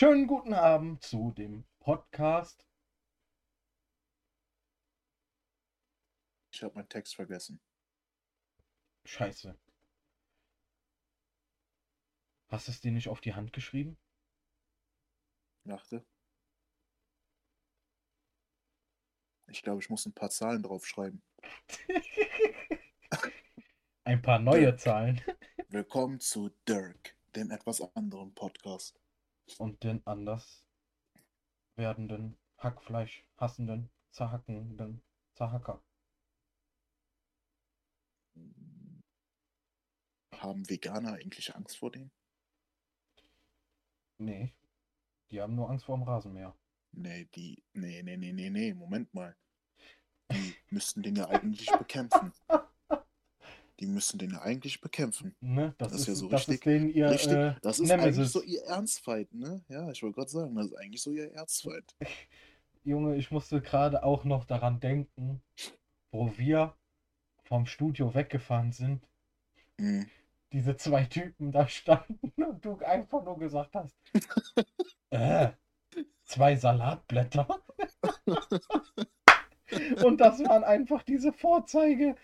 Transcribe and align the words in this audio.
Schönen 0.00 0.26
guten 0.26 0.54
Abend 0.54 1.02
zu 1.02 1.30
dem 1.32 1.66
Podcast. 1.78 2.66
Ich 6.54 6.62
habe 6.62 6.74
meinen 6.74 6.88
Text 6.88 7.14
vergessen. 7.14 7.60
Scheiße. 9.04 9.58
Hast 12.48 12.66
du 12.66 12.72
es 12.72 12.80
dir 12.80 12.92
nicht 12.92 13.08
auf 13.08 13.20
die 13.20 13.34
Hand 13.34 13.52
geschrieben? 13.52 13.98
Dachte. 15.64 16.06
Ich 19.48 19.60
glaube, 19.60 19.82
ich 19.82 19.90
muss 19.90 20.06
ein 20.06 20.14
paar 20.14 20.30
Zahlen 20.30 20.62
draufschreiben. 20.62 21.22
Ein 24.04 24.22
paar 24.22 24.38
neue 24.38 24.62
Dirk. 24.62 24.80
Zahlen. 24.80 25.20
Willkommen 25.68 26.20
zu 26.20 26.48
Dirk, 26.66 27.18
dem 27.36 27.50
etwas 27.50 27.82
anderen 27.94 28.34
Podcast. 28.34 28.98
Und 29.58 29.82
den 29.82 30.06
anders 30.06 30.66
werdenden, 31.76 32.38
Hackfleisch 32.58 33.24
hassenden, 33.36 33.90
zerhackenden 34.10 35.02
Zerhacker. 35.34 35.82
Haben 40.32 40.68
Veganer 40.68 41.14
eigentlich 41.14 41.54
Angst 41.54 41.78
vor 41.78 41.90
dem? 41.90 42.10
Nee. 44.18 44.54
Die 45.30 45.40
haben 45.40 45.54
nur 45.54 45.70
Angst 45.70 45.86
vor 45.86 45.96
dem 45.96 46.04
Rasenmäher. 46.04 46.54
Nee, 46.92 47.26
die. 47.34 47.62
Nee, 47.72 48.02
nee, 48.02 48.16
nee, 48.16 48.32
nee, 48.32 48.50
nee, 48.50 48.74
Moment 48.74 49.12
mal. 49.14 49.36
Die 50.30 50.54
müssten 50.68 51.02
den 51.02 51.16
ja 51.16 51.28
eigentlich 51.28 51.70
bekämpfen. 51.70 52.32
Die 53.80 53.86
müssen 53.86 54.18
den 54.18 54.32
ja 54.32 54.42
eigentlich 54.42 54.80
bekämpfen. 54.82 55.34
Ne? 55.40 55.74
Das, 55.78 55.92
Das 55.92 56.02
ist 56.02 56.06
ja 56.08 56.14
so 56.14 56.28
das 56.28 56.40
richtig- 56.42 56.54
ist 56.56 56.66
denen 56.66 56.90
ihr 56.90 57.10
Richtig, 57.10 57.32
äh, 57.32 57.54
das 57.62 57.80
ist 57.80 57.90
eigentlich 57.90 58.16
Nemesis. 58.16 58.32
so 58.32 58.42
ihr 58.42 58.62
Ernstfeind, 58.64 59.32
ne? 59.34 59.64
Ja, 59.68 59.90
ich 59.90 60.02
wollte 60.02 60.16
gerade 60.16 60.30
sagen, 60.30 60.54
das 60.54 60.66
ist 60.66 60.74
eigentlich 60.76 61.02
so 61.02 61.10
ihr 61.12 61.32
Erzfeind. 61.32 61.96
Junge, 62.84 63.16
ich 63.16 63.30
musste 63.30 63.60
gerade 63.62 64.02
auch 64.04 64.24
noch 64.24 64.44
daran 64.44 64.80
denken, 64.80 65.40
wo 66.12 66.30
wir 66.36 66.74
vom 67.44 67.64
Studio 67.66 68.14
weggefahren 68.14 68.72
sind, 68.72 69.02
Mhm. 69.78 70.06
diese 70.52 70.76
zwei 70.76 71.04
Typen 71.04 71.50
da 71.52 71.66
standen 71.66 72.30
und 72.44 72.62
du 72.64 72.78
einfach 72.84 73.24
nur 73.24 73.38
gesagt 73.38 73.74
hast, 73.74 73.96
äh, 75.10 75.50
zwei 76.24 76.54
Salatblätter. 76.56 77.48
und 80.04 80.20
das 80.20 80.40
waren 80.44 80.64
einfach 80.64 81.02
diese 81.02 81.32
Vorzeige 81.32 82.14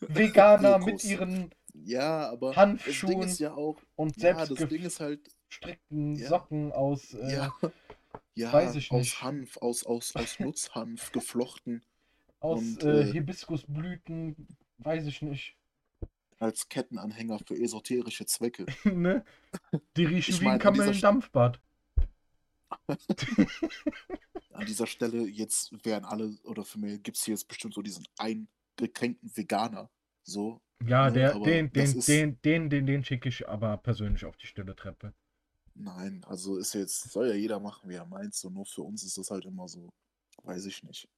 Veganer 0.00 0.78
mit 0.78 1.04
ihren 1.04 1.50
Ja, 1.74 2.30
aber 2.30 2.48
das 2.52 2.56
Ding 2.56 2.56
Handschuhen 2.56 3.22
ist 3.22 3.38
ja 3.38 3.54
auch. 3.54 3.78
und 3.96 4.16
Ja, 4.16 4.32
das 4.34 4.48
selbst 4.48 4.70
Ding 4.70 4.82
ist 4.82 5.00
halt. 5.00 5.30
gestrickten 5.48 6.14
Ja. 6.16 6.28
Socken 6.28 6.72
aus 6.72 7.14
äh, 7.14 7.48
Ja, 8.34 8.52
weiß 8.52 8.76
ich 8.76 8.90
aus 8.90 8.98
nicht. 8.98 9.22
Hanf, 9.22 9.56
aus, 9.58 9.84
aus, 9.84 10.14
aus 10.16 10.38
Nutzhanf 10.40 11.12
geflochten, 11.12 11.84
aus 12.40 12.60
und, 12.60 12.82
äh, 12.84 13.02
äh, 13.02 13.12
Hibiskusblüten, 13.12 14.48
weiß 14.78 15.06
ich 15.06 15.22
nicht. 15.22 15.56
als 16.38 16.68
Kettenanhänger 16.68 17.38
für 17.46 17.54
esoterische 17.54 18.24
Zwecke. 18.26 18.64
ne? 18.84 19.24
Die 19.96 20.04
riechen 20.06 20.34
Ich 20.34 20.40
wie 20.40 20.44
ein 20.46 20.58
mein, 20.58 20.62
an 20.62 20.72
dieser 20.74 20.84
Kamellendampfbad. 20.84 21.60
An 24.52 24.66
dieser 24.66 24.86
Stelle, 24.86 25.26
jetzt 25.26 25.84
werden 25.84 26.04
alle, 26.04 26.36
oder 26.44 26.64
für 26.64 26.78
mich 26.78 27.02
gibt 27.02 27.16
es 27.16 27.24
hier 27.24 27.34
jetzt 27.34 27.48
bestimmt 27.48 27.74
so 27.74 27.82
diesen 27.82 28.06
eingekränkten 28.84 29.36
Veganer. 29.36 29.90
So, 30.22 30.60
Ja, 30.86 31.06
Ne, 31.06 31.12
der, 31.12 31.34
aber 31.36 31.44
den, 31.44 31.72
den, 31.72 31.84
ist- 31.96 32.08
den, 32.08 32.40
den, 32.42 32.70
den, 32.70 32.86
den 32.86 33.04
schicke 33.04 33.28
ich 33.28 33.48
aber 33.48 33.76
persönlich 33.78 34.24
auf 34.24 34.36
die 34.36 34.46
stille 34.46 34.74
Treppe. 34.74 35.14
nein, 35.74 36.24
also 36.26 36.56
ist 36.58 36.74
jetzt, 36.74 37.10
soll 37.10 37.28
ja 37.28 37.34
jeder 37.34 37.60
machen, 37.60 37.88
wie 37.88 37.94
er 37.94 38.06
meint. 38.06 38.34
So, 38.34 38.50
nur 38.50 38.66
für 38.66 38.82
uns 38.82 39.02
ist 39.02 39.18
das 39.18 39.30
halt 39.30 39.44
immer 39.44 39.68
so, 39.68 39.92
weiß 40.42 40.66
ich 40.66 40.82
nicht. 40.82 41.08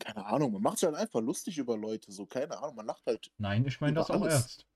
Keine 0.00 0.26
Ahnung, 0.26 0.52
man 0.52 0.62
macht 0.62 0.78
sich 0.78 0.86
halt 0.86 0.96
einfach 0.96 1.20
lustig 1.20 1.56
über 1.58 1.76
Leute, 1.76 2.10
so, 2.10 2.26
keine 2.26 2.58
Ahnung, 2.58 2.76
man 2.76 2.86
lacht 2.86 3.04
halt. 3.06 3.30
Nein, 3.38 3.64
ich 3.66 3.80
meine 3.80 3.94
das 3.94 4.10
auch 4.10 4.20
alles. 4.20 4.34
ernst. 4.34 4.66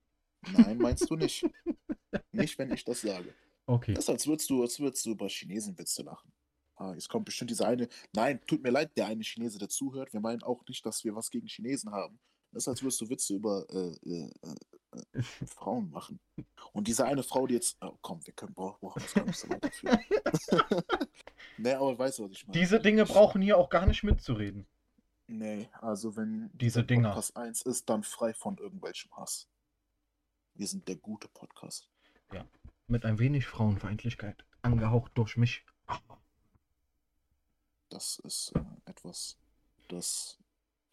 Nein, 0.53 0.78
meinst 0.78 1.10
du 1.10 1.16
nicht. 1.16 1.44
nicht, 2.32 2.56
wenn 2.59 2.72
ich 2.72 2.84
das 2.84 3.00
sage. 3.00 3.34
Okay. 3.66 3.94
Das 3.94 4.04
ist, 4.04 4.10
als 4.10 4.27
würdest 4.27 4.48
du, 4.48 4.62
als 4.62 4.78
würdest 4.78 5.04
du 5.04 5.10
über 5.10 5.28
Chinesenwitze 5.28 6.03
lachen. 6.03 6.32
Ah, 6.78 6.94
jetzt 6.94 7.09
kommt 7.09 7.25
bestimmt 7.25 7.50
dieser 7.50 7.66
eine. 7.66 7.89
Nein, 8.15 8.41
tut 8.47 8.62
mir 8.62 8.71
leid, 8.71 8.97
der 8.97 9.06
eine 9.06 9.25
Chinese, 9.25 9.59
der 9.59 9.69
zuhört. 9.69 10.12
Wir 10.12 10.21
meinen 10.21 10.44
auch 10.44 10.65
nicht, 10.69 10.87
dass 10.87 11.03
wir 11.03 11.15
was 11.16 11.28
gegen 11.31 11.49
Chinesen 11.49 11.91
haben. 11.91 12.21
Das 12.53 12.62
ist, 12.62 12.69
als 12.69 12.83
würdest 12.83 13.00
du 13.00 13.11
Witze 13.11 13.34
über 13.34 13.66
äh, 13.69 13.94
äh, 14.09 14.31
äh, 14.93 15.22
Frauen 15.47 15.91
machen. 15.91 16.21
Und 16.72 16.87
diese 16.87 17.05
eine 17.05 17.25
Frau, 17.25 17.47
die 17.49 17.55
jetzt. 17.55 17.77
Oh, 17.81 17.99
komm, 18.00 18.25
wir 18.25 18.33
können 18.33 18.55
brauchen 18.55 18.78
brauchen 18.81 19.03
das 19.03 19.12
gar 19.12 19.25
nicht 19.25 19.39
so 19.39 19.49
weiterführen. 19.49 19.99
nee, 21.59 21.72
aber 21.72 21.99
weißt 21.99 22.21
du, 22.21 22.25
was 22.25 22.31
ich 22.31 22.47
meine? 22.47 22.59
Diese 22.59 22.81
Dinge 22.81 23.05
brauchen 23.05 23.43
hier 23.43 23.59
auch 23.59 23.71
gar 23.71 23.87
nicht 23.87 24.05
mitzureden. 24.05 24.66
Nee, 25.27 25.69
also 25.81 26.16
wenn 26.16 26.49
Diese 26.55 26.84
Dinger. 26.84 27.09
Podcast 27.09 27.37
1 27.37 27.62
ist, 27.62 27.91
dann 27.91 28.03
frei 28.03 28.33
von 28.33 28.56
irgendwelchem 28.56 29.10
Hass. 29.16 29.49
Wir 30.55 30.66
sind 30.66 30.89
der 30.89 30.97
gute 30.97 31.28
Podcast. 31.28 31.91
Mit 32.87 33.05
ein 33.05 33.19
wenig 33.19 33.47
Frauenfeindlichkeit. 33.47 34.47
Angehaucht 34.62 35.12
durch 35.16 35.37
mich. 35.37 35.66
Das 37.88 38.19
ist 38.25 38.53
äh, 38.54 38.60
etwas, 38.91 39.37
das 39.88 40.38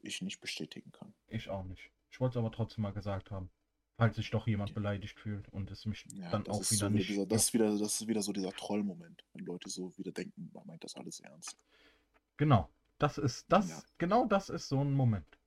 ich 0.02 0.22
nicht 0.22 0.40
bestätigen 0.40 0.92
kann. 0.92 1.14
Ich 1.28 1.50
auch 1.50 1.64
nicht. 1.64 1.92
Ich 2.12 2.20
wollte 2.20 2.38
es 2.38 2.38
aber 2.38 2.52
trotzdem 2.52 2.84
mal 2.84 2.94
gesagt 2.94 3.32
haben. 3.32 3.50
Falls 3.98 4.18
sich 4.18 4.30
doch 4.30 4.46
jemand 4.46 4.74
beleidigt 4.74 5.18
fühlt 5.20 5.48
und 5.54 5.72
es 5.72 5.86
mich 5.86 6.06
Ja, 6.14 6.30
dann 6.30 6.46
auch 6.48 6.60
wieder 6.60 6.66
so 6.66 6.90
nicht. 6.90 7.08
dieser, 7.10 7.26
das 7.26 7.44
ist 7.46 7.54
wieder, 7.54 7.78
das 7.78 8.02
ist 8.02 8.08
wieder 8.08 8.22
so 8.22 8.34
dieser 8.34 8.52
Trollmoment, 8.52 9.24
wenn 9.34 9.46
Leute 9.46 9.70
so 9.70 9.98
wieder 9.98 10.12
denken, 10.12 10.50
man 10.54 10.68
meint 10.68 10.84
das 10.84 10.96
alles 10.96 11.22
ernst. 11.22 11.58
Genau. 12.36 12.70
Das 12.98 13.18
ist 13.18 13.46
das, 13.50 13.70
Ja. 13.70 13.84
genau 13.98 14.26
das 14.26 14.50
ist 14.50 14.68
so 14.68 14.82
ein 14.84 14.94
Moment. 14.94 15.38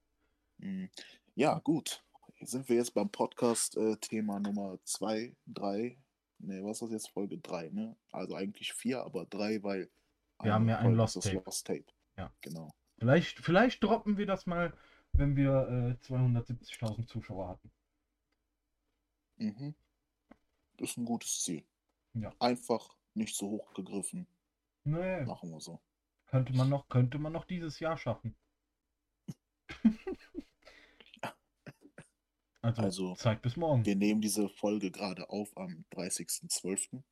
Mhm. 0.59 0.89
Ja, 1.35 1.59
gut. 1.59 2.03
Jetzt 2.39 2.53
sind 2.53 2.69
wir 2.69 2.77
jetzt 2.77 2.95
beim 2.95 3.11
Podcast 3.11 3.77
äh, 3.77 3.97
Nummer 4.23 4.79
2, 4.85 5.35
3. 5.47 5.99
Ne, 6.41 6.65
was 6.65 6.77
ist 6.79 6.83
das 6.83 6.91
jetzt? 6.93 7.11
Folge 7.11 7.39
3, 7.39 7.71
ne? 7.71 7.97
Also 8.13 8.35
eigentlich 8.35 8.73
4, 8.73 9.03
aber 9.03 9.27
3, 9.27 9.63
weil 9.63 9.91
Wir 10.43 10.55
haben 10.55 10.69
ja 10.69 10.79
ein 10.79 10.95
Lost 10.95 11.21
Tape. 11.23 11.43
Lost 11.45 11.67
Tape. 11.67 11.87
Ja. 12.17 12.33
Genau. 12.41 12.71
Vielleicht, 12.99 13.39
vielleicht 13.39 13.83
droppen 13.83 14.17
wir 14.17 14.27
das 14.27 14.47
mal, 14.47 14.77
wenn 15.13 15.37
wir 15.37 15.97
äh, 16.01 16.05
270.000 16.07 17.07
Zuschauer 17.07 17.49
hatten. 17.49 17.71
Mhm. 19.37 19.75
Das 20.77 20.91
ist 20.91 20.97
ein 20.97 21.05
gutes 21.05 21.43
Ziel. 21.43 21.65
Ja. 22.15 22.33
Einfach 22.39 22.97
nicht 23.15 23.37
so 23.37 23.49
hoch 23.51 23.73
gegriffen. 23.75 24.27
Nee, 24.85 25.25
Machen 25.25 25.51
wir 25.51 25.61
so. 25.61 25.81
könnte 26.27 26.53
man 26.55 26.69
noch, 26.69 26.89
könnte 26.89 27.19
man 27.19 27.33
noch 27.33 27.45
dieses 27.45 27.79
Jahr 27.81 27.97
schaffen. 27.99 28.37
Also, 32.61 32.83
Also, 32.83 33.15
Zeit 33.15 33.41
bis 33.41 33.57
morgen. 33.57 33.87
Wir 33.87 33.95
nehmen 33.95 34.21
diese 34.21 34.49
Folge 34.49 34.91
gerade 34.91 35.31
auf 35.31 35.57
am 35.57 35.85
30.12. 35.93 37.03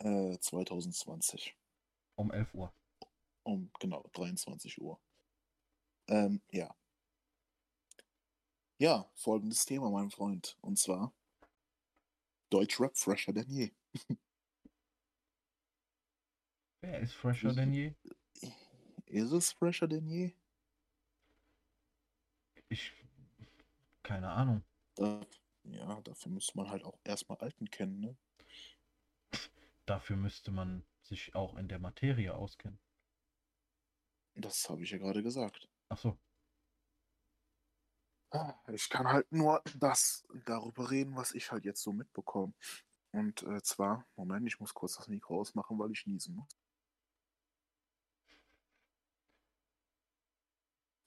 Äh, 0.00 0.38
2020. 0.38 1.56
Um 2.18 2.32
11 2.32 2.52
Uhr. 2.54 2.74
Um 3.44 3.70
genau 3.78 4.10
23 4.12 4.80
Uhr. 4.80 5.00
Ähm, 6.08 6.42
ja. 6.50 6.74
Ja, 8.78 9.08
folgendes 9.14 9.64
Thema, 9.64 9.88
mein 9.88 10.10
Freund. 10.10 10.58
Und 10.60 10.80
zwar 10.80 11.12
Deutschrap 12.50 12.96
fresher 12.96 13.32
denn 13.32 13.48
je. 13.48 13.70
Wer 16.80 16.98
ist 16.98 17.14
fresher 17.14 17.52
denn 17.52 17.72
je? 17.72 17.94
Ist 19.06 19.30
es 19.30 19.52
fresher 19.52 19.86
denn 19.86 20.08
je? 20.08 20.34
Ich. 22.68 22.92
Keine 24.02 24.30
Ahnung. 24.30 24.64
Da, 24.96 25.24
ja, 25.62 26.00
dafür 26.00 26.32
müsste 26.32 26.56
man 26.56 26.68
halt 26.68 26.82
auch 26.82 26.98
erstmal 27.04 27.38
Alten 27.38 27.70
kennen, 27.70 28.00
ne? 28.00 28.16
Dafür 29.86 30.16
müsste 30.16 30.50
man 30.50 30.84
sich 31.08 31.34
auch 31.34 31.56
in 31.56 31.68
der 31.68 31.78
Materie 31.80 32.34
auskennen. 32.34 32.78
Das 34.36 34.70
habe 34.70 34.82
ich 34.84 34.90
ja 34.90 34.96
gerade 34.96 35.22
gesagt. 35.22 35.68
Ach 35.90 35.98
so. 35.98 36.18
Ah, 38.30 38.54
Ich 38.72 38.88
kann 38.90 39.06
halt 39.08 39.30
nur 39.32 39.62
das 39.76 40.26
darüber 40.46 40.90
reden, 40.90 41.16
was 41.16 41.34
ich 41.34 41.50
halt 41.52 41.64
jetzt 41.64 41.82
so 41.82 41.92
mitbekomme. 41.92 42.52
Und 43.12 43.42
äh, 43.42 43.62
zwar, 43.62 44.06
Moment, 44.16 44.46
ich 44.46 44.60
muss 44.60 44.74
kurz 44.74 44.96
das 44.96 45.08
Mikro 45.08 45.40
ausmachen, 45.40 45.78
weil 45.78 45.90
ich 45.92 46.06
niesen 46.06 46.36
muss. 46.36 46.48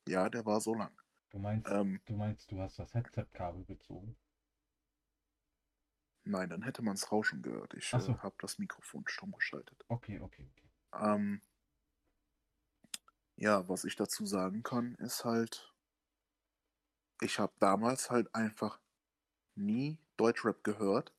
Ja, 0.07 0.30
der 0.30 0.45
war 0.45 0.62
so 0.62 0.75
lang. 0.75 0.95
Du 1.31 1.39
meinst, 1.39 1.69
Ähm, 1.71 2.00
du 2.06 2.13
meinst, 2.15 2.51
du 2.51 2.59
hast 2.59 2.77
das 2.77 2.94
Headset-Kabel 2.94 3.65
gezogen. 3.65 4.15
Nein, 6.31 6.49
dann 6.49 6.63
hätte 6.63 6.81
man 6.81 6.95
es 6.95 7.11
Rauschen 7.11 7.41
gehört. 7.41 7.73
Ich 7.75 7.93
Ach 7.93 8.01
so. 8.01 8.11
äh, 8.11 8.17
habe 8.17 8.35
das 8.39 8.57
Mikrofon 8.57 9.03
stumm 9.07 9.31
geschaltet. 9.33 9.85
Okay, 9.87 10.19
okay, 10.19 10.47
okay. 10.51 10.69
Ähm, 10.93 11.41
ja, 13.35 13.67
was 13.67 13.83
ich 13.83 13.95
dazu 13.95 14.25
sagen 14.25 14.63
kann, 14.63 14.95
ist 14.95 15.25
halt, 15.25 15.73
ich 17.21 17.39
habe 17.39 17.53
damals 17.59 18.09
halt 18.09 18.33
einfach 18.33 18.79
nie 19.55 19.97
Deutschrap 20.17 20.63
gehört, 20.63 21.13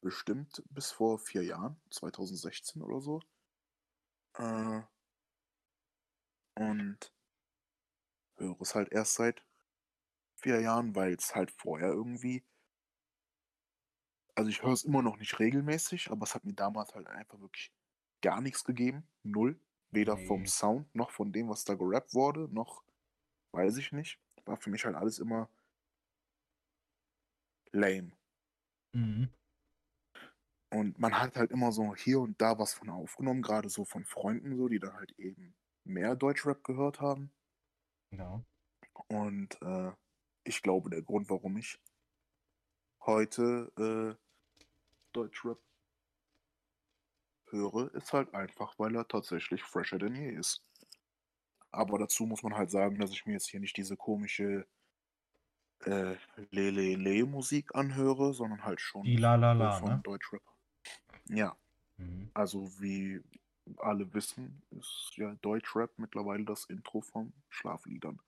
bestimmt 0.00 0.62
bis 0.70 0.92
vor 0.92 1.18
vier 1.18 1.42
Jahren, 1.42 1.80
2016 1.90 2.82
oder 2.82 3.00
so. 3.00 3.20
Äh, 4.34 4.82
und 6.54 7.12
höre 8.36 8.60
es 8.60 8.74
halt 8.74 8.92
erst 8.92 9.14
seit 9.14 9.44
vier 10.36 10.60
Jahren, 10.60 10.94
weil 10.94 11.14
es 11.14 11.34
halt 11.34 11.50
vorher 11.50 11.88
irgendwie. 11.88 12.44
Also 14.36 14.50
ich 14.50 14.62
höre 14.62 14.72
es 14.72 14.84
immer 14.84 15.02
noch 15.02 15.16
nicht 15.18 15.38
regelmäßig, 15.40 16.10
aber 16.10 16.24
es 16.24 16.34
hat 16.34 16.44
mir 16.44 16.52
damals 16.54 16.94
halt 16.94 17.08
einfach 17.08 17.40
wirklich 17.40 17.72
gar 18.22 18.40
nichts 18.40 18.64
gegeben. 18.64 19.08
Null. 19.24 19.58
Weder 19.90 20.18
vom 20.18 20.42
Nee. 20.42 20.48
Sound 20.48 20.94
noch 20.94 21.10
von 21.10 21.32
dem, 21.32 21.48
was 21.48 21.64
da 21.64 21.74
gerappt 21.74 22.14
wurde, 22.14 22.48
noch 22.52 22.84
weiß 23.52 23.78
ich 23.78 23.92
nicht. 23.92 24.20
War 24.44 24.56
für 24.58 24.70
mich 24.70 24.84
halt 24.84 24.96
alles 24.96 25.18
immer 25.18 25.48
lame. 27.72 28.12
Mhm. 28.94 29.30
Und 30.72 30.98
man 30.98 31.18
hat 31.20 31.36
halt 31.36 31.52
immer 31.52 31.72
so 31.72 31.94
hier 31.96 32.20
und 32.20 32.40
da 32.40 32.58
was 32.58 32.74
von 32.74 32.90
aufgenommen, 32.90 33.42
gerade 33.42 33.68
so 33.70 33.84
von 33.84 34.04
Freunden 34.04 34.56
so, 34.56 34.68
die 34.68 34.80
dann 34.80 34.94
halt 34.94 35.12
eben 35.18 35.54
mehr 35.84 36.16
Deutschrap 36.16 36.64
gehört 36.64 37.00
haben. 37.00 37.32
Ja. 38.10 38.44
Und 39.08 39.60
äh, 39.62 39.92
ich 40.44 40.62
glaube, 40.62 40.90
der 40.90 41.02
Grund, 41.02 41.30
warum 41.30 41.56
ich 41.56 41.80
heute 43.00 43.72
äh, 43.78 44.25
Deutschrap 45.16 45.58
höre, 47.46 47.94
ist 47.94 48.12
halt 48.12 48.34
einfach, 48.34 48.78
weil 48.78 48.94
er 48.94 49.08
tatsächlich 49.08 49.62
fresher 49.62 49.98
denn 49.98 50.14
je 50.14 50.30
ist. 50.30 50.62
Aber 51.70 51.98
dazu 51.98 52.26
muss 52.26 52.42
man 52.42 52.54
halt 52.54 52.70
sagen, 52.70 52.98
dass 52.98 53.10
ich 53.10 53.24
mir 53.24 53.32
jetzt 53.32 53.48
hier 53.48 53.60
nicht 53.60 53.76
diese 53.76 53.96
komische 53.96 54.66
äh, 55.80 56.16
Lele-Le-Musik 56.50 57.74
anhöre, 57.74 58.34
sondern 58.34 58.64
halt 58.64 58.80
schon 58.80 59.04
Die 59.04 59.16
La 59.16 59.36
La 59.36 59.52
La, 59.52 59.72
von 59.72 59.88
ne? 59.90 60.00
Deutschrap. 60.04 60.42
Ja, 61.28 61.56
Mhm. 61.98 62.30
also 62.34 62.68
wie 62.78 63.22
alle 63.78 64.12
wissen, 64.12 64.62
ist 64.70 65.12
ja 65.16 65.34
Deutschrap 65.36 65.98
mittlerweile 65.98 66.44
das 66.44 66.66
Intro 66.66 67.00
von 67.00 67.32
Schlafliedern. 67.48 68.20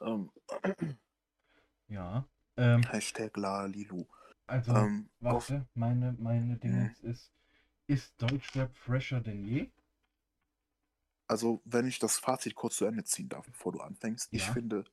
Ähm, 0.00 0.32
Ja. 1.86 2.26
Ähm, 2.56 2.82
Hashtag 2.82 3.36
Lalilu. 3.36 4.06
Also, 4.46 4.90
Ähm, 4.90 5.08
auf, 5.26 5.54
warte, 5.54 5.68
meine, 5.74 6.12
meine 6.14 6.56
Dingens 6.56 7.00
ist, 7.00 7.32
ist 7.86 8.20
Deutschrap 8.22 8.76
fresher 8.76 9.20
denn 9.20 9.44
je? 9.46 9.70
also, 11.28 11.62
wenn 11.64 11.86
ich 11.86 11.98
das 11.98 12.18
Fazit 12.18 12.54
kurz 12.54 12.76
zu 12.76 12.84
Ende 12.86 13.04
ziehen 13.04 13.28
darf, 13.28 13.46
bevor 13.46 13.72
du 13.72 13.80
anfängst, 13.80 14.28
ich 14.32 14.44
Ja. 14.44 14.50
finde 14.50 14.84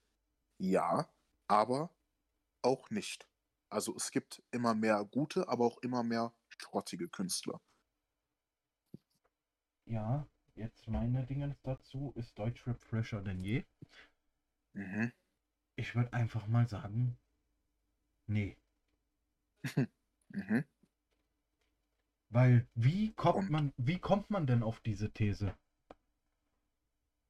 ja, 0.59 1.09
aber 1.47 1.91
auch 2.63 2.89
nicht. 2.91 3.27
Also 3.69 3.95
es 3.95 4.11
gibt 4.11 4.43
immer 4.51 4.75
mehr 4.75 5.05
gute, 5.05 5.49
aber 5.49 5.65
auch 5.65 5.79
immer 5.79 6.03
mehr 6.03 6.33
schrottige 6.49 7.09
Künstler. 7.09 7.61
Ja, 9.85 10.27
jetzt 10.55 10.87
meine 10.87 11.23
Dingens 11.23 11.61
dazu, 11.61 12.13
ist 12.15 12.39
Deutschrap 12.39 12.81
fresher 12.81 13.21
denn 13.21 13.43
je? 13.43 13.63
Mhm. 14.75 15.11
Ich 15.75 15.95
würde 15.95 16.13
einfach 16.13 16.47
mal 16.47 16.65
sagen, 16.69 17.17
nee. 18.27 18.57
Mhm. 20.33 20.63
Weil 22.29 22.67
wie 22.73 23.13
kommt 23.13 23.37
Und 23.37 23.51
man, 23.51 23.73
wie 23.77 23.99
kommt 23.99 24.31
man 24.31 24.47
denn 24.47 24.63
auf 24.63 24.79
diese 24.79 25.11
These? 25.13 25.53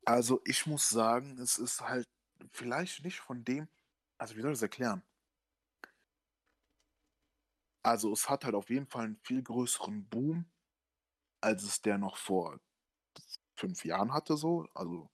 also 0.06 0.42
ich 0.46 0.66
muss 0.68 0.90
sagen, 0.90 1.38
es 1.40 1.58
ist 1.58 1.82
halt 1.82 2.08
vielleicht 2.52 3.04
nicht 3.04 3.20
von 3.20 3.44
dem, 3.44 3.68
also 4.18 4.36
wie 4.36 4.42
soll 4.42 4.52
ich 4.52 4.58
das 4.58 4.64
erklären? 4.64 5.04
Also 7.84 8.12
es 8.12 8.28
hat 8.30 8.44
halt 8.44 8.56
auf 8.56 8.70
jeden 8.72 8.88
Fall 8.88 9.06
einen 9.06 9.18
viel 9.18 9.44
größeren 9.44 10.08
Boom, 10.10 10.46
als 11.42 11.64
es 11.64 11.82
der 11.82 11.98
noch 12.00 12.18
vor 12.18 12.60
fünf 13.58 13.86
Jahren 13.86 14.14
hatte, 14.14 14.38
so. 14.38 14.68
Also, 14.76 15.10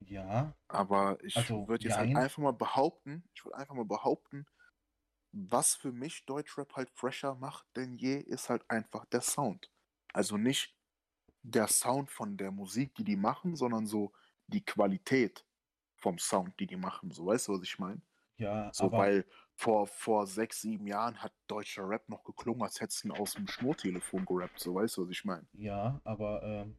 Ja, 0.00 0.54
aber 0.68 1.22
ich 1.24 1.54
also 1.54 1.66
würde 1.66 1.84
jetzt 1.86 1.98
halt 1.98 2.14
einfach 2.14 2.38
mal 2.38 2.52
behaupten, 2.52 3.24
ich 3.34 3.44
würde 3.44 3.56
einfach 3.58 3.74
mal 3.74 3.84
behaupten, 3.84 4.46
was 5.32 5.74
für 5.74 5.92
mich 5.92 6.26
Deutschrap 6.26 6.74
halt 6.76 6.90
fresher 6.90 7.34
macht 7.36 7.66
denn 7.76 7.96
je, 7.96 8.16
ist 8.18 8.48
halt 8.50 8.68
einfach 8.70 9.04
der 9.06 9.20
Sound. 9.22 9.70
Also 10.12 10.36
nicht 10.36 10.76
der 11.42 11.68
Sound 11.68 12.10
von 12.10 12.36
der 12.36 12.50
Musik, 12.52 12.94
die 12.96 13.04
die 13.04 13.16
machen, 13.16 13.56
sondern 13.56 13.86
so 13.86 14.12
die 14.48 14.64
Qualität 14.64 15.46
vom 15.96 16.18
Sound, 16.18 16.58
die 16.60 16.66
die 16.66 16.76
machen. 16.76 17.10
So, 17.12 17.26
weißt 17.26 17.48
du, 17.48 17.54
was 17.54 17.62
ich 17.62 17.78
meine? 17.78 18.02
Ja, 18.38 18.72
So, 18.72 18.94
aber 18.94 18.96
weil 18.96 19.26
vor, 19.56 19.86
vor 19.86 20.26
sechs, 20.26 20.60
sieben 20.62 20.86
Jahren 20.86 21.22
hat 21.22 21.34
deutscher 21.46 21.88
Rap 21.88 22.08
noch 22.08 22.24
geklungen, 22.24 22.62
als 22.62 22.80
hättest 22.80 23.04
du 23.04 23.08
ihn 23.08 23.12
aus 23.12 23.34
dem 23.34 23.46
Schnurtelefon 23.48 24.24
gerappt. 24.26 24.60
So, 24.60 24.74
weißt 24.74 24.96
du, 24.98 25.04
was 25.04 25.10
ich 25.10 25.24
meine? 25.24 25.48
ja, 25.52 26.00
aber 26.04 26.42
ähm, 26.42 26.78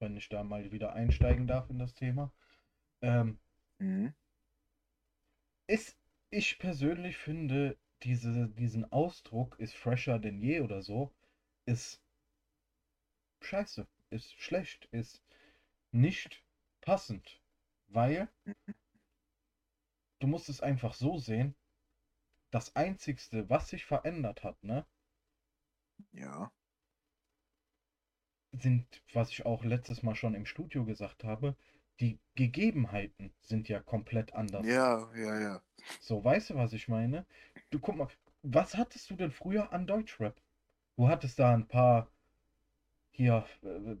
wenn 0.00 0.16
ich 0.16 0.28
da 0.28 0.42
mal 0.42 0.72
wieder 0.72 0.92
einsteigen 0.92 1.46
darf 1.46 1.70
in 1.70 1.78
das 1.78 1.94
Thema, 1.94 2.32
ähm, 3.02 3.40
Mhm. 3.80 4.12
ist, 5.66 5.96
ich 6.30 6.58
persönlich 6.58 7.18
finde, 7.18 7.76
diese, 8.02 8.48
diesen 8.48 8.90
Ausdruck 8.90 9.58
ist 9.58 9.74
fresher 9.74 10.18
denn 10.18 10.38
je 10.40 10.60
oder 10.60 10.80
so, 10.80 11.12
ist 11.66 12.02
scheiße, 13.40 13.88
ist 14.10 14.40
schlecht, 14.40 14.84
ist 14.92 15.22
nicht 15.92 16.44
passend, 16.82 17.40
weil 17.88 18.28
du 20.20 20.28
musst 20.28 20.48
es 20.48 20.60
einfach 20.60 20.94
so 20.94 21.18
sehen, 21.18 21.56
das 22.50 22.76
Einzigste, 22.76 23.50
was 23.50 23.68
sich 23.70 23.84
verändert 23.86 24.44
hat, 24.44 24.62
ne, 24.64 24.86
Ja. 26.12 26.50
sind, 28.52 29.02
was 29.14 29.30
ich 29.30 29.46
auch 29.46 29.64
letztes 29.64 30.02
Mal 30.02 30.14
schon 30.14 30.34
im 30.34 30.44
Studio 30.46 30.84
gesagt 30.84 31.24
habe, 31.24 31.56
die 32.00 32.18
Gegebenheiten 32.34 33.32
sind 33.40 33.68
ja 33.68 33.80
komplett 33.80 34.34
anders. 34.34 34.66
Ja, 34.66 35.08
ja, 35.14 35.40
ja. 35.40 35.62
So, 36.00 36.22
weißt 36.22 36.50
du, 36.50 36.54
was 36.54 36.72
ich 36.72 36.88
meine? 36.88 37.26
Du 37.70 37.78
guck 37.78 37.96
mal, 37.96 38.08
was 38.42 38.76
hattest 38.76 39.10
du 39.10 39.16
denn 39.16 39.30
früher 39.30 39.72
an 39.72 39.86
Deutschrap? 39.86 40.40
Du 40.96 41.08
hattest 41.08 41.38
da 41.38 41.54
ein 41.54 41.66
paar 41.66 42.08
hier 43.10 43.44
äh, 43.62 43.96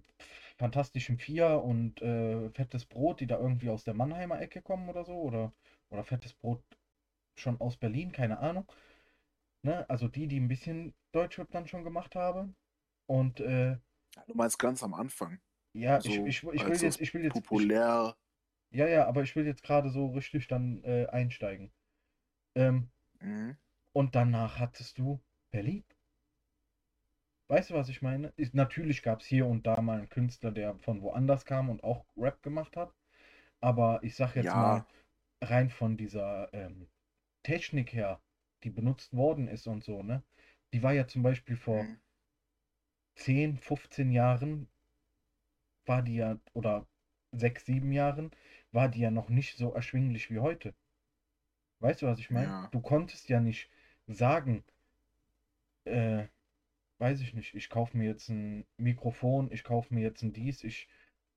Fantastischen 0.56 1.18
Vier 1.18 1.62
und 1.62 2.00
äh, 2.02 2.50
Fettes 2.50 2.84
Brot, 2.84 3.20
die 3.20 3.26
da 3.26 3.38
irgendwie 3.38 3.70
aus 3.70 3.84
der 3.84 3.94
Mannheimer 3.94 4.40
Ecke 4.40 4.62
kommen 4.62 4.88
oder 4.88 5.04
so, 5.04 5.14
oder, 5.14 5.52
oder 5.90 6.04
Fettes 6.04 6.34
Brot 6.34 6.62
schon 7.36 7.60
aus 7.60 7.76
Berlin, 7.76 8.12
keine 8.12 8.38
Ahnung. 8.38 8.70
Ne? 9.62 9.88
Also 9.88 10.08
die, 10.08 10.26
die 10.26 10.38
ein 10.38 10.48
bisschen 10.48 10.94
Deutschrap 11.12 11.50
dann 11.50 11.68
schon 11.68 11.84
gemacht 11.84 12.14
haben. 12.14 12.56
Und 13.06 13.40
äh, 13.40 13.78
Du 14.26 14.34
meinst 14.34 14.58
ganz 14.58 14.82
am 14.82 14.94
Anfang. 14.94 15.38
Ja, 15.80 16.00
ich, 16.04 16.24
So, 16.24 16.26
ich, 16.26 16.42
ich 16.44 16.66
will 16.68 16.76
als 16.76 16.82
jetzt, 16.82 17.00
ich 17.00 17.14
will 17.14 17.24
jetzt, 17.24 17.42
ich, 17.50 17.70
populär. 17.70 18.16
ja, 18.70 18.86
ja, 18.88 19.06
aber 19.06 19.22
ich 19.22 19.36
will 19.36 19.46
jetzt 19.46 19.62
gerade 19.62 19.90
so 19.90 20.06
richtig 20.08 20.48
dann 20.48 20.82
äh, 20.84 21.06
einsteigen. 21.08 21.72
Ähm, 22.56 22.90
Mhm. 23.20 23.56
und 23.92 24.14
danach 24.14 24.58
hattest 24.58 24.96
du 24.96 25.20
Berlin. 25.50 25.84
Weißt 27.48 27.68
du, 27.70 27.74
was 27.74 27.90
ich 27.90 28.00
meine? 28.00 28.32
Ist, 28.36 28.54
natürlich 28.54 29.02
gab 29.02 29.20
es 29.20 29.26
hier 29.26 29.46
und 29.46 29.66
da 29.66 29.80
mal 29.82 29.98
einen 29.98 30.08
Künstler, 30.08 30.50
der 30.50 30.78
von 30.78 31.02
woanders 31.02 31.44
kam 31.44 31.68
und 31.70 31.82
auch 31.84 32.06
Rap 32.16 32.42
gemacht 32.42 32.74
hat. 32.76 32.94
Aber 33.60 34.00
ich 34.04 34.16
sag 34.16 34.36
jetzt 34.36 34.54
mal, 34.54 34.84
Ja, 34.84 34.86
rein 35.42 35.70
von 35.70 35.96
dieser 35.98 36.52
ähm, 36.54 36.88
Technik 37.44 37.92
her, 37.94 38.20
die 38.64 38.70
benutzt 38.70 39.14
worden 39.16 39.48
ist 39.48 39.66
und 39.68 39.84
so, 39.84 40.02
ne? 40.02 40.22
Die 40.74 40.82
war 40.82 40.92
ja 40.94 41.06
zum 41.08 41.22
Beispiel 41.24 41.56
vor 41.56 41.80
mhm. 41.80 41.98
10, 43.16 43.58
15 43.58 44.10
Jahren, 44.12 44.68
war 45.88 46.02
die 46.02 46.16
ja, 46.16 46.38
oder 46.54 46.86
6, 47.32 47.66
7 47.66 47.92
Jahren, 47.92 48.30
war 48.72 48.88
die 48.88 49.00
ja 49.00 49.10
noch 49.10 49.28
nicht 49.28 49.56
so 49.56 49.72
erschwinglich 49.72 50.30
wie 50.30 50.38
heute. 50.40 50.74
Weißt 51.80 52.02
du, 52.02 52.06
was 52.06 52.18
ich 52.18 52.30
meine? 52.30 52.46
ja, 52.48 52.68
Du 52.72 52.80
konntest 52.80 53.28
ja 53.28 53.40
nicht 53.40 53.70
sagen, 54.06 54.64
äh, 55.84 56.26
weiß 56.98 57.20
ich 57.20 57.34
nicht, 57.34 57.54
ich 57.54 57.70
kaufe 57.70 57.96
mir 57.96 58.08
jetzt 58.08 58.28
ein 58.28 58.66
Mikrofon, 58.76 59.50
ich 59.52 59.64
kaufe 59.64 59.94
mir 59.94 60.02
jetzt 60.02 60.22
ein 60.22 60.32
dies, 60.32 60.64
ich 60.64 60.88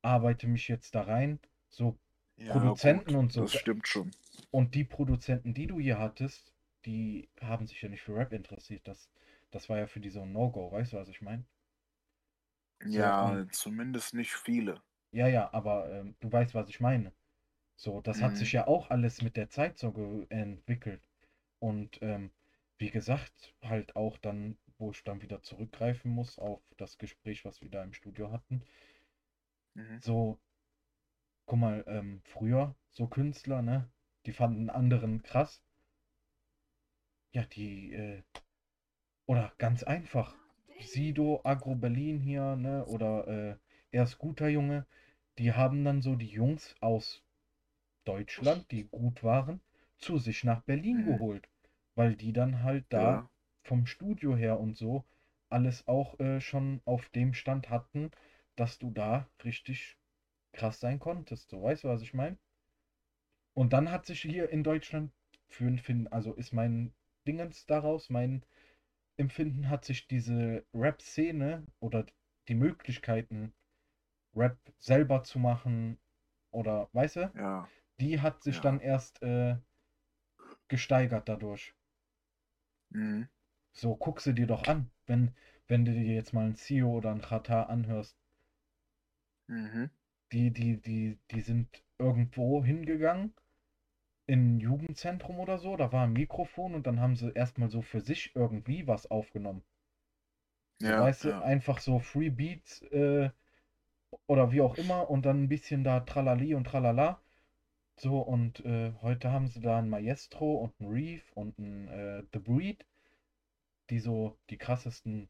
arbeite 0.01 0.47
mich 0.47 0.67
jetzt 0.67 0.95
da 0.95 1.03
rein. 1.03 1.39
So 1.69 1.97
ja, 2.37 2.51
Produzenten 2.53 3.13
gut, 3.13 3.19
und 3.19 3.33
so. 3.33 3.41
das 3.41 3.53
stimmt 3.53 3.87
schon. 3.87 4.11
Und 4.49 4.75
die 4.75 4.83
Produzenten, 4.83 5.53
die 5.53 5.67
du 5.67 5.79
hier 5.79 5.99
hattest, 5.99 6.53
die 6.85 7.29
haben 7.39 7.67
sich 7.67 7.81
ja 7.81 7.89
nicht 7.89 8.01
für 8.01 8.15
Rap 8.15 8.33
interessiert. 8.33 8.87
Das, 8.87 9.09
das 9.51 9.69
war 9.69 9.77
ja 9.77 9.87
für 9.87 9.99
die 9.99 10.09
so 10.09 10.21
ein 10.21 10.31
No-Go, 10.33 10.71
weißt 10.71 10.93
du, 10.93 10.97
was 10.97 11.09
ich 11.09 11.21
meine? 11.21 11.45
So, 12.89 13.11
Ja, 13.13 13.43
zumindest 13.51 14.13
nicht 14.13 14.33
viele. 14.35 14.83
ja, 15.11 15.27
ja, 15.27 15.49
aber 15.53 15.89
ähm, 15.91 16.15
du 16.19 16.31
weißt, 16.31 16.53
was 16.55 16.69
ich 16.69 16.79
meine. 16.79 17.13
So, 17.77 18.01
das 18.01 18.21
hat 18.23 18.37
sich 18.37 18.51
Mhm. 18.51 18.53
ja 18.53 18.67
auch 18.67 18.89
alles 18.91 19.21
mit 19.21 19.37
der 19.37 19.49
Zeit 19.49 19.77
so 19.79 20.25
entwickelt. 20.29 21.07
Und 21.59 21.99
ähm, 22.01 22.31
wie 22.79 22.91
gesagt, 22.91 23.55
halt 23.63 23.95
auch 23.97 24.17
dann, 24.17 24.57
wo 24.79 24.91
ich 24.91 25.03
dann 25.03 25.21
wieder 25.23 25.43
zurückgreifen 25.43 26.11
muss 26.11 26.39
auf 26.39 26.61
das 26.77 26.97
Gespräch, 26.99 27.45
was 27.45 27.61
wir 27.61 27.69
da 27.69 27.83
im 27.83 27.93
Studio 27.93 28.31
hatten. 28.31 28.63
Mhm. 29.75 30.01
So, 30.01 30.37
guck 31.45 31.59
mal, 31.59 31.83
ähm, 31.85 32.21
früher, 32.25 32.75
so 32.89 33.05
Künstler, 33.07 33.61
ne, 33.61 33.91
die 34.25 34.31
fanden 34.31 34.71
anderen 34.71 35.21
krass. 35.21 35.61
Ja, 37.33 37.43
die, 37.45 37.91
äh, 37.93 38.23
Oder 39.25 39.51
ganz 39.57 39.81
einfach. 39.81 40.37
Sido, 40.87 41.41
Agro 41.43 41.75
Berlin 41.75 42.19
hier, 42.19 42.55
ne? 42.55 42.85
Oder 42.85 43.27
äh, 43.27 43.57
er 43.91 44.03
ist 44.03 44.17
guter 44.17 44.47
Junge. 44.49 44.85
Die 45.37 45.53
haben 45.53 45.83
dann 45.85 46.01
so 46.01 46.15
die 46.15 46.27
Jungs 46.27 46.75
aus 46.81 47.23
Deutschland, 48.05 48.71
die 48.71 48.83
gut 48.85 49.23
waren, 49.23 49.61
zu 49.97 50.17
sich 50.19 50.43
nach 50.43 50.61
Berlin 50.63 51.03
Mhm. 51.03 51.03
geholt. 51.03 51.49
Weil 51.95 52.15
die 52.15 52.33
dann 52.33 52.63
halt 52.63 52.85
da 52.89 53.21
Ja, 53.21 53.29
vom 53.63 53.85
Studio 53.87 54.35
her 54.37 54.59
und 54.59 54.77
so 54.77 55.05
alles 55.49 55.87
auch 55.87 56.19
äh, 56.19 56.39
schon 56.41 56.81
auf 56.85 57.09
dem 57.09 57.33
Stand 57.33 57.69
hatten, 57.69 58.11
dass 58.55 58.77
du 58.79 58.91
da 58.91 59.29
richtig 59.43 59.97
krass 60.53 60.79
sein 60.79 60.99
konntest. 60.99 61.49
So, 61.49 61.63
weißt 61.63 61.83
du, 61.85 61.89
was 61.89 62.01
ich 62.03 62.13
meine? 62.13 62.37
Und 63.53 63.71
dann 63.71 63.91
hat 63.91 64.05
sich 64.05 64.21
hier 64.21 64.49
in 64.49 64.61
Deutschland 64.63 65.13
für 65.47 65.65
ein 65.65 65.77
Finden, 65.77 66.07
also 66.07 66.33
ist 66.33 66.51
mein 66.51 66.93
Dingens 67.27 67.65
daraus, 67.65 68.09
mein 68.09 68.43
Empfinden 69.17 69.69
hat 69.69 69.85
sich 69.85 70.07
diese 70.07 70.65
Rap-Szene 70.73 71.65
oder 71.79 72.05
die 72.47 72.55
Möglichkeiten, 72.55 73.53
Rap 74.35 74.57
selber 74.79 75.23
zu 75.23 75.39
machen 75.39 75.97
oder, 76.51 76.89
weißt 76.93 77.17
du, 77.17 77.33
ja, 77.35 77.67
die 77.99 78.19
hat 78.21 78.43
sich 78.43 78.55
ja. 78.57 78.61
dann 78.61 78.79
erst 78.79 79.21
äh, 79.23 79.57
gesteigert 80.69 81.29
dadurch. 81.29 81.75
Mhm. 82.93 83.27
So, 83.73 83.95
guck 83.97 84.21
sie 84.21 84.33
dir 84.33 84.47
doch 84.47 84.65
an, 84.67 84.89
wenn, 85.07 85.35
wenn 85.67 85.83
du 85.83 85.91
dir 85.91 86.13
jetzt 86.15 86.31
mal 86.33 86.45
ein 86.45 86.55
CEO 86.55 86.89
oder 86.89 87.11
ein 87.11 87.21
Chata 87.21 87.63
anhörst. 87.63 88.17
Mhm. 89.49 89.89
Die, 90.31 90.51
die, 90.51 90.81
die, 90.81 91.19
die 91.29 91.41
sind 91.41 91.83
irgendwo 91.99 92.63
hingegangen, 92.65 93.35
in 94.31 94.55
ein 94.55 94.59
Jugendzentrum 94.61 95.39
oder 95.41 95.57
so, 95.57 95.75
da 95.75 95.91
war 95.91 96.05
ein 96.05 96.13
Mikrofon 96.13 96.73
und 96.73 96.87
dann 96.87 97.01
haben 97.01 97.17
sie 97.17 97.33
erstmal 97.33 97.69
so 97.69 97.81
für 97.81 97.99
sich 97.99 98.33
irgendwie 98.33 98.87
was 98.87 99.11
aufgenommen. 99.11 99.61
Ja, 100.81 101.01
weißt 101.01 101.25
du, 101.25 101.29
ja. 101.29 101.41
einfach 101.41 101.79
so 101.79 101.99
Free 101.99 102.29
Beats 102.29 102.81
äh, 102.93 103.29
oder 104.27 104.53
wie 104.53 104.61
auch 104.61 104.77
immer 104.77 105.09
und 105.09 105.25
dann 105.25 105.43
ein 105.43 105.49
bisschen 105.49 105.83
da 105.83 105.99
Tralali 105.99 106.55
und 106.55 106.63
Tralala. 106.63 107.21
So, 107.97 108.21
und 108.21 108.63
äh, 108.63 108.93
heute 109.01 109.31
haben 109.31 109.47
sie 109.47 109.59
da 109.59 109.77
einen 109.77 109.89
Maestro 109.89 110.55
und 110.55 110.73
einen 110.79 110.89
Reef 110.89 111.29
und 111.33 111.59
einen 111.59 111.89
äh, 111.89 112.23
The 112.31 112.39
Breed, 112.39 112.85
die 113.89 113.99
so 113.99 114.37
die 114.49 114.57
krassesten 114.57 115.27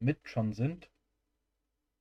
mit 0.00 0.18
schon 0.24 0.52
sind. 0.54 0.90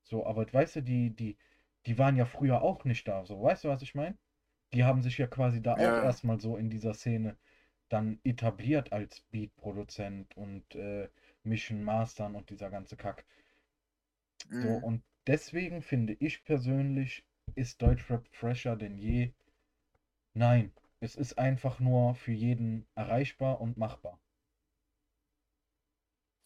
So, 0.02 0.26
aber 0.26 0.52
weißt 0.52 0.78
du, 0.78 0.82
die, 0.82 1.12
die, 1.12 1.38
die 1.86 2.00
waren 2.00 2.16
ja 2.16 2.26
früher 2.26 2.64
auch 2.64 2.86
nicht 2.86 3.08
da. 3.08 3.24
So, 3.24 3.40
weißt 3.44 3.66
du, 3.66 3.70
was 3.70 3.84
ich 3.84 3.94
meine? 3.94 4.18
Die 4.74 4.86
haben 4.86 5.02
sich 5.02 5.18
ja 5.18 5.28
quasi 5.28 5.62
da 5.62 5.76
auch 5.78 5.98
Ja, 5.98 6.04
ja. 6.04 6.18
erstmal 6.18 6.40
so 6.40 6.56
in 6.56 6.70
dieser 6.70 6.94
Szene 6.94 7.38
dann 7.90 8.20
etabliert 8.24 8.94
als 8.94 9.20
Beat-Produzent 9.32 10.38
und 10.38 10.74
äh, 10.76 11.10
Mischen, 11.44 11.84
Mastern 11.84 12.34
und 12.36 12.50
dieser 12.50 12.70
ganze 12.70 12.96
Kack. 12.96 13.26
So, 14.50 14.74
Mhm. 14.74 14.84
und 14.84 15.04
deswegen 15.26 15.82
finde 15.82 16.12
ich 16.20 16.44
persönlich, 16.44 17.26
ist 17.56 17.82
Deutschrap 17.82 18.28
fresher 18.36 18.76
denn 18.76 18.98
je. 18.98 19.32
Nein, 20.36 20.72
es 21.02 21.18
ist 21.18 21.38
einfach 21.38 21.82
nur 21.82 22.16
für 22.16 22.32
jeden 22.32 22.88
erreichbar 22.96 23.60
und 23.60 23.76
machbar. 23.76 24.22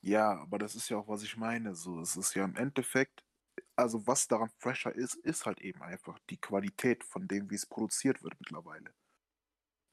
Ja, 0.04 0.40
aber 0.42 0.58
das 0.60 0.76
ist 0.76 0.90
ja 0.90 0.98
auch, 0.98 1.08
was 1.08 1.24
ich 1.24 1.38
meine. 1.38 1.76
So, 1.76 2.00
es 2.02 2.16
ist 2.16 2.34
ja 2.36 2.44
im 2.46 2.56
Endeffekt, 2.56 3.24
also 3.76 4.06
was 4.08 4.28
daran 4.28 4.50
fresher 4.60 4.94
ist, 4.94 5.16
ist 5.16 5.46
halt 5.46 5.62
eben 5.62 5.82
einfach 5.82 6.20
die 6.30 6.40
Qualität 6.40 7.04
von 7.04 7.28
dem, 7.28 7.50
wie 7.50 7.56
es 7.56 7.66
produziert 7.66 8.24
wird 8.24 8.40
mittlerweile. 8.40 8.94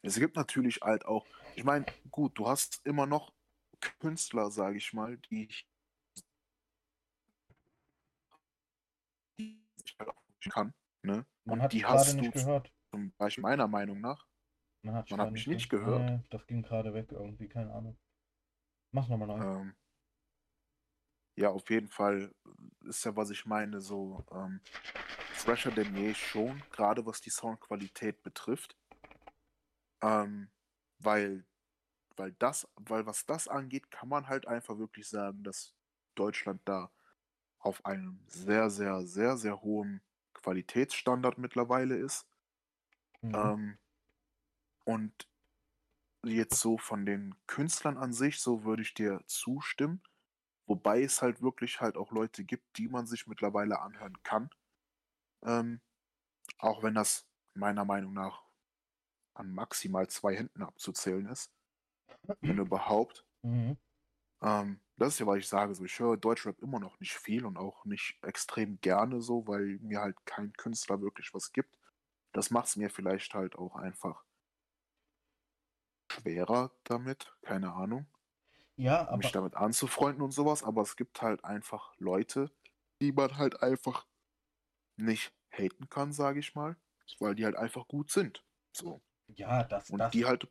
Es 0.03 0.17
gibt 0.19 0.37
natürlich 0.37 0.81
halt 0.83 1.05
auch, 1.05 1.27
ich 1.57 1.65
meine, 1.65 1.87
gut, 2.11 2.39
du 2.39 2.47
hast 2.49 2.81
immer 2.85 3.07
noch 3.07 3.33
Künstler, 4.01 4.51
sage 4.51 4.77
ich 4.79 4.93
mal, 4.93 5.19
die 5.19 5.47
ich 5.47 5.69
halt 9.99 10.11
auch 10.11 10.23
nicht 10.27 10.53
kann, 10.53 10.75
ne? 11.03 11.27
Man 11.45 11.59
Und 11.59 11.63
hat 11.63 11.73
die 11.73 11.85
hast 11.85 12.15
nicht 12.15 12.35
du 12.35 12.41
gehört. 12.41 12.73
zum 12.91 13.13
Beispiel 13.17 13.43
meiner 13.43 13.69
Meinung 13.69 14.01
nach. 14.01 14.27
Man 14.83 14.95
hat, 14.95 15.11
Man 15.11 15.21
hat 15.21 15.33
mich 15.33 15.47
nicht 15.47 15.69
gehört. 15.69 16.11
Nee, 16.11 16.21
das 16.31 16.47
ging 16.47 16.63
gerade 16.63 16.95
weg 16.95 17.11
irgendwie, 17.11 17.49
keine 17.49 17.73
Ahnung. 17.73 17.99
Mach's 18.93 19.09
nochmal 19.09 19.29
neu. 19.29 19.39
Ähm, 19.39 19.75
ja, 21.39 21.51
auf 21.51 21.71
jeden 21.71 21.89
Fall 21.89 22.35
ist 22.81 23.05
ja, 23.05 23.15
was 23.15 23.31
ich 23.31 23.47
meine, 23.47 23.81
so 23.81 24.25
ähm, 24.33 24.61
fresher 25.35 25.71
denn 25.71 25.95
je 25.95 26.13
schon, 26.13 26.61
gerade 26.73 27.07
was 27.07 27.21
die 27.21 27.31
Soundqualität 27.31 28.25
betrifft. 28.25 28.77
Ähm, 30.03 30.51
weil, 30.99 31.45
weil 32.17 32.33
das, 32.41 32.69
weil 32.75 33.07
was 33.07 33.25
das 33.25 33.47
angeht, 33.47 33.93
kann 33.93 34.09
man 34.09 34.27
halt 34.27 34.49
einfach 34.49 34.79
wirklich 34.79 35.09
sagen, 35.09 35.45
dass 35.45 35.77
Deutschland 36.17 36.61
da 36.65 36.91
auf 37.61 37.85
einem 37.87 38.19
sehr, 38.27 38.69
sehr, 38.69 39.07
sehr, 39.07 39.37
sehr 39.37 39.63
hohen 39.63 40.03
Qualitätsstandard 40.35 41.39
mittlerweile 41.39 41.97
ist. 41.97 42.27
Mhm. 43.23 43.35
Ähm, 43.35 43.79
und 44.85 45.29
jetzt 46.25 46.59
so 46.59 46.79
von 46.79 47.07
den 47.07 47.37
Künstlern 47.47 47.97
an 47.97 48.13
sich, 48.13 48.41
so 48.41 48.65
würde 48.65 48.83
ich 48.83 48.95
dir 48.95 49.23
zustimmen. 49.27 50.03
Wobei 50.69 51.03
es 51.03 51.23
halt 51.23 51.41
wirklich 51.41 51.81
halt 51.81 51.97
auch 51.97 52.13
Leute 52.13 52.45
gibt, 52.45 52.77
die 52.77 52.89
man 52.89 53.07
sich 53.07 53.27
mittlerweile 53.27 53.81
anhören 53.81 54.23
kann. 54.23 54.51
Ähm, 55.43 55.81
auch 56.59 56.83
wenn 56.83 56.95
das 56.95 57.27
meiner 57.55 57.87
Meinung 57.87 58.13
nach 58.13 58.45
an 59.35 59.53
maximal 59.53 60.09
zwei 60.09 60.37
Händen 60.37 60.63
abzuzählen 60.63 61.27
ist. 61.27 61.51
Wenn 62.43 62.59
überhaupt. 62.59 63.25
Mhm. 63.43 63.79
Ähm, 64.43 64.81
das 64.99 65.15
ist 65.15 65.21
ja, 65.21 65.27
was 65.27 65.39
ich 65.39 65.49
sage. 65.49 65.75
So, 65.75 65.85
ich 65.85 65.99
höre 65.99 66.19
Deutschrap 66.19 66.61
immer 66.61 66.81
noch 66.81 67.01
nicht 67.01 67.15
viel 67.15 67.47
und 67.47 67.57
auch 67.57 67.87
nicht 67.87 68.19
extrem 68.23 68.79
gerne 68.83 69.23
so, 69.23 69.47
weil 69.47 69.79
mir 69.81 70.01
halt 70.01 70.17
kein 70.27 70.53
Künstler 70.53 71.01
wirklich 71.01 71.33
was 71.33 71.53
gibt. 71.53 71.79
Das 72.33 72.51
macht 72.51 72.67
es 72.67 72.77
mir 72.77 72.91
vielleicht 72.91 73.33
halt 73.33 73.57
auch 73.57 73.75
einfach 73.75 74.23
schwerer 76.13 76.73
damit, 76.85 77.35
keine 77.43 77.73
Ahnung, 77.73 78.07
Ja, 78.79 79.09
mich 79.11 79.31
aber 79.31 79.31
damit 79.33 79.55
anzufreunden 79.57 80.23
und 80.23 80.31
sowas, 80.31 80.63
aber 80.63 80.83
es 80.83 80.97
gibt 80.97 81.21
halt 81.21 81.45
einfach 81.45 81.95
Leute, 81.99 82.51
die 83.03 83.13
man 83.13 83.37
halt 83.37 83.63
einfach 83.63 84.07
nicht 84.97 85.33
haten 85.51 85.89
kann, 85.89 86.13
sage 86.13 86.41
ich 86.41 86.55
mal, 86.55 86.77
weil 87.19 87.35
die 87.35 87.45
halt 87.45 87.57
einfach 87.57 87.89
gut 87.89 88.11
sind. 88.11 88.45
So. 88.73 89.01
ja, 89.37 89.65
das, 89.65 89.89
Und 89.91 90.01
das, 90.01 90.13
die 90.13 90.25
halt, 90.25 90.49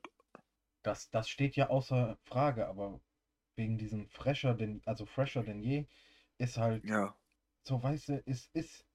das, 0.83 1.09
das 1.09 1.29
steht 1.29 1.55
ja 1.55 1.69
außer 1.69 2.17
Frage, 2.23 2.67
aber 2.67 3.01
wegen 3.55 3.77
diesem 3.77 4.09
fresher 4.09 4.53
denn, 4.55 4.81
also 4.85 5.05
fresher 5.05 5.43
denn 5.43 5.61
je, 5.61 5.87
ist 6.37 6.57
halt 6.57 6.83
ja, 6.83 7.15
so, 7.67 7.81
weißt 7.83 8.09
du, 8.09 8.23
es 8.25 8.49
ist, 8.53 8.85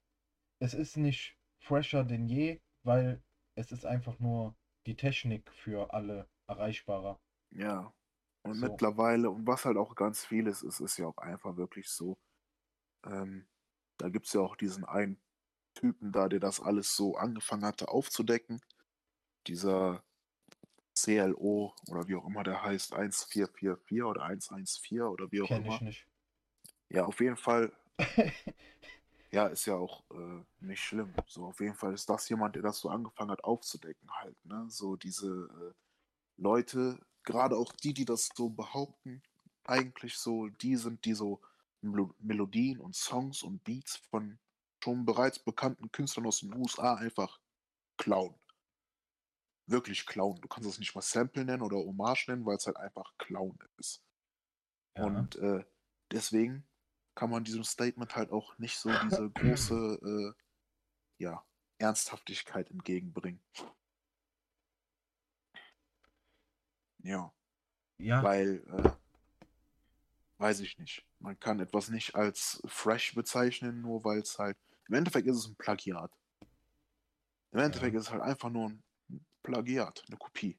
es 0.60 0.74
ist 0.74 0.96
nicht 0.96 1.36
fresher 1.60 2.04
denn 2.04 2.26
je, 2.26 2.60
weil 2.84 3.22
es 3.56 3.72
ist 3.72 3.86
einfach 3.86 4.18
nur 4.20 4.56
die 4.86 4.96
Technik 4.96 5.52
für 5.52 5.92
alle 5.94 6.28
erreichbarer. 6.48 7.20
ja. 7.50 7.92
Und 8.42 8.58
So. 8.58 8.60
mittlerweile, 8.60 9.30
und 9.30 9.46
was 9.46 9.64
halt 9.64 9.76
auch 9.76 9.94
ganz 9.94 10.24
vieles 10.24 10.62
ist, 10.62 10.80
ist 10.80 10.96
ja 10.98 11.06
auch 11.06 11.18
einfach 11.18 11.56
wirklich 11.56 11.88
so, 11.88 12.18
ähm, 13.04 13.46
da 13.98 14.08
gibt 14.08 14.26
es 14.26 14.32
ja 14.32 14.40
auch 14.40 14.56
diesen 14.56 14.84
einen 14.84 15.20
Typen 15.74 16.12
da, 16.12 16.28
der 16.28 16.40
das 16.40 16.60
alles 16.60 16.96
so 16.96 17.16
angefangen 17.16 17.64
hatte 17.64 17.88
aufzudecken. 17.88 18.60
Dieser 19.46 20.04
CLO 20.94 21.74
oder 21.88 22.08
wie 22.08 22.16
auch 22.16 22.26
immer 22.26 22.44
der 22.44 22.62
heißt, 22.62 22.94
1444 22.94 24.02
oder 24.04 24.24
114 24.24 25.02
oder 25.02 25.30
wie 25.32 25.42
auch 25.42 25.48
Kenn 25.48 25.62
immer. 25.64 25.76
ich 25.76 25.80
nicht. 25.82 26.08
Ja, 26.88 27.04
auf 27.06 27.20
jeden 27.20 27.36
Fall, 27.36 27.72
ja, 29.32 29.46
ist 29.46 29.66
ja 29.66 29.74
auch 29.76 30.04
äh, 30.10 30.44
nicht 30.60 30.82
schlimm. 30.82 31.14
So, 31.26 31.46
auf 31.46 31.60
jeden 31.60 31.74
Fall 31.74 31.94
ist 31.94 32.08
das 32.08 32.28
jemand, 32.28 32.54
der 32.54 32.62
das 32.62 32.78
so 32.78 32.88
angefangen 32.90 33.30
hat 33.30 33.44
aufzudecken 33.44 34.10
halt, 34.12 34.36
ne? 34.44 34.66
So 34.68 34.96
diese 34.96 35.28
äh, 35.28 35.74
Leute, 36.36 37.00
gerade 37.24 37.56
auch 37.56 37.72
die, 37.72 37.94
die 37.94 38.04
das 38.04 38.30
so 38.34 38.50
behaupten, 38.50 39.22
eigentlich 39.64 40.16
so, 40.16 40.48
die 40.48 40.76
sind, 40.76 41.04
die 41.04 41.14
so 41.14 41.40
Melo 41.80 42.14
Melodien 42.18 42.78
und 42.78 42.94
Songs 42.94 43.42
und 43.42 43.62
Beats 43.64 43.96
von 44.10 44.38
schon 44.82 45.04
bereits 45.04 45.38
bekannten 45.38 45.90
Künstlern 45.92 46.26
aus 46.26 46.40
den 46.40 46.54
USA 46.54 46.94
einfach 46.94 47.40
klauen. 47.96 48.34
Wirklich 49.66 50.06
klauen. 50.06 50.40
Du 50.40 50.48
kannst 50.48 50.68
es 50.68 50.78
nicht 50.78 50.94
mal 50.94 51.02
Sample 51.02 51.44
nennen 51.44 51.62
oder 51.62 51.76
Hommage 51.76 52.28
nennen, 52.28 52.44
weil 52.44 52.56
es 52.56 52.66
halt 52.66 52.76
einfach 52.76 53.16
klauen 53.18 53.58
ist. 53.78 54.02
Ja. 54.96 55.04
Und 55.04 55.36
äh, 55.36 55.64
deswegen 56.10 56.66
kann 57.14 57.30
man 57.30 57.44
diesem 57.44 57.64
Statement 57.64 58.16
halt 58.16 58.30
auch 58.32 58.58
nicht 58.58 58.76
so 58.76 58.90
diese 59.04 59.30
große 59.34 60.34
äh, 60.38 61.22
ja, 61.22 61.44
Ernsthaftigkeit 61.78 62.70
entgegenbringen. 62.70 63.40
Ja, 67.02 67.32
Ja, 67.98 68.22
weil, 68.22 68.62
äh, 68.68 68.90
weiß 70.38 70.60
ich 70.60 70.78
nicht. 70.78 71.04
Man 71.20 71.38
kann 71.38 71.60
etwas 71.60 71.88
nicht 71.88 72.14
als 72.14 72.60
fresh 72.66 73.14
bezeichnen, 73.14 73.80
nur 73.80 74.04
weil 74.04 74.20
es 74.20 74.38
halt. 74.38 74.56
Im 74.88 74.94
Endeffekt 74.94 75.26
ist 75.28 75.36
es 75.36 75.46
ein 75.48 75.56
Plagiat. 75.56 76.10
Im 77.52 77.60
Endeffekt 77.60 77.94
Ja. 77.94 78.00
ist 78.00 78.06
es 78.06 78.12
halt 78.12 78.22
einfach 78.22 78.50
nur 78.50 78.70
ein 78.70 78.82
Plagiat, 79.42 80.04
eine 80.08 80.16
Kopie. 80.16 80.58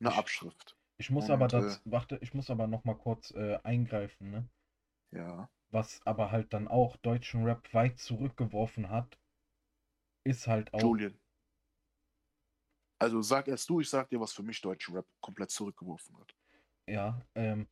Eine 0.00 0.10
Ich- 0.10 0.16
Abschrift. 0.16 0.76
Ich 0.98 1.10
muss 1.10 1.24
Und, 1.24 1.30
aber 1.30 1.46
äh, 1.46 1.48
das, 1.48 1.80
warte, 1.84 2.18
ich 2.20 2.34
muss 2.34 2.50
aber 2.50 2.66
noch 2.66 2.84
mal 2.84 2.94
kurz 2.96 3.30
äh, 3.32 3.58
eingreifen, 3.62 4.30
ne? 4.30 4.48
Ja. 5.12 5.48
Was 5.70 6.00
aber 6.04 6.30
halt 6.30 6.52
dann 6.52 6.68
auch 6.68 6.96
deutschen 6.96 7.44
Rap 7.44 7.72
weit 7.72 7.98
zurückgeworfen 7.98 8.90
hat, 8.90 9.18
ist 10.24 10.46
halt 10.46 10.74
auch, 10.74 10.80
Julian. 10.82 11.18
Also 13.00 13.20
sag 13.20 13.48
erst 13.48 13.68
du, 13.68 13.80
ich 13.80 13.90
sag 13.90 14.08
dir, 14.10 14.20
was 14.20 14.32
für 14.32 14.44
mich 14.44 14.60
deutschen 14.60 14.94
Rap 14.94 15.06
komplett 15.20 15.50
zurückgeworfen 15.50 16.16
hat. 16.18 16.36
ja, 16.88 17.20
ähm, 17.34 17.68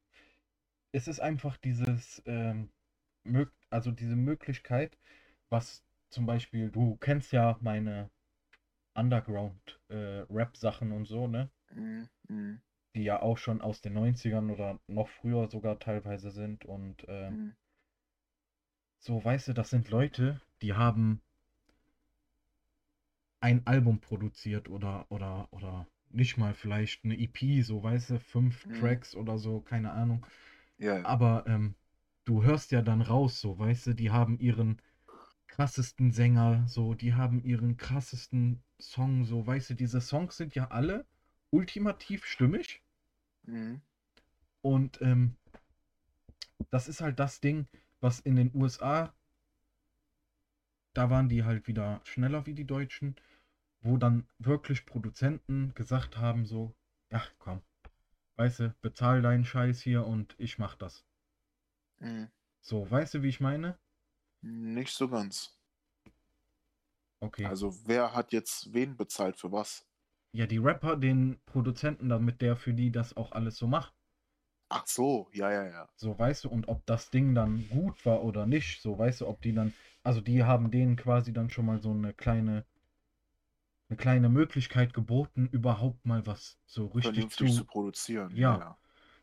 es 0.92 1.08
ist 1.08 1.20
einfach 1.20 1.56
dieses, 1.58 2.22
ähm, 2.26 2.70
also 3.70 3.90
diese 3.92 4.16
Möglichkeit, 4.16 4.98
was 5.50 5.84
zum 6.10 6.26
Beispiel, 6.26 6.70
du 6.70 6.96
kennst 6.96 7.32
ja 7.32 7.58
meine 7.60 8.10
Underground-Rap-Sachen 8.96 10.92
und 10.92 11.06
so, 11.06 11.28
ne? 11.28 11.50
Mhm. 11.70 12.08
Mhm. 12.28 12.60
Die 12.94 13.02
ja 13.04 13.22
auch 13.22 13.38
schon 13.38 13.62
aus 13.62 13.80
den 13.80 13.94
90ern 13.94 14.50
oder 14.50 14.78
noch 14.88 15.08
früher 15.08 15.48
sogar 15.48 15.78
teilweise 15.78 16.30
sind 16.30 16.66
und 16.66 17.02
ähm, 17.08 17.38
Mhm. 17.38 17.56
so, 19.00 19.24
weißt 19.24 19.48
du, 19.48 19.52
das 19.54 19.70
sind 19.70 19.90
Leute, 19.90 20.40
die 20.62 20.74
haben 20.74 21.20
ein 23.40 23.66
Album 23.66 24.00
produziert 24.00 24.68
oder 24.68 25.06
oder 25.10 25.48
oder 25.52 25.86
nicht 26.10 26.36
mal 26.38 26.54
vielleicht 26.54 27.04
eine 27.04 27.18
EP, 27.18 27.62
so 27.62 27.82
weißt 27.82 28.10
du, 28.10 28.18
fünf 28.20 28.66
Mhm. 28.66 28.74
Tracks 28.74 29.14
oder 29.14 29.38
so, 29.38 29.60
keine 29.60 29.92
Ahnung. 29.92 30.26
Ja. 30.78 31.04
Aber 31.04 31.44
ähm, 31.46 31.74
du 32.24 32.42
hörst 32.42 32.70
ja 32.72 32.82
dann 32.82 33.02
raus, 33.02 33.40
so, 33.40 33.58
weißt 33.58 33.88
du, 33.88 33.94
die 33.94 34.10
haben 34.10 34.38
ihren 34.38 34.80
krassesten 35.48 36.12
Sänger, 36.12 36.64
so, 36.68 36.94
die 36.94 37.14
haben 37.14 37.42
ihren 37.42 37.76
krassesten 37.76 38.62
Song, 38.80 39.24
so, 39.24 39.46
weißt 39.46 39.70
du, 39.70 39.74
diese 39.74 40.00
Songs 40.00 40.36
sind 40.36 40.54
ja 40.54 40.68
alle 40.68 41.06
ultimativ 41.50 42.24
stimmig 42.26 42.82
Mhm. 43.46 43.80
und 44.62 45.00
ähm, 45.02 45.36
das 46.70 46.88
ist 46.88 47.00
halt 47.00 47.18
das 47.18 47.40
Ding, 47.40 47.66
was 48.00 48.20
in 48.20 48.36
den 48.36 48.50
USA, 48.54 49.12
da 50.94 51.10
waren 51.10 51.28
die 51.28 51.44
halt 51.44 51.66
wieder 51.66 52.00
schneller 52.04 52.46
wie 52.46 52.54
die 52.54 52.66
Deutschen, 52.66 53.16
wo 53.80 53.96
dann 53.96 54.26
wirklich 54.38 54.86
Produzenten 54.86 55.72
gesagt 55.74 56.16
haben, 56.16 56.46
so, 56.46 56.74
ach 57.10 57.30
komm, 57.38 57.62
weißt 58.36 58.60
du, 58.60 58.74
bezahl 58.80 59.22
deinen 59.22 59.44
Scheiß 59.44 59.80
hier 59.80 60.06
und 60.06 60.34
ich 60.38 60.58
mach 60.58 60.74
das. 60.74 61.04
Mhm. 61.98 62.28
So, 62.60 62.90
weißt 62.90 63.14
du, 63.14 63.22
wie 63.22 63.28
ich 63.28 63.40
meine? 63.40 63.78
Nicht 64.40 64.94
so 64.94 65.08
ganz. 65.08 65.58
Okay. 67.20 67.46
Also 67.46 67.74
wer 67.86 68.14
hat 68.14 68.32
jetzt 68.32 68.72
wen 68.72 68.96
bezahlt 68.96 69.36
für 69.36 69.50
was? 69.50 69.84
Ja, 70.32 70.46
die 70.46 70.58
Rapper, 70.58 70.96
den 70.96 71.40
Produzenten, 71.46 72.08
damit 72.08 72.42
der 72.42 72.56
für 72.56 72.74
die 72.74 72.92
das 72.92 73.16
auch 73.16 73.32
alles 73.32 73.56
so 73.56 73.66
macht. 73.66 73.94
Ach 74.68 74.86
so, 74.86 75.28
ja, 75.32 75.50
ja, 75.50 75.66
ja. 75.66 75.88
So, 75.96 76.18
weißt 76.18 76.44
du, 76.44 76.50
und 76.50 76.68
ob 76.68 76.84
das 76.84 77.10
Ding 77.10 77.34
dann 77.34 77.66
gut 77.70 78.04
war 78.04 78.22
oder 78.22 78.46
nicht, 78.46 78.82
so, 78.82 78.98
weißt 78.98 79.22
du, 79.22 79.26
ob 79.26 79.40
die 79.40 79.54
dann, 79.54 79.72
also 80.08 80.22
die 80.22 80.42
haben 80.42 80.70
denen 80.70 80.96
quasi 80.96 81.34
dann 81.34 81.50
schon 81.50 81.66
mal 81.66 81.78
so 81.82 81.90
eine 81.90 82.14
kleine, 82.14 82.64
eine 83.90 83.98
kleine 83.98 84.30
Möglichkeit 84.30 84.94
geboten, 84.94 85.50
überhaupt 85.52 86.06
mal 86.06 86.26
was 86.26 86.56
so 86.64 86.86
richtig 86.86 87.28
zu 87.28 87.44
zu, 87.44 87.64
produzieren. 87.66 88.34
Ja. 88.34 88.58
ja. 88.58 88.78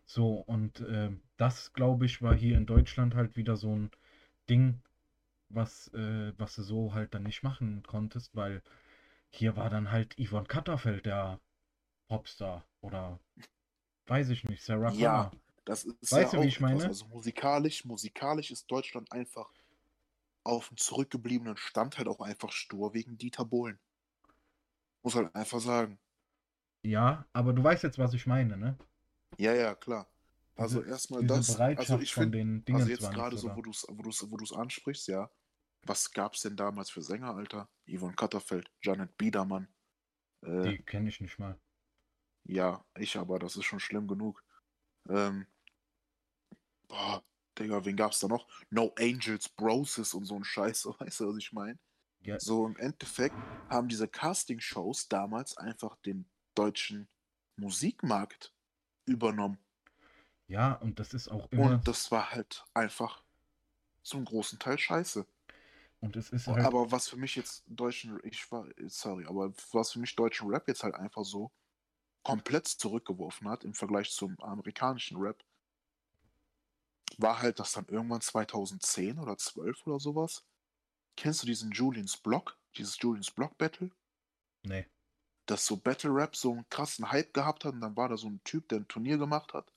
so, 0.05 0.35
und 0.35 0.85
ähm, 0.87 1.21
das, 1.37 1.73
glaube 1.73 2.05
ich, 2.05 2.21
war 2.21 2.35
hier 2.35 2.55
in 2.55 2.67
Deutschland 2.67 3.15
halt 3.15 3.35
wieder 3.35 3.57
so 3.57 3.75
ein 3.75 3.89
Ding, 4.47 4.79
was, 5.49 5.87
äh, 5.95 6.33
was 6.37 6.53
du 6.53 6.61
so 6.61 6.93
halt 6.93 7.15
dann 7.15 7.23
nicht 7.23 7.41
machen 7.41 7.81
konntest, 7.87 8.35
weil 8.35 8.61
hier 9.31 9.57
war 9.57 9.71
dann 9.71 9.89
halt 9.89 10.15
Yvonne 10.19 10.45
Katterfeld 10.45 11.07
der 11.07 11.39
Popstar 12.09 12.63
oder 12.81 13.19
weiß 14.05 14.29
ich 14.29 14.43
nicht, 14.43 14.63
Sarah 14.63 14.91
Ja, 14.91 15.31
Connor. 15.31 15.31
Das 15.65 15.83
ist 15.83 16.11
Weißt 16.11 16.33
ja 16.33 16.39
du, 16.39 16.45
wie 16.45 16.49
ich 16.49 16.59
meine? 16.59 16.85
Also 16.85 17.07
musikalisch, 17.07 17.85
musikalisch 17.85 18.51
ist 18.51 18.69
Deutschland 18.69 19.11
einfach 19.11 19.49
auf 20.45 20.69
einem 20.69 20.77
zurückgebliebenen 20.77 21.57
Stand 21.57 21.97
halt 21.97 22.07
auch 22.07 22.21
einfach 22.21 22.51
stur 22.51 22.93
wegen 22.93 23.17
Dieter 23.17 23.43
Bohlen. 23.45 23.79
Muss 25.03 25.15
halt 25.15 25.33
einfach 25.35 25.59
sagen. 25.59 25.99
Ja, 26.83 27.25
aber 27.33 27.51
du 27.53 27.63
weißt 27.63 27.83
jetzt, 27.83 27.97
was 27.97 28.13
ich 28.13 28.27
meine, 28.27 28.55
ne? 28.57 28.77
Ja, 29.37 29.53
ja, 29.53 29.75
klar. 29.75 30.07
Also 30.55 30.79
Diese- 30.79 30.91
erstmal 30.91 31.25
das. 31.25 31.59
Also 31.59 31.99
ich 31.99 32.13
finde, 32.13 32.63
also 32.71 32.87
jetzt 32.89 33.11
gerade 33.11 33.37
so, 33.37 33.55
wo 33.55 33.61
du 33.61 33.71
es 33.71 33.85
wo 33.89 34.01
du's, 34.01 34.21
wo 34.21 34.27
du's, 34.27 34.31
wo 34.31 34.37
du's 34.37 34.53
ansprichst, 34.53 35.07
ja. 35.07 35.29
Was 35.83 36.11
gab's 36.11 36.41
denn 36.41 36.55
damals 36.55 36.89
für 36.89 37.01
Sänger, 37.01 37.35
Alter? 37.35 37.69
Yvonne 37.87 38.15
Katterfeld, 38.15 38.71
Janet 38.81 39.17
Biedermann. 39.17 39.67
Äh, 40.41 40.61
Die 40.69 40.77
kenne 40.83 41.09
ich 41.09 41.21
nicht 41.21 41.37
mal. 41.37 41.59
Ja, 42.45 42.83
ich 42.97 43.17
aber, 43.17 43.37
das 43.39 43.55
ist 43.55 43.65
schon 43.65 43.79
schlimm 43.79 44.07
genug. 44.07 44.43
Ähm, 45.09 45.45
boah, 46.87 47.23
Digga, 47.59 47.85
wen 47.85 47.95
gab's 47.97 48.19
da 48.19 48.27
noch? 48.27 48.47
No 48.69 48.93
Angels, 48.99 49.49
Broses 49.49 50.13
und 50.13 50.25
so 50.25 50.35
ein 50.35 50.43
Scheiß, 50.43 50.85
weißt 50.99 51.21
du, 51.21 51.27
was 51.29 51.37
ich 51.37 51.53
meine? 51.53 51.79
Ja, 52.21 52.41
So 52.41 52.65
im 52.67 52.77
Endeffekt 52.77 53.35
haben 53.69 53.87
diese 53.89 54.07
Casting-Shows 54.07 55.09
damals 55.09 55.57
einfach 55.57 55.97
den 55.97 56.29
deutschen 56.55 57.09
Musikmarkt 57.57 58.53
übernommen. 59.07 59.59
ja, 60.47 60.73
und 60.73 60.99
das 60.99 61.13
ist 61.13 61.27
auch 61.29 61.51
immer, 61.51 61.81
Und 61.81 61.87
das 61.87 62.11
war 62.11 62.31
halt 62.31 62.63
einfach 62.73 63.23
zum 64.03 64.25
großen 64.25 64.59
Teil 64.59 64.77
scheiße. 64.79 65.27
und 65.99 66.15
es 66.15 66.29
ist 66.31 66.47
halt, 66.49 66.67
Aber 66.67 66.91
was 66.91 67.07
für 67.09 67.17
mich 67.17 67.35
jetzt 67.35 67.63
deutschen, 67.67 68.19
ich 68.23 68.51
war, 68.51 68.67
sorry, 68.87 69.25
aber 69.25 69.53
was 69.71 69.91
für 69.93 69.99
mich 69.99 70.15
deutschen 70.15 70.49
Rap 70.49 70.67
jetzt 70.67 70.83
halt 70.83 70.95
einfach 70.95 71.23
so 71.25 71.51
komplett 72.23 72.67
zurückgeworfen 72.67 73.49
hat 73.49 73.63
im 73.65 73.73
Vergleich 73.73 74.11
zum 74.11 74.39
amerikanischen 74.41 75.17
Rap, 75.17 75.43
war 77.21 77.41
halt, 77.41 77.59
dass 77.59 77.73
dann 77.73 77.87
irgendwann 77.87 78.21
2010 78.21 79.19
oder 79.19 79.37
12 79.37 79.85
oder 79.87 79.99
sowas, 79.99 80.45
kennst 81.17 81.43
du 81.43 81.47
diesen 81.47 81.71
Julians 81.71 82.17
Block, 82.17 82.59
dieses 82.77 82.97
Julians 83.01 83.31
Block 83.31 83.57
Battle? 83.57 83.91
nee. 84.63 84.87
dass 85.45 85.65
so 85.65 85.77
Battle 85.77 86.11
Rap 86.13 86.35
so 86.35 86.51
einen 86.51 86.69
krassen 86.69 87.11
Hype 87.11 87.33
gehabt 87.33 87.65
hat 87.65 87.73
und 87.73 87.81
dann 87.81 87.95
war 87.97 88.09
da 88.09 88.17
so 88.17 88.27
ein 88.29 88.43
Typ, 88.43 88.67
der 88.69 88.79
ein 88.79 88.87
Turnier 88.87 89.17
gemacht 89.17 89.53
hat 89.53 89.71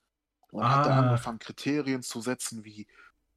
und 0.51 0.71
hat 0.71 0.87
da 0.87 0.91
Ah. 0.91 0.97
angefangen, 0.97 1.39
Kriterien 1.39 2.03
zu 2.03 2.21
setzen 2.21 2.65
wie 2.65 2.87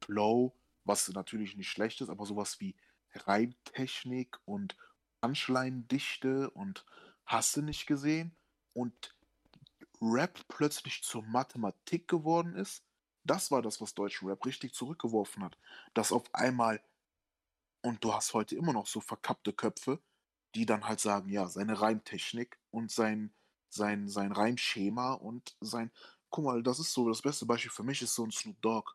Flow, 0.04 0.56
was 0.84 1.08
natürlich 1.10 1.56
nicht 1.56 1.70
schlecht 1.70 2.00
ist, 2.00 2.08
aber 2.10 2.26
sowas 2.26 2.60
wie 2.60 2.76
Reimtechnik 3.14 4.38
und 4.46 4.76
Punchline-Dichte 5.20 6.50
und 6.50 6.84
hast 7.26 7.56
du 7.56 7.62
nicht 7.62 7.86
gesehen 7.86 8.36
und 8.72 9.16
Rap 10.02 10.40
plötzlich 10.48 11.02
zur 11.02 11.22
Mathematik 11.24 12.08
geworden 12.08 12.54
ist. 12.56 12.84
Das 13.24 13.50
war 13.50 13.62
das, 13.62 13.80
was 13.80 13.94
deutschen 13.94 14.28
Rap 14.28 14.44
richtig 14.46 14.74
zurückgeworfen 14.74 15.42
hat. 15.44 15.58
Dass 15.94 16.12
auf 16.12 16.24
einmal, 16.34 16.80
und 17.82 18.02
du 18.04 18.14
hast 18.14 18.34
heute 18.34 18.56
immer 18.56 18.72
noch 18.72 18.86
so 18.86 19.00
verkappte 19.00 19.52
Köpfe, 19.52 20.02
die 20.54 20.66
dann 20.66 20.86
halt 20.88 21.00
sagen, 21.00 21.28
ja, 21.30 21.48
seine 21.48 21.80
Reimtechnik 21.80 22.58
und 22.70 22.90
sein, 22.90 23.34
sein, 23.70 24.08
sein 24.08 24.32
Reimschema 24.32 25.14
und 25.14 25.56
sein. 25.60 25.90
Guck 26.30 26.44
mal, 26.44 26.62
das 26.62 26.78
ist 26.78 26.92
so, 26.92 27.08
das 27.08 27.22
beste 27.22 27.46
Beispiel 27.46 27.70
für 27.70 27.82
mich 27.84 28.02
ist 28.02 28.14
so 28.14 28.24
ein 28.24 28.30
Snoop 28.30 28.60
Dogg. 28.62 28.92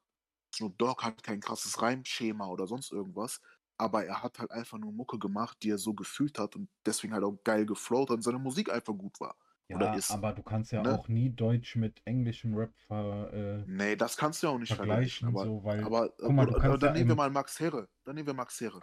Snoop 0.55 0.77
Dogg 0.77 1.03
hat 1.03 1.23
kein 1.23 1.39
krasses 1.41 1.81
Reimschema 1.81 2.47
oder 2.47 2.67
sonst 2.67 2.91
irgendwas, 2.91 3.41
aber 3.77 4.05
er 4.05 4.23
hat 4.23 4.39
halt 4.39 4.51
einfach 4.51 4.77
nur 4.77 4.91
Mucke 4.91 5.19
gemacht, 5.19 5.57
die 5.63 5.69
er 5.71 5.77
so 5.77 5.93
gefühlt 5.93 6.39
hat 6.39 6.55
und 6.55 6.69
deswegen 6.85 7.13
halt 7.13 7.23
auch 7.23 7.37
geil 7.43 7.65
geflowt 7.65 8.11
und 8.11 8.21
seine 8.23 8.39
Musik 8.39 8.71
einfach 8.71 8.93
gut 8.97 9.19
war. 9.19 9.37
Ja, 9.69 9.93
ist, 9.93 10.11
aber 10.11 10.31
du 10.33 10.43
kannst 10.43 10.71
ja 10.71 10.81
ne? 10.81 10.93
auch 10.93 11.07
nie 11.09 11.29
Deutsch 11.29 11.75
mit 11.75 12.01
englischem 12.05 12.55
Rap 12.55 12.73
ver, 12.87 13.33
äh, 13.33 13.63
Nee, 13.65 13.95
das 13.97 14.15
kannst 14.15 14.41
du 14.41 14.47
ja 14.47 14.53
auch 14.53 14.59
nicht 14.59 14.73
vergleichen. 14.73 15.27
vergleichen, 15.27 15.27
Aber, 15.27 15.45
so, 15.45 15.63
weil, 15.63 15.83
aber, 15.83 16.09
guck 16.17 16.35
mal, 16.35 16.45
du 16.45 16.53
oder, 16.53 16.61
kannst 16.61 16.83
dann 16.83 16.93
nehmen 16.93 17.09
wir 17.09 17.15
mal 17.15 17.29
Max 17.29 17.59
Herre. 17.59 17.89
Dann 18.05 18.15
nehmen 18.15 18.27
wir 18.27 18.33
Max 18.33 18.59
Herre. 18.61 18.81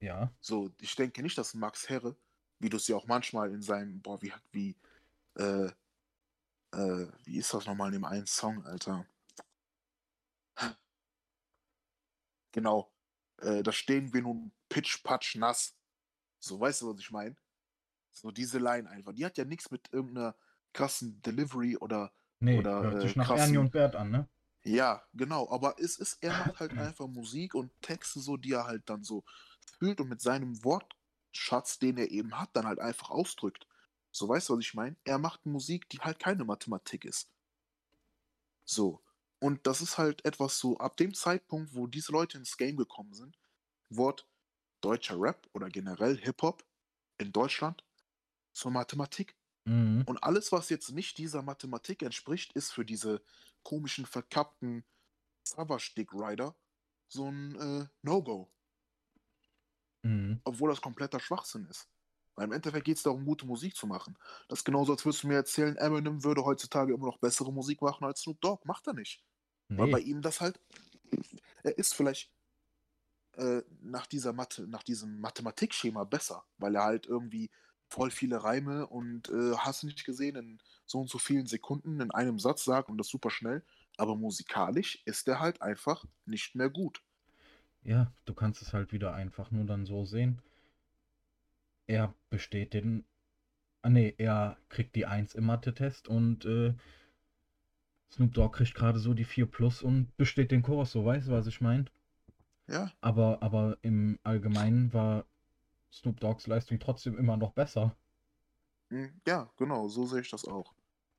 ja, 0.00 0.32
So, 0.40 0.70
ich 0.80 0.94
denke 0.96 1.22
nicht, 1.22 1.36
dass 1.38 1.54
Max 1.54 1.88
Herre, 1.88 2.16
wie 2.58 2.68
du 2.68 2.76
es 2.78 2.88
ja 2.88 2.96
auch 2.96 3.06
manchmal 3.06 3.50
in 3.52 3.62
seinem, 3.62 4.00
boah, 4.00 4.20
wie, 4.22 4.32
wie, 4.52 4.76
äh, 5.36 5.70
äh, 6.72 7.06
wie 7.24 7.38
ist 7.38 7.52
das 7.54 7.66
nochmal 7.66 7.88
in 7.88 7.94
dem 7.94 8.04
einen 8.04 8.26
Song, 8.26 8.64
Alter? 8.64 9.06
Genau, 12.52 12.90
äh, 13.38 13.62
da 13.62 13.72
stehen 13.72 14.12
wir 14.12 14.22
nun 14.22 14.50
pitch, 14.68 15.02
patsch, 15.04 15.36
nass. 15.36 15.76
So, 16.40 16.58
weißt 16.58 16.82
du, 16.82 16.92
was 16.92 17.00
ich 17.00 17.10
meine? 17.10 17.36
So 18.16 18.30
diese 18.30 18.58
Line 18.58 18.88
einfach. 18.88 19.12
Die 19.12 19.24
hat 19.24 19.36
ja 19.38 19.44
nichts 19.44 19.70
mit 19.70 19.92
irgendeiner 19.92 20.34
krassen 20.72 21.20
Delivery 21.22 21.76
oder, 21.76 22.12
nee, 22.40 22.58
Oder, 22.58 22.82
hört 22.82 22.94
äh, 22.96 23.00
sich 23.02 23.16
nach 23.16 23.28
krassen- 23.28 23.38
Ernie 23.38 23.58
und 23.58 23.72
Bert 23.72 23.96
an, 23.96 24.10
ne? 24.10 24.28
ja, 24.64 25.02
genau, 25.14 25.48
aber 25.50 25.76
es 25.78 25.96
ist, 25.98 26.18
er 26.22 26.32
macht 26.32 26.60
halt 26.60 26.72
einfach 26.78 27.06
Musik 27.06 27.54
und 27.54 27.70
Texte 27.82 28.20
so, 28.20 28.36
die 28.36 28.52
er 28.52 28.66
halt 28.66 28.88
dann 28.90 29.04
so 29.04 29.24
fühlt 29.78 30.00
und 30.00 30.08
mit 30.08 30.20
seinem 30.20 30.62
Wortschatz, 30.64 31.78
den 31.78 31.98
er 31.98 32.10
eben 32.10 32.38
hat, 32.38 32.50
dann 32.54 32.66
halt 32.66 32.80
einfach 32.80 33.10
ausdrückt. 33.10 33.66
So, 34.12 34.28
weißt 34.28 34.48
du, 34.48 34.54
was 34.54 34.60
ich 34.64 34.74
meine? 34.74 34.96
Er 35.04 35.18
macht 35.18 35.44
Musik, 35.46 35.88
die 35.90 35.98
halt 35.98 36.18
keine 36.18 36.44
Mathematik 36.44 37.04
ist. 37.04 37.30
So. 38.64 39.02
Und 39.38 39.66
das 39.66 39.80
ist 39.82 39.98
halt 39.98 40.24
etwas 40.24 40.58
so, 40.58 40.78
ab 40.78 40.96
dem 40.96 41.14
Zeitpunkt, 41.14 41.74
wo 41.74 41.86
diese 41.86 42.12
Leute 42.12 42.38
ins 42.38 42.56
Game 42.56 42.76
gekommen 42.76 43.12
sind, 43.14 43.38
wurde 43.90 44.24
deutscher 44.80 45.20
Rap 45.20 45.48
oder 45.52 45.68
generell 45.68 46.16
Hip-Hop 46.18 46.64
in 47.18 47.32
Deutschland 47.32 47.84
zur 48.56 48.70
Mathematik. 48.70 49.36
Mhm. 49.64 50.02
Und 50.06 50.22
alles, 50.22 50.50
was 50.50 50.70
jetzt 50.70 50.90
nicht 50.92 51.18
dieser 51.18 51.42
Mathematik 51.42 52.02
entspricht, 52.02 52.52
ist 52.54 52.72
für 52.72 52.84
diese 52.84 53.22
komischen, 53.62 54.06
verkappten 54.06 54.84
Savage-Dick-Rider 55.44 56.56
so 57.08 57.30
ein 57.30 57.54
äh, 57.56 57.86
No-Go. 58.02 58.50
Mhm. 60.02 60.40
Obwohl 60.44 60.70
das 60.70 60.80
kompletter 60.80 61.20
Schwachsinn 61.20 61.66
ist. 61.66 61.88
Weil 62.34 62.46
im 62.46 62.52
Endeffekt 62.52 62.84
geht 62.84 62.96
es 62.96 63.02
darum, 63.02 63.24
gute 63.24 63.46
Musik 63.46 63.76
zu 63.76 63.86
machen. 63.86 64.18
Das 64.48 64.60
ist 64.60 64.64
genauso, 64.64 64.92
als 64.92 65.04
würdest 65.04 65.22
du 65.22 65.28
mir 65.28 65.34
erzählen, 65.36 65.76
Eminem 65.76 66.22
würde 66.24 66.44
heutzutage 66.44 66.92
immer 66.92 67.06
noch 67.06 67.18
bessere 67.18 67.52
Musik 67.52 67.82
machen 67.82 68.04
als 68.04 68.20
Snoop 68.20 68.40
Dogg. 68.40 68.62
Macht 68.66 68.86
er 68.86 68.94
nicht. 68.94 69.22
Weil 69.68 69.90
bei 69.90 69.98
Nee. 69.98 70.04
ihm 70.04 70.22
das 70.22 70.40
halt. 70.40 70.60
Er 71.62 71.76
ist 71.76 71.94
vielleicht 71.94 72.30
äh, 73.32 73.62
nach 73.80 74.06
dieser 74.06 74.32
Mathe, 74.32 74.66
nach 74.66 74.82
diesem 74.82 75.20
Mathematikschema 75.20 76.04
besser, 76.04 76.44
weil 76.58 76.74
er 76.76 76.84
halt 76.84 77.06
irgendwie 77.06 77.50
voll 77.88 78.10
viele 78.10 78.42
Reime 78.42 78.86
und 78.86 79.28
äh, 79.28 79.56
hast 79.56 79.84
nicht 79.84 80.04
gesehen, 80.04 80.36
in 80.36 80.58
so 80.86 81.00
und 81.00 81.10
so 81.10 81.18
vielen 81.18 81.46
Sekunden 81.46 82.00
in 82.00 82.10
einem 82.10 82.38
Satz 82.38 82.64
sagt 82.64 82.88
und 82.88 82.98
das 82.98 83.08
super 83.08 83.30
schnell. 83.30 83.64
Aber 83.96 84.16
musikalisch 84.16 85.02
ist 85.04 85.28
er 85.28 85.40
halt 85.40 85.62
einfach 85.62 86.04
nicht 86.26 86.54
mehr 86.54 86.70
gut. 86.70 87.02
Ja, 87.82 88.12
du 88.26 88.34
kannst 88.34 88.60
es 88.60 88.74
halt 88.74 88.92
wieder 88.92 89.14
einfach 89.14 89.50
nur 89.50 89.64
dann 89.64 89.86
so 89.86 90.04
sehen. 90.04 90.42
Er 91.88 92.14
besteht 92.30 92.74
den. 92.74 93.04
Ah 93.82 93.90
nee, 93.90 94.14
er 94.18 94.58
kriegt 94.68 94.94
die 94.96 95.06
1 95.06 95.34
im 95.34 95.46
Mathe-Test 95.46 96.08
und 96.08 96.44
äh, 96.44 96.74
Snoop 98.10 98.32
Dogg 98.34 98.56
kriegt 98.56 98.74
gerade 98.74 98.98
so 98.98 99.14
die 99.14 99.24
4 99.24 99.46
plus 99.46 99.82
und 99.82 100.16
besteht 100.16 100.50
den 100.50 100.62
Kurs, 100.62 100.90
so 100.92 101.04
weißt 101.04 101.28
du, 101.28 101.32
was 101.32 101.46
ich 101.46 101.60
meine? 101.60 101.86
Ja, 102.68 102.92
Aber, 103.00 103.42
aber 103.42 103.78
im 103.82 104.18
Allgemeinen 104.22 104.92
war 104.92 105.24
Snoop 105.96 106.20
Doggs 106.20 106.46
Leistung 106.46 106.78
trotzdem 106.78 107.18
immer 107.18 107.36
noch 107.36 107.52
besser. 107.52 107.96
mm, 108.90 109.06
ja, 109.26 109.50
genau, 109.56 109.88
so 109.88 110.06
sehe 110.06 110.20
ich 110.20 110.30
das 110.30 110.44
auch. 110.44 110.74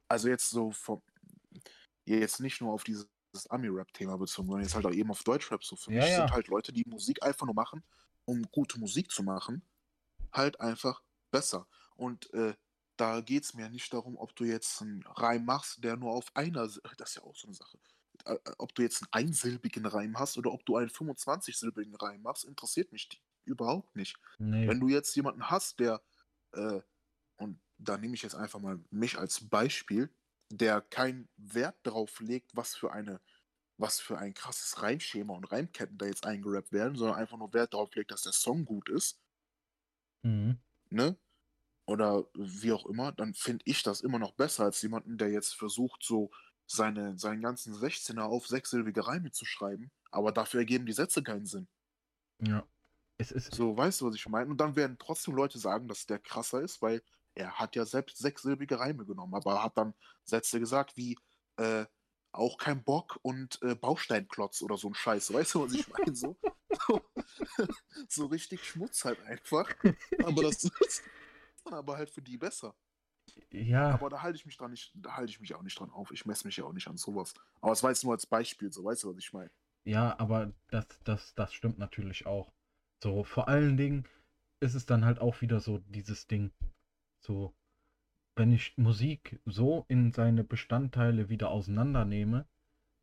Also 0.09 0.29
jetzt 0.29 0.49
so 0.49 0.71
vom, 0.71 1.01
jetzt 2.05 2.39
nicht 2.39 2.61
nur 2.61 2.73
auf 2.73 2.83
dieses 2.83 3.07
Ami-Rap-Thema 3.49 4.17
bezogen, 4.17 4.47
sondern 4.47 4.63
jetzt 4.63 4.75
halt 4.75 4.85
auch 4.85 4.91
eben 4.93 5.11
auf 5.11 5.23
Deutschrap. 5.23 5.63
So 5.63 5.75
für 5.75 5.91
Ja, 5.91 5.95
mich 5.97 6.07
ja. 6.07 6.15
sind 6.15 6.31
halt 6.31 6.47
Leute, 6.47 6.73
die 6.73 6.83
Musik 6.87 7.23
einfach 7.23 7.45
nur 7.45 7.55
machen, 7.55 7.83
um 8.25 8.43
gute 8.51 8.79
Musik 8.79 9.11
zu 9.11 9.23
machen, 9.23 9.61
halt 10.33 10.59
einfach 10.61 11.03
besser. 11.31 11.67
Und 11.95 12.33
äh, 12.33 12.55
da 12.97 13.21
geht 13.21 13.43
es 13.45 13.53
mir 13.55 13.69
nicht 13.69 13.93
darum, 13.93 14.17
ob 14.17 14.35
du 14.35 14.45
jetzt 14.45 14.81
einen 14.81 15.03
Reim 15.07 15.45
machst, 15.45 15.83
der 15.83 15.97
nur 15.97 16.13
auf 16.13 16.35
einer, 16.35 16.67
das 16.67 16.77
ist 17.11 17.15
ja 17.17 17.23
auch 17.23 17.35
so 17.35 17.47
eine 17.47 17.55
Sache. 17.55 17.79
Äh, 18.25 18.35
äh, 18.35 18.53
Ob 18.59 18.75
du 18.75 18.83
jetzt 18.83 19.03
einen 19.03 19.27
einsilbigen 19.27 19.85
Reim 19.85 20.17
hast 20.19 20.37
oder 20.37 20.51
ob 20.53 20.65
du 20.65 20.77
einen 20.77 20.89
25-silbigen 20.89 21.95
Reim 21.95 22.21
machst, 22.23 22.45
interessiert 22.45 22.91
mich 22.91 23.09
die- 23.09 23.19
überhaupt 23.47 23.95
nicht. 23.95 24.17
Nee. 24.39 24.67
Wenn 24.67 24.79
du 24.79 24.89
jetzt 24.89 25.15
jemanden 25.15 25.49
hast, 25.49 25.79
der, 25.79 26.01
äh, 26.53 26.81
und 27.37 27.61
da 27.77 27.97
nehme 27.97 28.15
ich 28.15 28.23
jetzt 28.23 28.35
einfach 28.35 28.59
mal 28.59 28.79
mich 28.91 29.17
als 29.17 29.49
Beispiel, 29.49 30.13
der 30.51 30.81
keinen 30.81 31.29
Wert 31.37 31.77
darauf 31.83 32.19
legt, 32.21 32.55
was 32.55 32.75
für 32.75 32.91
eine, 32.91 33.21
was 33.77 33.99
für 33.99 34.17
ein 34.19 34.33
krasses 34.33 34.81
Reimschema 34.81 35.33
und 35.35 35.51
Reimketten 35.51 35.97
da 35.97 36.05
jetzt 36.07 36.25
eingerappt 36.25 36.71
werden, 36.73 36.97
sondern 36.97 37.17
einfach 37.17 37.37
nur 37.37 37.53
Wert 37.53 37.73
darauf 37.73 37.93
legt, 37.95 38.11
dass 38.11 38.23
der 38.23 38.33
Song 38.33 38.65
gut 38.65 38.89
ist, 38.89 39.21
Mhm. 40.23 40.57
ne? 40.89 41.17
Oder 41.87 42.25
wie 42.35 42.73
auch 42.73 42.85
immer, 42.87 43.11
dann 43.13 43.33
finde 43.35 43.63
ich 43.67 43.83
das 43.83 44.01
immer 44.01 44.19
noch 44.19 44.33
besser 44.33 44.65
als 44.65 44.81
jemanden, 44.81 45.17
der 45.17 45.31
jetzt 45.31 45.55
versucht, 45.55 46.03
so 46.03 46.31
seine, 46.67 47.17
seinen 47.19 47.41
ganzen 47.41 47.73
16er 47.75 48.25
auf 48.25 48.47
sechssilbige 48.47 49.07
Reime 49.07 49.31
zu 49.31 49.45
schreiben, 49.45 49.91
aber 50.11 50.31
dafür 50.33 50.61
ergeben 50.61 50.85
die 50.87 50.93
Sätze 50.93 51.23
keinen 51.23 51.45
Sinn. 51.47 51.69
Ja. 52.39 52.67
Es 53.17 53.31
ist. 53.31 53.53
So, 53.53 53.75
weißt 53.75 54.01
du, 54.01 54.07
was 54.07 54.15
ich 54.15 54.27
meine? 54.27 54.49
Und 54.49 54.57
dann 54.57 54.75
werden 54.75 54.97
trotzdem 54.99 55.35
Leute 55.35 55.57
sagen, 55.57 55.87
dass 55.87 56.05
der 56.05 56.19
krasser 56.19 56.61
ist, 56.61 56.81
weil 56.81 57.01
er 57.33 57.53
hat 57.53 57.75
ja 57.75 57.85
selbst 57.85 58.17
sechssilbige 58.17 58.79
Reime 58.79 59.05
genommen, 59.05 59.35
aber 59.35 59.53
er 59.53 59.63
hat 59.63 59.77
dann 59.77 59.93
Sätze 60.23 60.59
gesagt 60.59 60.97
wie 60.97 61.17
äh, 61.57 61.85
auch 62.31 62.57
kein 62.57 62.83
Bock 62.83 63.19
und 63.21 63.59
äh, 63.63 63.75
Bausteinklotz 63.75 64.61
oder 64.61 64.77
so 64.77 64.89
ein 64.89 64.95
Scheiß. 64.95 65.33
Weißt 65.33 65.55
du, 65.55 65.65
was 65.65 65.73
ich 65.73 65.87
meine? 65.87 66.15
So, 66.15 66.37
so, 66.87 67.01
so 68.07 68.25
richtig 68.27 68.63
Schmutz 68.63 69.05
halt 69.05 69.21
einfach. 69.23 69.69
Aber 70.23 70.43
das 70.43 70.63
ist 70.63 71.03
aber 71.65 71.97
halt 71.97 72.09
für 72.09 72.21
die 72.21 72.37
besser. 72.37 72.75
Ja. 73.51 73.91
Aber 73.91 74.09
da 74.09 74.21
halte 74.21 74.37
ich 74.37 74.45
mich 74.45 74.57
dran 74.57 74.71
nicht, 74.71 74.91
da 74.95 75.15
halte 75.15 75.29
ich 75.29 75.39
mich 75.39 75.53
auch 75.53 75.61
nicht 75.61 75.79
dran 75.79 75.91
auf. 75.91 76.11
Ich 76.11 76.25
messe 76.25 76.47
mich 76.47 76.57
ja 76.57 76.63
auch 76.63 76.73
nicht 76.73 76.87
an 76.87 76.97
sowas. 76.97 77.33
Aber 77.61 77.71
es 77.71 77.83
war 77.83 77.91
jetzt 77.91 78.03
nur 78.03 78.13
als 78.13 78.25
Beispiel, 78.25 78.71
so 78.71 78.83
weißt 78.83 79.03
du, 79.03 79.09
was 79.09 79.17
ich 79.17 79.33
meine? 79.33 79.51
Ja, 79.83 80.17
aber 80.19 80.53
das, 80.69 80.85
das, 81.03 81.33
das 81.35 81.53
stimmt 81.53 81.77
natürlich 81.77 82.25
auch. 82.25 82.51
So, 83.01 83.23
vor 83.23 83.47
allen 83.47 83.75
Dingen 83.77 84.07
ist 84.59 84.75
es 84.75 84.85
dann 84.85 85.05
halt 85.05 85.19
auch 85.19 85.41
wieder 85.41 85.59
so 85.59 85.79
dieses 85.79 86.27
Ding. 86.27 86.51
So, 87.19 87.55
wenn 88.35 88.51
ich 88.51 88.77
Musik 88.77 89.39
so 89.45 89.85
in 89.89 90.11
seine 90.13 90.43
Bestandteile 90.43 91.29
wieder 91.29 91.49
auseinandernehme, 91.51 92.47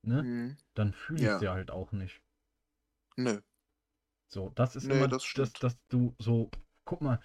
ne, 0.03 0.25
Mhm. 0.25 0.57
dann 0.75 0.95
fühle 0.95 1.27
ich 1.27 1.33
Ja. 1.33 1.39
sie 1.39 1.49
halt 1.51 1.71
auch 1.71 1.93
nicht. 1.93 2.23
Nö. 3.17 3.41
So, 4.29 4.51
das 4.51 4.77
ist 4.77 4.91
Nee, 4.91 4.91
immer 4.91 5.09
das 5.09 5.33
das, 5.35 5.53
dass 5.59 5.79
du 5.89 6.15
so, 6.19 6.51
guck 6.85 7.01
mal, 7.01 7.21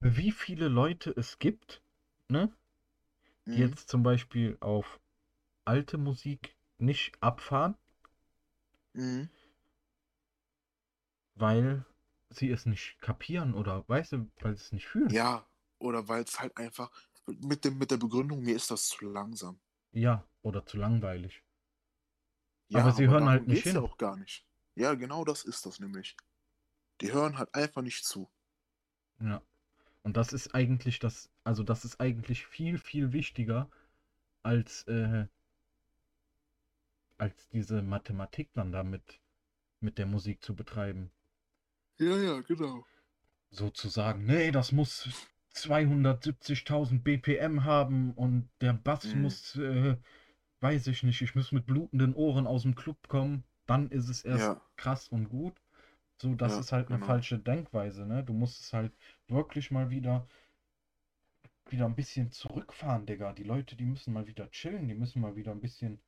wie 0.00 0.32
viele 0.32 0.68
Leute 0.68 1.12
es 1.16 1.38
gibt, 1.38 1.82
ne, 2.28 2.52
die 3.54 3.58
Mhm. 3.58 3.60
jetzt 3.60 3.88
zum 3.88 4.02
Beispiel 4.04 4.56
auf 4.60 5.00
alte 5.66 5.98
Musik 5.98 6.56
nicht 6.78 7.22
abfahren, 7.22 7.76
Mhm. 8.94 9.28
weil 11.36 11.84
sie 12.30 12.50
es 12.50 12.66
nicht 12.66 13.00
kapieren 13.00 13.54
oder 13.54 13.84
weißt 13.88 14.12
du, 14.12 14.30
weil 14.40 14.56
sie 14.56 14.64
es 14.64 14.72
nicht 14.72 14.86
fühlen. 14.86 15.10
Ja, 15.10 15.46
oder 15.78 16.08
weil 16.08 16.22
es 16.22 16.40
halt 16.40 16.56
einfach 16.56 16.90
mit, 17.26 17.64
dem, 17.64 17.78
mit 17.78 17.90
der 17.90 17.96
Begründung, 17.96 18.42
mir 18.42 18.56
ist 18.56 18.70
das 18.70 18.88
zu 18.88 19.06
langsam. 19.06 19.58
Ja, 19.92 20.24
oder 20.42 20.64
zu 20.66 20.76
langweilig. 20.76 21.42
Ja, 22.68 22.80
Aber 22.80 22.92
sie 22.92 23.04
hören 23.04 23.12
darum 23.24 23.28
halt 23.28 23.46
nicht 23.48 23.64
geht's 23.64 23.74
ja 23.74 23.80
hin. 23.80 23.90
auch 23.90 23.98
gar 23.98 24.16
nicht. 24.16 24.44
Ja, 24.74 24.94
genau 24.94 25.24
das 25.24 25.44
ist 25.44 25.64
das 25.66 25.80
nämlich. 25.80 26.16
Die 27.00 27.12
hören 27.12 27.38
halt 27.38 27.54
einfach 27.54 27.82
nicht 27.82 28.04
zu. 28.04 28.28
Ja. 29.20 29.42
Und 30.02 30.16
das 30.16 30.32
ist 30.32 30.54
eigentlich 30.54 30.98
das, 30.98 31.30
also 31.44 31.62
das 31.62 31.84
ist 31.84 32.00
eigentlich 32.00 32.46
viel, 32.46 32.78
viel 32.78 33.12
wichtiger 33.12 33.68
als, 34.42 34.84
äh, 34.84 35.26
als 37.18 37.48
diese 37.48 37.82
Mathematik 37.82 38.52
dann 38.54 38.72
damit 38.72 39.20
mit 39.80 39.98
der 39.98 40.06
Musik 40.06 40.42
zu 40.44 40.54
betreiben. 40.54 41.10
Ja, 41.98 42.16
ja, 42.16 42.40
genau. 42.40 42.84
Sozusagen, 43.50 44.24
nee, 44.24 44.50
das 44.52 44.70
muss 44.72 45.08
270.000 45.50 47.02
BPM 47.02 47.64
haben 47.64 48.12
und 48.14 48.48
der 48.60 48.72
Bass 48.74 49.14
Mhm. 49.14 49.14
muss, 49.14 49.56
äh, 49.56 49.96
weiß 50.60 50.86
ich 50.88 51.02
nicht, 51.02 51.22
ich 51.22 51.34
muss 51.34 51.52
mit 51.52 51.66
blutenden 51.66 52.14
Ohren 52.14 52.46
aus 52.46 52.62
dem 52.62 52.74
Club 52.76 53.08
kommen, 53.08 53.44
dann 53.66 53.90
ist 53.90 54.08
es 54.08 54.24
erst 54.24 54.54
Ja. 54.54 54.60
krass 54.76 55.08
und 55.08 55.28
gut. 55.28 55.60
So, 56.20 56.34
das 56.34 56.58
Ja, 56.58 56.60
ist 56.60 56.72
halt 56.72 56.88
eine 56.88 56.98
genau. 56.98 57.06
falsche 57.06 57.38
Denkweise, 57.38 58.06
ne? 58.06 58.24
Du 58.24 58.32
musst 58.34 58.60
es 58.60 58.72
halt 58.72 58.92
wirklich 59.28 59.70
mal 59.70 59.90
wieder 59.90 60.26
wieder 61.68 61.84
ein 61.86 61.94
bisschen 61.94 62.32
zurückfahren, 62.32 63.06
Digga. 63.06 63.32
Die 63.32 63.44
Leute, 63.44 63.76
die 63.76 63.84
müssen 63.84 64.12
mal 64.12 64.26
wieder 64.26 64.50
chillen, 64.50 64.88
die 64.88 64.94
müssen 64.94 65.20
mal 65.20 65.36
wieder 65.36 65.52
ein 65.52 65.60
bisschen 65.60 66.00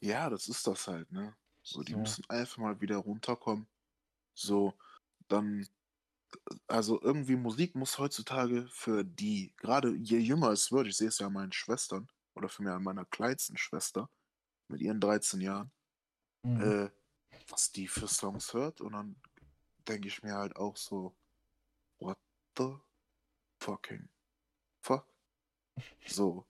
Ja, 0.00 0.30
das 0.30 0.48
ist 0.48 0.66
das 0.68 0.86
halt, 0.86 1.10
ne? 1.10 1.34
So, 1.62 1.82
die 1.82 1.94
So. 1.94 1.98
müssen 1.98 2.24
einfach 2.28 2.58
mal 2.58 2.80
wieder 2.80 2.96
runterkommen. 2.98 3.66
So, 4.34 4.74
dann, 5.28 5.66
also 6.66 7.00
irgendwie 7.00 7.36
Musik 7.36 7.74
muss 7.74 7.98
heutzutage 7.98 8.66
für 8.68 9.04
die, 9.04 9.52
gerade 9.56 9.94
je 9.96 10.18
jünger 10.18 10.50
es 10.50 10.72
wird, 10.72 10.86
ich 10.88 10.96
sehe 10.96 11.08
es 11.08 11.18
ja 11.18 11.26
an 11.28 11.32
meinen 11.32 11.52
Schwestern, 11.52 12.08
oder 12.34 12.48
für 12.48 12.62
mich 12.62 12.72
an 12.72 12.82
meiner 12.82 13.04
kleinsten 13.04 13.56
Schwester 13.56 14.10
mit 14.68 14.82
ihren 14.82 15.00
13 15.00 15.40
Jahren, 15.40 15.72
Mhm. 16.44 16.60
äh, 16.60 16.90
was 17.48 17.72
die 17.72 17.88
für 17.88 18.08
Songs 18.08 18.54
hört 18.54 18.80
und 18.82 18.92
dann 18.94 19.16
denke 19.88 20.08
ich 20.08 20.22
mir 20.22 20.34
halt 20.34 20.56
auch 20.56 20.76
so, 20.76 21.16
what 22.00 22.18
the 22.58 22.76
fucking 23.60 24.08
fuck? 24.82 25.06
So, 26.06 26.46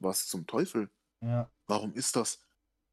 was 0.00 0.26
zum 0.28 0.46
Teufel? 0.46 0.90
Ja, 1.20 1.50
Warum 1.68 1.94
ist 1.94 2.16
das 2.16 2.40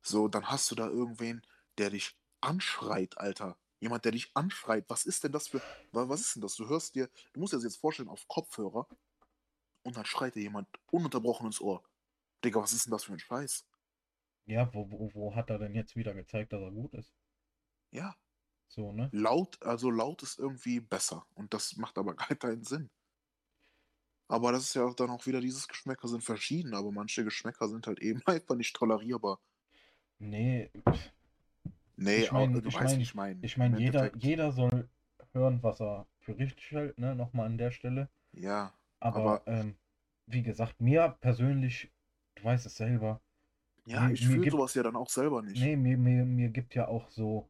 so? 0.04 0.28
Dann 0.30 0.50
hast 0.50 0.72
du 0.72 0.76
da 0.76 0.88
irgendwen, 0.88 1.42
der 1.78 1.92
dich 1.92 2.18
anschreit, 2.42 3.18
Alter. 3.18 3.58
Jemand, 3.80 4.06
der 4.06 4.12
dich 4.14 4.32
anschreit. 4.36 4.86
Was 4.90 5.06
ist 5.06 5.24
denn 5.24 5.32
das 5.32 5.48
für. 5.50 5.62
wa- 5.92 6.10
Was 6.10 6.22
ist 6.22 6.36
denn 6.36 6.42
das? 6.42 6.56
Du 6.56 6.68
hörst 6.68 6.96
dir, 6.96 7.10
du 7.34 7.40
musst 7.40 7.54
dir 7.54 7.58
das 7.58 7.64
jetzt 7.66 7.80
vorstellen, 7.80 8.10
auf 8.10 8.28
Kopfhörer 8.28 8.88
und 9.84 9.98
dann 9.98 10.06
schreit 10.06 10.36
dir 10.36 10.42
jemand 10.44 10.68
ununterbrochen 10.92 11.48
ins 11.48 11.62
Ohr. 11.62 11.84
Digga, 12.46 12.62
was 12.62 12.74
ist 12.74 12.86
denn 12.88 12.92
das 12.92 13.06
für 13.06 13.14
ein 13.14 13.20
Scheiß? 13.20 13.66
ja, 14.48 14.74
wo, 14.74 14.90
wo, 14.90 15.14
wo 15.14 15.36
hat 15.36 15.52
er 15.52 15.60
denn 15.60 15.76
jetzt 15.76 15.96
wieder 15.96 16.16
gezeigt, 16.16 16.52
dass 16.52 16.62
er 16.62 16.72
gut 16.72 16.96
ist? 16.96 17.14
Ja, 17.92 18.16
So, 18.68 18.92
ne? 18.92 19.12
laut, 19.12 19.62
also 19.64 19.90
laut 19.92 20.22
ist 20.24 20.38
irgendwie 20.40 20.80
besser. 20.80 21.26
Und 21.36 21.54
das 21.56 21.76
macht 21.78 21.98
aber 21.98 22.16
gar 22.18 22.36
keinen 22.36 22.64
Sinn. 22.64 22.92
Aber 24.28 24.52
das 24.52 24.66
ist 24.66 24.76
ja 24.76 24.88
dann 24.94 25.10
auch 25.10 25.26
wieder, 25.26 25.42
dieses 25.42 25.68
Geschmäcker 25.68 26.08
sind 26.08 26.24
verschieden, 26.24 26.76
aber 26.76 26.92
manche 26.92 27.24
Geschmäcker 27.24 27.68
sind 27.68 27.88
halt 27.88 28.00
eben 28.02 28.22
einfach 28.28 28.54
nicht 28.56 28.76
tolerierbar. 28.76 29.40
Nee, 30.20 30.72
Nee, 31.98 32.18
Ich 32.24 32.32
mein- 32.32 32.56
auch, 32.56 32.62
du 32.62 32.68
ich 32.68 32.76
weißt, 32.76 32.84
mein- 32.94 33.02
ich 33.02 33.16
meine. 33.16 33.40
ich 33.42 33.58
meine, 33.58 33.78
jeder, 33.80 34.00
Endeffekt, 34.00 34.24
jeder 34.24 34.52
soll 34.52 34.90
hören, 35.34 35.62
was 35.64 35.80
er 35.82 36.06
für 36.20 36.38
richtig 36.38 36.72
hält, 36.72 36.98
ne? 36.98 37.16
Nochmal 37.16 37.46
an 37.48 37.58
der 37.58 37.72
Stelle. 37.72 38.10
Ja, 38.34 38.74
Aber, 39.00 39.42
Aber- 39.42 39.48
ähm, 39.48 39.76
wie 40.28 40.42
gesagt, 40.44 40.82
mir 40.82 41.16
persönlich, 41.22 41.92
du 42.36 42.44
weißt 42.44 42.66
es 42.66 42.76
selber, 42.76 43.22
Ja, 43.86 44.02
mir, 44.08 44.14
ich 44.14 44.26
fühle 44.26 44.50
sowas 44.50 44.74
ja 44.74 44.84
dann 44.84 44.96
auch 44.96 45.10
selber 45.10 45.42
nicht. 45.42 45.62
nee, 45.62 45.76
mir, 45.76 45.98
mir, 45.98 46.26
mir 46.26 46.50
gibt 46.50 46.74
ja 46.76 46.88
auch 46.88 47.10
so 47.12 47.50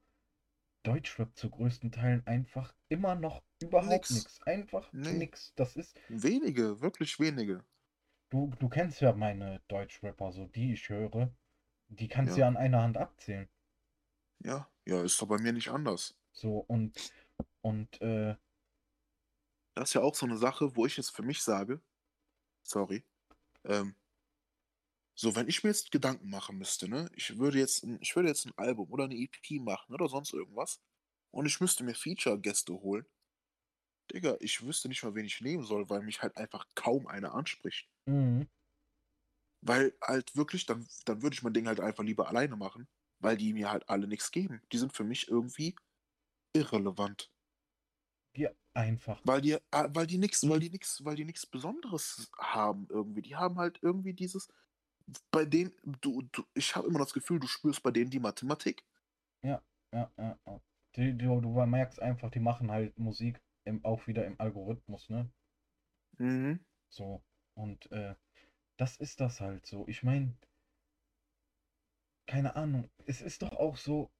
Deutschrap 0.84 1.36
zu 1.36 1.50
größten 1.50 1.92
Teilen 1.92 2.26
einfach 2.28 2.74
immer 2.90 3.16
noch 3.16 3.42
überhaupt 3.62 4.12
nichts. 4.12 4.40
Einfach 4.46 4.92
Nee. 4.94 5.14
nix. 5.14 5.54
Das 5.56 5.76
ist, 5.76 6.00
Wenige, 6.10 6.82
wirklich 6.82 7.20
wenige. 7.20 7.64
du, 8.30 8.52
du 8.60 8.70
kennst 8.70 9.02
ja 9.02 9.14
meine 9.14 9.62
Deutschrapper, 9.68 10.32
so 10.32 10.46
die 10.48 10.74
ich 10.74 10.90
höre, 10.90 11.30
die 11.88 12.08
kannst 12.08 12.36
du 12.36 12.40
Ja. 12.42 12.46
ja 12.46 12.48
an 12.50 12.58
einer 12.58 12.82
Hand 12.82 12.98
abzählen. 12.98 13.48
Ja, 14.44 14.70
ja, 14.86 15.02
ist 15.04 15.22
doch 15.22 15.28
bei 15.28 15.38
mir 15.38 15.54
nicht 15.54 15.70
anders. 15.70 16.16
So, 16.32 16.60
und, 16.68 17.12
und, 17.62 18.02
äh, 18.02 18.36
Das 19.76 19.90
ist 19.90 19.94
ja 19.94 20.02
auch 20.02 20.16
so 20.16 20.26
eine 20.26 20.38
Sache, 20.38 20.76
wo 20.76 20.86
ich 20.86 20.98
jetzt 20.98 21.12
für 21.12 21.24
mich 21.24 21.44
sage, 21.44 21.82
sorry, 22.64 23.06
ähm, 23.66 23.96
so, 25.18 25.36
wenn 25.36 25.48
ich 25.48 25.64
mir 25.64 25.70
jetzt 25.70 25.92
Gedanken 25.92 26.30
machen 26.30 26.58
müsste, 26.58 26.88
ne, 26.90 27.10
ich 27.16 27.38
würde 27.38 27.60
jetzt, 27.60 27.84
ein, 27.84 27.98
ich 28.02 28.16
würde 28.16 28.30
jetzt 28.30 28.46
ein 28.46 28.58
Album 28.58 28.92
oder 28.92 29.06
eine 29.06 29.16
EP 29.16 29.60
machen 29.60 29.94
oder 29.94 30.08
sonst 30.08 30.34
irgendwas 30.34 30.82
und 31.32 31.46
ich 31.46 31.60
müsste 31.62 31.84
mir 31.84 31.96
Feature-Gäste 31.96 32.74
holen, 32.74 33.06
Digga, 34.12 34.38
ich 34.40 34.64
wüsste 34.66 34.88
nicht 34.88 35.04
mal, 35.04 35.14
wen 35.16 35.26
ich 35.26 35.42
nehmen 35.42 35.64
soll, 35.64 35.90
weil 35.90 36.02
mich 36.02 36.22
halt 36.22 36.38
einfach 36.38 36.68
kaum 36.76 37.08
einer 37.08 37.34
anspricht. 37.34 37.88
mhm. 38.08 38.48
Weil 39.62 39.98
halt 40.02 40.36
wirklich, 40.36 40.66
dann, 40.66 40.88
dann 41.06 41.22
würde 41.22 41.34
ich 41.34 41.44
mein 41.44 41.54
Ding 41.54 41.68
halt 41.68 41.80
einfach 41.80 42.04
lieber 42.04 42.28
alleine 42.30 42.56
machen, 42.56 42.88
weil 43.26 43.38
die 43.38 43.54
mir 43.54 43.72
halt 43.72 43.90
alle 43.90 44.08
nichts 44.08 44.30
geben. 44.30 44.62
Die 44.72 44.78
sind 44.78 44.94
für 44.94 45.04
mich 45.04 45.30
irgendwie 45.30 45.76
irrelevant. 46.54 47.32
Ja, 48.38 48.52
einfach. 48.76 49.20
Weil 49.24 49.42
die, 49.42 49.54
äh, 49.54 49.60
weil 49.72 50.06
die 50.06 50.20
nix, 50.20 50.48
weil 50.48 50.60
die 50.60 50.70
nix, 50.70 51.04
weil 51.04 51.16
die 51.16 51.26
nichts 51.26 51.48
Besonderes 51.48 52.32
haben 52.38 52.86
irgendwie. 52.88 53.24
Die 53.24 53.36
haben 53.36 53.58
halt 53.58 53.80
irgendwie 53.82 54.14
dieses, 54.14 54.48
bei 55.32 55.44
denen, 55.44 55.74
du, 56.02 56.22
du 56.32 56.44
ich 56.54 56.76
habe 56.76 56.88
immer 56.88 57.00
das 57.00 57.14
Gefühl, 57.14 57.40
du 57.40 57.48
spürst 57.48 57.82
bei 57.82 57.90
denen 57.90 58.12
die 58.12 58.20
Mathematik. 58.20 58.86
Ja, 59.42 59.60
ja, 59.92 60.12
ja. 60.20 60.62
Die, 60.96 61.18
du, 61.18 61.42
du 61.42 61.66
merkst 61.66 62.00
einfach, 62.00 62.30
die 62.30 62.40
machen 62.40 62.70
halt 62.70 62.96
Musik 63.00 63.42
im, 63.64 63.84
auch 63.84 64.06
wieder 64.06 64.24
im 64.28 64.40
Algorithmus, 64.40 65.10
ne? 65.10 65.32
Mhm. 66.20 66.64
So. 66.90 67.24
Und 67.56 67.92
äh, 67.92 68.14
das 68.78 68.98
ist 68.98 69.20
das 69.20 69.42
halt 69.42 69.66
so. 69.66 69.88
Ich 69.88 70.04
meine, 70.04 70.38
keine 72.28 72.56
Ahnung. 72.56 72.88
Es 73.06 73.22
ist 73.22 73.42
doch 73.42 73.52
auch 73.54 73.78
so, 73.78 74.12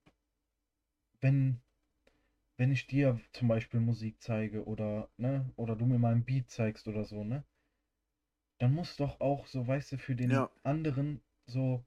wenn, 1.20 1.60
wenn 2.58 2.72
ich 2.72 2.86
dir 2.86 3.20
zum 3.32 3.48
Beispiel 3.48 3.80
Musik 3.80 4.22
zeige 4.22 4.64
oder, 4.66 5.10
ne, 5.18 5.52
oder 5.56 5.76
du 5.76 5.86
mir 5.86 5.98
mal 5.98 6.14
ein 6.14 6.24
Beat 6.26 6.50
zeigst 6.50 6.88
oder 6.88 7.04
so, 7.04 7.24
ne? 7.24 7.44
Dann 8.58 8.74
muss 8.74 8.96
doch 8.96 9.20
auch 9.20 9.46
so, 9.46 9.66
weißt 9.66 9.92
du, 9.92 9.96
für 9.96 10.14
den 10.14 10.44
Ja. 10.44 10.50
anderen 10.62 11.22
so, 11.46 11.86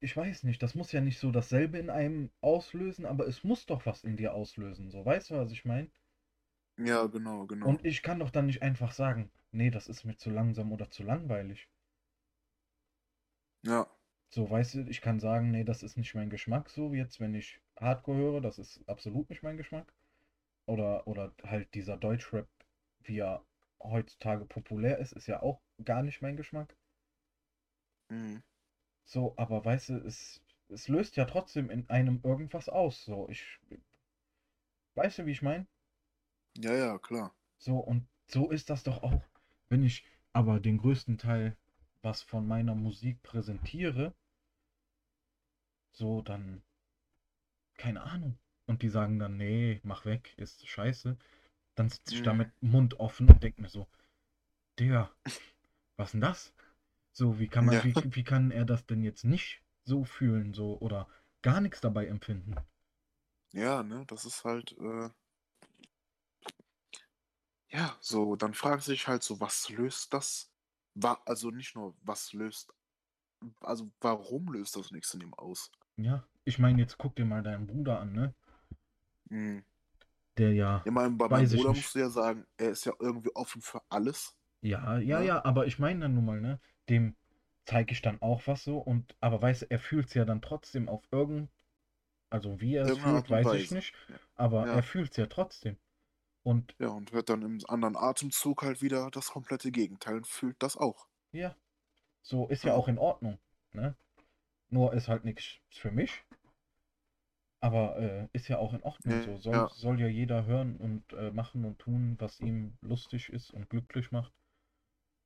ich 0.00 0.16
weiß 0.16 0.44
nicht, 0.44 0.62
das 0.62 0.74
muss 0.74 0.90
ja 0.92 1.02
nicht 1.02 1.18
so 1.18 1.30
dasselbe 1.30 1.76
in 1.78 1.90
einem 1.90 2.30
auslösen, 2.40 3.04
aber 3.04 3.26
es 3.26 3.44
muss 3.44 3.66
doch 3.66 3.84
was 3.84 4.04
in 4.04 4.16
dir 4.16 4.32
auslösen, 4.32 4.88
so, 4.90 5.04
weißt 5.04 5.28
du, 5.30 5.34
was 5.34 5.52
ich 5.52 5.64
meine? 5.66 5.90
Ja, 6.78 7.06
genau, 7.06 7.46
genau. 7.46 7.62
Und 7.62 7.84
ich 7.84 8.00
kann 8.00 8.18
doch 8.20 8.30
dann 8.30 8.46
nicht 8.46 8.62
einfach 8.62 8.92
sagen, 8.92 9.30
nee, 9.50 9.68
das 9.68 9.88
ist 9.88 10.04
mir 10.04 10.16
zu 10.16 10.30
langsam 10.30 10.72
oder 10.72 10.88
zu 10.88 11.02
langweilig. 11.02 11.68
Ja, 13.62 13.86
So, 14.30 14.48
weißt 14.48 14.74
du, 14.74 14.80
ich 14.88 15.00
kann 15.00 15.18
sagen, 15.18 15.50
nee, 15.50 15.64
das 15.64 15.82
ist 15.82 15.96
nicht 15.96 16.14
mein 16.14 16.30
Geschmack, 16.30 16.70
so 16.70 16.92
wie 16.92 16.98
jetzt, 16.98 17.18
wenn 17.20 17.34
ich 17.34 17.60
Hardcore 17.80 18.16
höre, 18.18 18.40
das 18.40 18.58
ist 18.60 18.88
absolut 18.88 19.28
nicht 19.30 19.42
mein 19.42 19.56
Geschmack. 19.56 19.92
Oder, 20.66 21.06
oder 21.08 21.34
halt 21.44 21.74
dieser 21.74 21.96
Deutschrap, 21.98 22.48
wie 23.04 23.18
er 23.20 23.44
heutzutage 23.82 24.46
populär 24.46 24.98
ist, 24.98 25.12
ist 25.12 25.26
ja 25.28 25.42
auch 25.42 25.60
gar 25.84 26.02
nicht 26.04 26.22
mein 26.22 26.36
Geschmack. 26.36 26.76
mhm. 28.10 28.42
So, 29.06 29.32
aber 29.38 29.64
weißt 29.64 29.88
du, 29.88 29.94
es, 30.06 30.42
es 30.68 30.88
löst 30.88 31.16
ja 31.16 31.24
trotzdem 31.24 31.70
in 31.70 31.88
einem 31.88 32.20
irgendwas 32.22 32.68
aus. 32.68 33.04
So, 33.04 33.26
ich. 33.30 33.58
Weißt 34.96 35.18
du, 35.18 35.26
wie 35.26 35.30
ich 35.30 35.42
meine? 35.42 35.68
ja, 36.54 36.74
ja, 36.74 36.98
klar. 36.98 37.32
So, 37.58 37.76
und 37.78 38.06
so 38.28 38.50
ist 38.50 38.70
das 38.70 38.82
doch 38.82 39.02
auch, 39.02 39.22
wenn 39.68 39.82
ich 39.82 40.04
aber 40.32 40.58
den 40.58 40.78
größten 40.78 41.18
Teil 41.18 41.54
was 42.02 42.22
von 42.22 42.46
meiner 42.48 42.74
Musik 42.74 43.22
präsentiere, 43.22 44.14
so 45.90 46.22
dann, 46.22 46.62
keine 47.78 48.02
Ahnung. 48.02 48.38
Und 48.66 48.82
die 48.82 48.88
sagen 48.90 49.18
dann, 49.18 49.36
nee, 49.38 49.80
mach 49.82 50.04
weg, 50.04 50.34
ist 50.36 50.66
scheiße. 50.66 51.16
Dann 51.76 51.90
sitze 51.90 52.14
ich 52.14 52.22
da 52.22 52.32
Mhm. 52.32 52.34
mit 52.34 52.50
Mund 52.62 53.00
offen 53.00 53.28
und 53.28 53.42
denke 53.42 53.62
mir 53.62 53.68
so, 53.70 53.88
Digga, 54.78 55.10
was 55.96 56.12
denn 56.12 56.22
das? 56.22 56.54
So, 57.12 57.38
wie 57.40 57.48
kann 57.48 57.66
man, 57.66 57.74
Ja. 57.74 57.84
wie, 57.84 57.96
wie 58.14 58.24
kann 58.24 58.50
er 58.52 58.64
das 58.66 58.86
denn 58.86 59.02
jetzt 59.04 59.24
nicht 59.24 59.62
so 59.84 60.04
fühlen, 60.04 60.54
so, 60.54 60.78
oder 60.80 61.08
gar 61.42 61.60
nichts 61.60 61.80
dabei 61.82 62.06
empfinden? 62.08 62.56
Ja, 63.52 63.82
ne, 63.82 64.04
das 64.06 64.24
ist 64.24 64.44
halt, 64.44 64.70
äh, 64.78 65.10
ja, 67.68 67.96
so, 68.00 68.34
dann 68.36 68.54
fragt 68.54 68.82
sich 68.82 69.06
halt 69.08 69.22
so, 69.22 69.38
was 69.40 69.68
löst 69.70 70.12
das? 70.12 70.50
Also 71.24 71.50
nicht 71.50 71.74
nur, 71.76 71.94
was 72.02 72.32
löst, 72.32 72.72
also 73.60 73.90
warum 74.00 74.52
löst 74.52 74.76
das 74.76 74.90
nichts 74.92 75.14
in 75.14 75.22
ihm 75.22 75.34
aus? 75.34 75.70
Ja, 75.98 76.26
ich 76.46 76.58
meine, 76.58 76.80
jetzt 76.80 76.96
guck 76.96 77.16
dir 77.16 77.26
mal 77.26 77.42
deinen 77.42 77.66
Bruder 77.66 78.00
an, 78.00 78.12
ne? 78.14 78.34
Mhm. 79.30 79.64
Der 80.38 80.52
ja, 80.54 80.86
Ja, 80.86 80.90
mein, 80.92 81.18
bei 81.18 81.28
meinem 81.28 81.50
ich 81.50 81.50
Bruder 81.50 81.74
musst 81.74 81.94
du 81.94 81.98
ja 81.98 82.08
sagen, 82.08 82.46
er 82.56 82.70
ist 82.70 82.84
ja 82.86 82.92
irgendwie 82.98 83.30
offen 83.34 83.60
für 83.60 83.82
alles. 83.90 84.34
Ja, 84.60 84.98
ja, 84.98 85.20
Ne? 85.20 85.26
ja, 85.26 85.44
aber 85.46 85.66
ich 85.66 85.78
meine 85.78 86.00
dann 86.00 86.14
nun 86.14 86.24
mal, 86.26 86.40
ne? 86.42 86.60
Dem 86.90 87.16
zeige 87.64 87.92
ich 87.92 88.02
dann 88.02 88.20
auch 88.20 88.46
was 88.46 88.64
so 88.64 88.78
und, 88.78 89.16
aber 89.20 89.40
weißt 89.40 89.62
du, 89.62 89.70
er 89.70 89.78
fühlt 89.78 90.08
es 90.08 90.14
ja 90.14 90.24
dann 90.26 90.42
trotzdem 90.42 90.88
auf 90.90 91.02
irgend, 91.10 91.50
also 92.30 92.60
wie 92.60 92.74
er 92.76 92.86
es 92.86 92.96
fühlt, 92.98 93.30
weiß 93.30 93.52
ich 93.54 93.70
nicht, 93.72 93.94
aber 94.36 94.66
Ja. 94.66 94.72
er 94.72 94.82
fühlt 94.84 95.12
es 95.12 95.18
ja 95.18 95.26
trotzdem. 95.26 95.78
Und 96.46 96.76
Ja, 96.78 96.88
und 96.90 97.10
hört 97.10 97.28
dann 97.28 97.42
im 97.42 97.58
anderen 97.66 97.96
Atemzug 97.96 98.62
halt 98.62 98.80
wieder 98.80 99.10
das 99.10 99.30
komplette 99.30 99.72
Gegenteil 99.72 100.18
und 100.18 100.28
fühlt 100.28 100.62
das 100.62 100.76
auch. 100.76 101.08
ja, 101.32 101.56
so 102.22 102.46
ist 102.46 102.62
ja 102.62 102.70
Ja. 102.70 102.76
auch 102.76 102.86
in 102.86 102.98
Ordnung, 102.98 103.38
ne? 103.72 103.96
Nur 104.70 104.94
ist 104.94 105.08
halt 105.08 105.24
nichts 105.24 105.58
für 105.70 105.90
mich, 105.90 106.24
aber 107.60 107.98
äh, 107.98 108.28
ist 108.32 108.46
ja 108.46 108.58
auch 108.58 108.74
in 108.74 108.82
Ordnung 108.84 109.20
so. 109.22 109.36
Soll, 109.38 109.54
ja. 109.54 109.68
soll 109.70 110.00
ja 110.00 110.06
jeder 110.06 110.46
hören 110.46 110.76
und 110.76 111.12
äh, 111.14 111.32
machen 111.32 111.64
und 111.64 111.80
tun, 111.80 112.14
was 112.20 112.38
ihm 112.40 112.78
lustig 112.80 113.28
ist 113.30 113.50
und 113.50 113.68
glücklich 113.68 114.12
macht. 114.12 114.32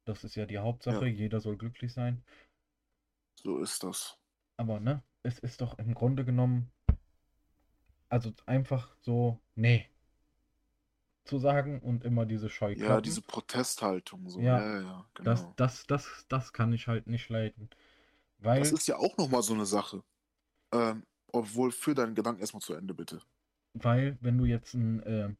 Das 0.07 0.25
ist 0.25 0.37
ja 0.37 0.47
die 0.47 0.59
Hauptsache, 0.59 1.05
Ja. 1.05 1.13
jeder 1.13 1.41
soll 1.41 1.59
glücklich 1.59 1.93
sein. 1.93 2.25
So 3.43 3.59
ist 3.59 3.83
das. 3.83 4.17
Aber 4.57 4.81
ne, 4.81 5.03
es 5.23 5.39
ist 5.39 5.61
doch 5.61 5.79
im 5.79 5.93
Grunde 5.93 6.25
genommen, 6.25 6.73
also 8.09 8.33
einfach 8.47 8.97
so, 9.03 9.39
nee, 9.55 9.90
zu 11.31 11.39
sagen 11.39 11.81
und 11.81 12.05
immer 12.05 12.27
diese 12.27 12.47
Ja, 12.47 12.53
Scheuklappen. 12.53 13.03
diese 13.03 13.23
Protesthaltung, 13.23 14.29
so. 14.29 14.41
Ja, 14.41 14.59
Ja, 14.59 14.77
ja, 14.77 14.81
ja, 14.83 15.07
das, 15.15 15.41
genau. 15.41 15.55
das, 15.57 15.87
das, 15.87 16.27
das 16.29 16.53
kann 16.53 16.73
ich 16.73 16.89
halt 16.89 17.07
nicht 17.07 17.29
leiden. 17.29 17.71
Weil, 18.39 18.61
Das 18.61 18.73
ist 18.73 18.87
ja 18.89 18.97
auch 18.97 19.17
nochmal 19.17 19.43
so 19.43 19.55
eine 19.55 19.67
Sache. 19.67 20.03
Ähm, 20.73 21.05
obwohl, 21.33 21.71
für 21.73 21.95
deinen 21.95 22.15
Gedanken 22.15 22.41
erstmal 22.41 22.63
zu 22.63 22.75
Ende, 22.75 22.95
bitte. 22.95 23.21
weil, 23.75 24.19
wenn 24.21 24.39
du 24.39 24.45
jetzt 24.45 24.75
einen 24.75 25.01
äh, 25.01 25.35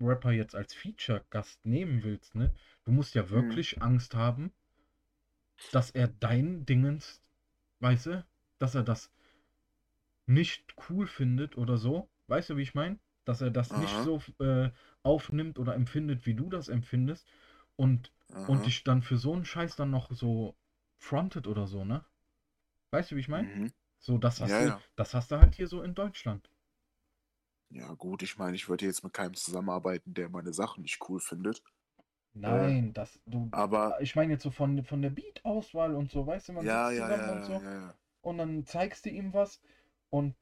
Rapper 0.00 0.32
jetzt 0.32 0.54
als 0.54 0.74
Feature-Gast 0.74 1.64
nehmen 1.64 2.02
willst, 2.04 2.34
ne, 2.34 2.54
du 2.84 2.92
musst 2.92 3.14
ja 3.14 3.30
wirklich 3.30 3.82
Angst 3.82 4.14
haben, 4.14 4.52
dass 5.72 5.90
er 5.90 6.08
dein 6.08 6.66
Dingens, 6.66 7.22
weißt 7.80 8.06
du, 8.06 8.26
dass 8.58 8.74
er 8.74 8.82
das 8.82 9.10
nicht 10.26 10.74
cool 10.88 11.06
findet 11.06 11.56
oder 11.56 11.78
so. 11.78 12.08
Weißt 12.28 12.50
du, 12.50 12.56
wie 12.56 12.62
ich 12.62 12.74
meine? 12.74 12.98
Dass 13.26 13.42
er 13.42 13.50
das 13.52 13.76
nicht 13.76 14.00
Aha. 14.00 14.02
so 14.02 14.22
äh, 14.40 14.70
aufnimmt 15.04 15.58
oder 15.60 15.74
empfindet, 15.76 16.26
wie 16.26 16.34
du 16.34 16.50
das 16.50 16.68
empfindest 16.70 17.28
und, 17.76 18.12
Aha. 18.34 18.46
und 18.46 18.66
dich 18.66 18.84
dann 18.84 19.02
für 19.02 19.18
so 19.18 19.34
einen 19.34 19.44
Scheiß 19.46 19.76
dann 19.76 19.90
noch 19.92 20.10
so 20.12 20.56
frontet 20.98 21.46
oder 21.48 21.68
so, 21.68 21.84
ne? 21.84 22.06
Weißt 22.90 23.12
du, 23.12 23.16
wie 23.16 23.20
ich 23.20 23.28
meine? 23.28 23.50
Mhm. 23.54 23.72
So, 24.00 24.18
das 24.18 24.40
hast 24.42 24.50
Ja, 24.50 24.60
du, 24.60 24.74
ja. 24.76 24.82
das 24.96 25.14
hast 25.14 25.30
du 25.32 25.38
halt 25.38 25.54
hier 25.56 25.68
so 25.68 25.82
in 25.82 25.94
Deutschland. 25.94 26.50
Ja, 27.70 27.94
gut, 27.94 28.22
ich 28.24 28.38
meine, 28.38 28.56
ich 28.56 28.68
würde 28.68 28.86
jetzt 28.86 29.04
mit 29.04 29.12
keinem 29.12 29.34
zusammenarbeiten, 29.34 30.14
der 30.14 30.28
meine 30.28 30.52
Sachen 30.52 30.82
nicht 30.82 30.98
cool 31.08 31.20
findet. 31.20 31.62
Nein, 32.34 32.92
das, 32.92 33.18
du, 33.26 33.52
Aber 33.52 34.00
ich 34.00 34.14
meine 34.14 34.34
jetzt 34.34 34.42
so 34.44 34.50
von, 34.50 34.84
von 34.84 35.02
der 35.02 35.10
Beat-Auswahl 35.10 35.94
und 35.96 36.10
so, 36.10 36.26
weißt 36.26 36.48
du, 36.48 36.52
man 36.52 36.64
ja, 36.66 36.90
ja, 36.90 36.90
zusammen 36.92 37.28
ja, 37.28 37.32
und 37.32 37.44
so 37.44 37.62
ja, 37.62 37.72
ja. 37.72 37.94
und 38.22 38.38
dann 38.38 38.66
zeigst 38.66 39.06
du 39.06 39.10
ihm 39.10 39.34
was 39.34 39.60
und, 40.10 40.36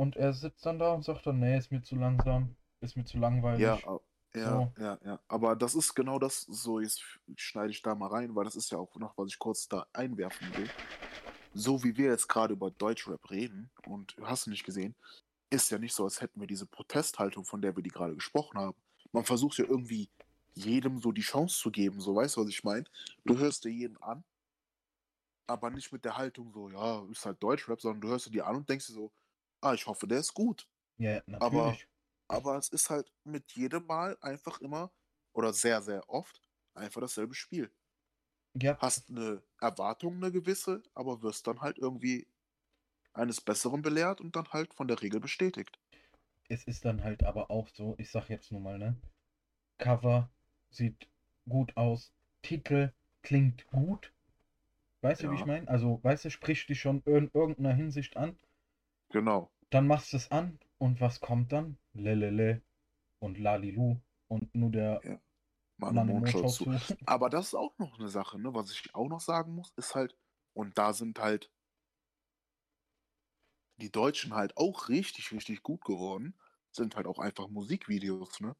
und 0.00 0.16
er 0.16 0.32
sitzt 0.32 0.64
dann 0.64 0.78
da 0.78 0.94
und 0.94 1.04
sagt 1.04 1.26
dann, 1.26 1.40
nee, 1.40 1.58
ist 1.58 1.70
mir 1.70 1.82
zu 1.82 1.94
langsam, 1.94 2.56
ist 2.80 2.96
mir 2.96 3.04
zu 3.04 3.18
langweilig. 3.18 3.60
Ja, 3.60 3.78
ja, 4.34 4.48
So. 4.48 4.72
ja, 4.82 4.98
ja. 5.04 5.20
Aber 5.28 5.54
das 5.54 5.74
ist 5.74 5.94
genau 5.94 6.18
das, 6.18 6.40
so 6.40 6.80
jetzt 6.80 7.02
schneide 7.36 7.70
ich 7.70 7.82
da 7.82 7.94
mal 7.94 8.08
rein, 8.08 8.34
weil 8.34 8.44
das 8.44 8.56
ist 8.56 8.72
ja 8.72 8.78
auch 8.78 8.96
noch, 8.96 9.18
was 9.18 9.28
ich 9.28 9.38
kurz 9.38 9.68
da 9.68 9.86
einwerfen 9.92 10.56
will. 10.56 10.70
So 11.52 11.84
wie 11.84 11.98
wir 11.98 12.12
jetzt 12.12 12.28
gerade 12.28 12.54
über 12.54 12.70
Deutschrap 12.70 13.30
reden 13.30 13.68
und 13.86 14.16
hast 14.22 14.46
du 14.46 14.50
nicht 14.50 14.64
gesehen, 14.64 14.94
ist 15.50 15.70
ja 15.70 15.78
nicht 15.78 15.94
so, 15.94 16.04
als 16.04 16.22
hätten 16.22 16.40
wir 16.40 16.46
diese 16.46 16.64
Protesthaltung, 16.64 17.44
von 17.44 17.60
der 17.60 17.76
wir 17.76 17.82
die 17.82 17.90
gerade 17.90 18.14
gesprochen 18.14 18.58
haben. 18.58 18.78
Man 19.12 19.24
versucht 19.24 19.58
ja 19.58 19.66
irgendwie 19.66 20.08
jedem 20.54 20.98
so 21.00 21.12
die 21.12 21.20
Chance 21.20 21.58
zu 21.60 21.70
geben, 21.70 22.00
so 22.00 22.16
weißt 22.16 22.36
du, 22.36 22.40
was 22.40 22.48
ich 22.48 22.64
meine? 22.64 22.84
Du 23.26 23.36
hörst 23.36 23.64
dir 23.64 23.70
jeden 23.70 24.00
an, 24.02 24.24
aber 25.46 25.68
nicht 25.68 25.92
mit 25.92 26.06
der 26.06 26.16
Haltung 26.16 26.52
so, 26.54 26.70
ja, 26.70 27.04
ist 27.10 27.26
halt 27.26 27.42
Deutschrap, 27.42 27.82
sondern 27.82 28.00
du 28.00 28.08
hörst 28.08 28.26
dir 28.26 28.30
die 28.30 28.40
an 28.40 28.56
und 28.56 28.68
denkst 28.70 28.86
dir 28.86 28.94
so, 28.94 29.12
ah, 29.60 29.74
ich 29.74 29.86
hoffe, 29.86 30.06
der 30.06 30.20
ist 30.20 30.34
gut. 30.34 30.68
Ja, 30.98 31.20
Aber, 31.38 31.80
natürlich. 31.80 31.88
aber 32.28 32.58
es 32.58 32.68
ist 32.70 32.90
halt 32.90 33.12
mit 33.24 33.52
jedem 33.52 33.86
Mal 33.86 34.18
einfach 34.22 34.60
immer 34.60 34.92
oder 35.34 35.52
sehr, 35.54 35.82
sehr 35.82 36.08
oft 36.10 36.42
einfach 36.74 37.00
dasselbe 37.02 37.34
Spiel. 37.34 37.72
Ja, 38.54 38.80
Hast 38.80 39.10
eine 39.10 39.44
Erwartung, 39.60 40.16
eine 40.16 40.32
gewisse, 40.32 40.82
aber 40.92 41.22
wirst 41.22 41.46
dann 41.46 41.60
halt 41.60 41.78
irgendwie 41.78 42.26
eines 43.12 43.40
Besseren 43.40 43.82
belehrt 43.82 44.20
und 44.20 44.36
dann 44.36 44.48
halt 44.52 44.74
von 44.74 44.88
der 44.88 45.02
Regel 45.02 45.20
bestätigt. 45.20 45.78
es 46.50 46.64
ist 46.64 46.84
dann 46.84 47.02
halt 47.02 47.24
aber 47.24 47.50
auch 47.50 47.68
so, 47.68 47.94
ich 47.96 48.10
sag 48.10 48.28
jetzt 48.28 48.52
nur 48.52 48.60
mal, 48.60 48.78
ne? 48.78 48.94
Cover 49.78 50.30
sieht 50.70 51.08
gut 51.48 51.76
aus, 51.76 52.12
Titel 52.42 52.92
klingt 53.22 53.66
gut. 53.68 54.12
Weißt 55.02 55.22
du, 55.24 55.30
wie 55.30 55.36
ich 55.36 55.44
Ja. 55.44 55.46
meine? 55.46 55.68
Also, 55.68 56.00
weißt 56.04 56.26
du, 56.26 56.30
spricht 56.30 56.68
dich 56.70 56.80
schon 56.80 57.02
in 57.06 57.30
irgendeiner 57.34 57.74
Hinsicht 57.74 58.16
an. 58.16 58.38
Genau. 59.10 59.50
Dann 59.70 59.86
machst 59.86 60.12
du 60.12 60.16
es 60.16 60.30
an 60.30 60.58
und 60.78 61.00
was 61.00 61.20
kommt 61.20 61.52
dann? 61.52 61.78
Lelele 61.92 62.62
und 63.20 63.38
Lalilu 63.38 64.00
und 64.28 64.54
nur 64.54 64.70
der 64.70 65.04
Ja. 65.04 65.20
Mann 65.78 65.96
im 65.96 66.06
Mondschau 66.06 66.44
zu. 66.46 66.66
Aber 67.06 67.30
das 67.30 67.48
ist 67.48 67.54
auch 67.54 67.78
noch 67.78 67.98
eine 67.98 68.08
Sache, 68.08 68.38
ne? 68.38 68.54
Was 68.54 68.72
ich 68.72 68.94
auch 68.94 69.08
noch 69.08 69.20
sagen 69.20 69.54
muss, 69.54 69.72
ist 69.76 69.94
halt, 69.94 70.16
und 70.54 70.78
da 70.78 70.92
sind 70.92 71.18
halt 71.20 71.50
die 73.78 73.90
Deutschen 73.90 74.34
halt 74.34 74.56
auch 74.56 74.88
richtig, 74.88 75.32
richtig 75.32 75.64
gut 75.64 75.84
geworden, 75.84 76.38
sind 76.70 76.94
halt 76.94 77.08
auch 77.08 77.18
einfach 77.18 77.48
Musikvideos, 77.48 78.38
ne? 78.38 78.54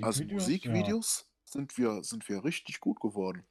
Also 0.00 0.24
Musikvideos, 0.24 0.62
ja. 0.64 0.94
Musikvideos 0.94 1.28
sind 1.44 1.76
wir, 1.78 2.02
sind 2.02 2.28
wir 2.28 2.44
richtig 2.44 2.80
gut 2.80 3.00
geworden. 3.00 3.46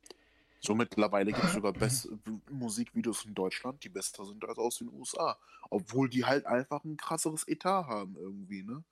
So 0.60 0.76
mittlerweile 0.76 1.32
gibt 1.32 1.46
es 1.46 1.54
sogar 1.54 1.74
Musikvideos 2.52 3.26
in 3.26 3.36
Deutschland, 3.36 3.84
die 3.84 3.90
besser 3.90 4.26
sind 4.26 4.44
als 4.46 4.58
aus 4.58 4.78
den 4.80 4.90
USA. 4.90 5.40
Obwohl 5.70 6.10
die 6.10 6.26
halt 6.26 6.46
einfach 6.46 6.84
ein 6.84 6.98
krasseres 6.98 7.48
Etat 7.48 7.86
haben 7.88 8.16
irgendwie, 8.18 8.64
ne? 8.64 8.84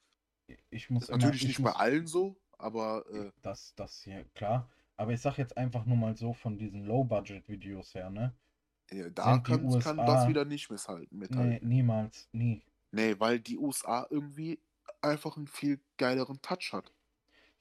Ich 0.70 0.90
muss 0.90 1.10
immer, 1.10 1.18
natürlich 1.18 1.42
ich 1.42 1.48
nicht 1.48 1.60
muss, 1.60 1.74
bei 1.74 1.80
allen 1.80 2.08
so, 2.08 2.36
aber 2.58 3.06
äh, 3.12 3.32
das, 3.42 3.74
das 3.76 4.02
hier, 4.02 4.26
klar. 4.36 4.70
Aber 4.98 5.12
ich 5.14 5.22
sag 5.22 5.38
jetzt 5.38 5.58
einfach 5.58 5.86
nur 5.86 5.98
mal 5.98 6.16
so 6.16 6.34
von 6.34 6.58
diesen 6.58 6.86
Low-Budget-Videos 6.86 7.96
her, 7.96 8.10
ne? 8.10 8.36
ja, 8.92 9.10
da 9.10 9.34
Sind 9.34 9.48
die 9.48 9.52
kann, 9.52 9.80
kann 9.80 10.06
das 10.06 10.26
USA 10.26 10.28
wieder 10.28 10.46
nicht 10.46 10.70
misshalten, 10.70 11.18
Nee, 11.28 11.28
mithalten. 11.28 11.68
niemals, 11.68 12.30
nie. 12.32 12.64
Nee, 12.92 13.20
weil 13.20 13.40
die 13.40 13.58
USA 13.58 14.08
irgendwie 14.10 14.60
einfach 15.02 15.38
einen 15.38 15.48
viel 15.48 15.82
geileren 15.98 16.42
Touch 16.42 16.72
hat. 16.74 16.95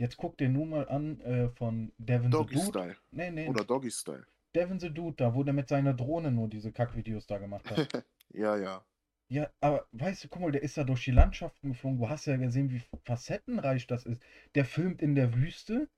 Jetzt 0.04 0.16
guck 0.18 0.36
dir 0.36 0.48
nur 0.50 0.66
mal 0.66 0.88
an 0.88 1.20
äh, 1.20 1.48
von 1.50 1.92
Devin 1.98 2.30
the 2.30 2.30
Doggy 2.38 2.54
Dude. 2.56 2.68
Style 2.68 2.96
Nee, 3.12 3.30
nee, 3.30 3.48
oder 3.48 3.64
Doggy 3.64 3.90
Style. 3.90 4.26
Devin 4.54 4.78
the 4.80 4.90
Dude, 4.90 5.16
da 5.16 5.34
wo 5.34 5.42
der 5.42 5.54
mit 5.54 5.68
seiner 5.68 5.94
Drohne 5.94 6.30
nur 6.30 6.48
diese 6.48 6.72
Kackvideos 6.72 7.26
da 7.26 7.38
gemacht 7.38 7.70
hat. 7.70 7.78
ja, 8.34 8.56
ja. 8.56 8.84
Ja, 9.28 9.50
aber 9.60 9.86
weißt 9.92 10.24
du, 10.24 10.28
guck 10.28 10.42
mal, 10.42 10.52
der 10.52 10.62
ist 10.62 10.76
da 10.78 10.84
durch 10.84 11.04
die 11.04 11.10
Landschaften 11.10 11.70
geflogen. 11.70 11.98
Du 11.98 12.08
hast 12.08 12.26
ja 12.26 12.36
gesehen, 12.36 12.70
wie 12.70 12.82
facettenreich 13.04 13.86
das 13.86 14.06
ist. 14.06 14.22
Der 14.54 14.64
filmt 14.64 15.02
in 15.02 15.14
der 15.14 15.34
Wüste, 15.34 15.88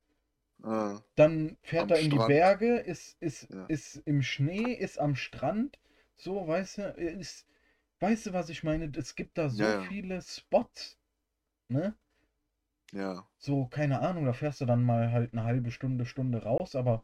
Äh, 0.64 0.99
dann 1.16 1.57
fährt 1.62 1.90
er 1.90 1.99
in 1.99 2.11
die 2.11 2.16
Strand. 2.16 2.29
Berge, 2.29 2.77
ist, 2.77 3.16
ist, 3.21 3.49
Ja. 3.51 3.64
ist 3.69 3.97
im 4.07 4.23
Schnee, 4.23 4.73
ist 4.73 4.99
am 4.99 5.16
Strand. 5.16 5.79
So, 6.16 6.47
weißt 6.47 6.79
du, 6.79 6.83
ist, 6.92 7.47
weißt 8.01 8.27
du, 8.27 8.33
was 8.33 8.49
ich 8.51 8.62
meine? 8.64 8.90
Es 8.97 9.14
gibt 9.14 9.38
da 9.38 9.49
so 9.49 9.62
Ja, 9.62 9.71
ja. 9.83 9.83
viele 9.88 10.23
Spots, 10.23 10.99
ne? 11.69 11.97
Ja. 12.92 13.27
So, 13.38 13.66
keine 13.66 14.01
Ahnung, 14.01 14.27
da 14.27 14.35
fährst 14.35 14.61
du 14.61 14.66
dann 14.66 14.83
mal 14.83 15.11
halt 15.12 15.33
eine 15.33 15.44
halbe 15.44 15.70
Stunde, 15.70 16.05
Stunde 16.05 16.42
raus, 16.42 16.75
aber 16.75 17.03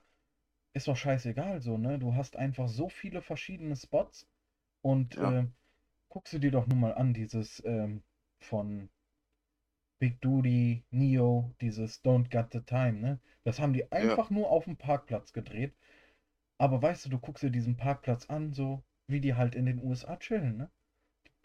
ist 0.75 0.89
doch 0.89 0.97
scheißegal 0.97 1.61
so, 1.63 1.79
ne? 1.79 1.99
Du 1.99 2.15
hast 2.17 2.37
einfach 2.37 2.69
so 2.69 2.89
viele 2.91 3.23
verschiedene 3.23 3.77
Spots 3.77 4.29
und 4.83 5.17
Ja. 5.17 5.23
äh, 5.23 5.47
guckst 6.11 6.35
du 6.35 6.41
dir 6.41 6.53
doch 6.53 6.67
nur 6.69 6.79
mal 6.79 6.95
an, 6.95 7.15
dieses 7.15 7.63
ähm, 7.67 8.03
von 8.41 8.91
Big 10.01 10.21
Duty, 10.21 10.85
Neo, 10.91 11.55
dieses 11.63 12.05
Don't 12.05 12.29
Got 12.31 12.53
the 12.53 12.61
Time, 12.61 13.01
ne? 13.01 13.19
Das 13.45 13.59
haben 13.59 13.73
die 13.73 13.91
einfach 13.91 14.29
nur 14.29 14.51
auf 14.51 14.65
dem 14.65 14.77
Parkplatz 14.77 15.33
gedreht. 15.33 15.73
Aber 16.59 16.83
weißt 16.83 17.07
du, 17.07 17.11
du 17.11 17.19
guckst 17.19 17.43
dir 17.45 17.51
diesen 17.51 17.77
Parkplatz 17.77 18.27
an, 18.31 18.53
so 18.55 18.83
wie 19.09 19.21
die 19.21 19.35
halt 19.35 19.55
in 19.55 19.67
den 19.67 19.83
USA 19.83 20.17
chillen, 20.17 20.57
ne? 20.59 20.71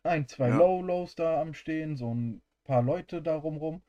Ein, 0.03 0.27
zwei 0.27 0.49
Ja. 0.49 0.51
Low-Lows 0.51 1.15
da 1.15 1.41
am 1.41 1.53
Stehen, 1.53 1.97
so 1.97 2.13
ein 2.15 2.41
paar 2.65 2.83
Leute 2.83 3.21
da 3.21 3.35
rumrum, 3.37 3.83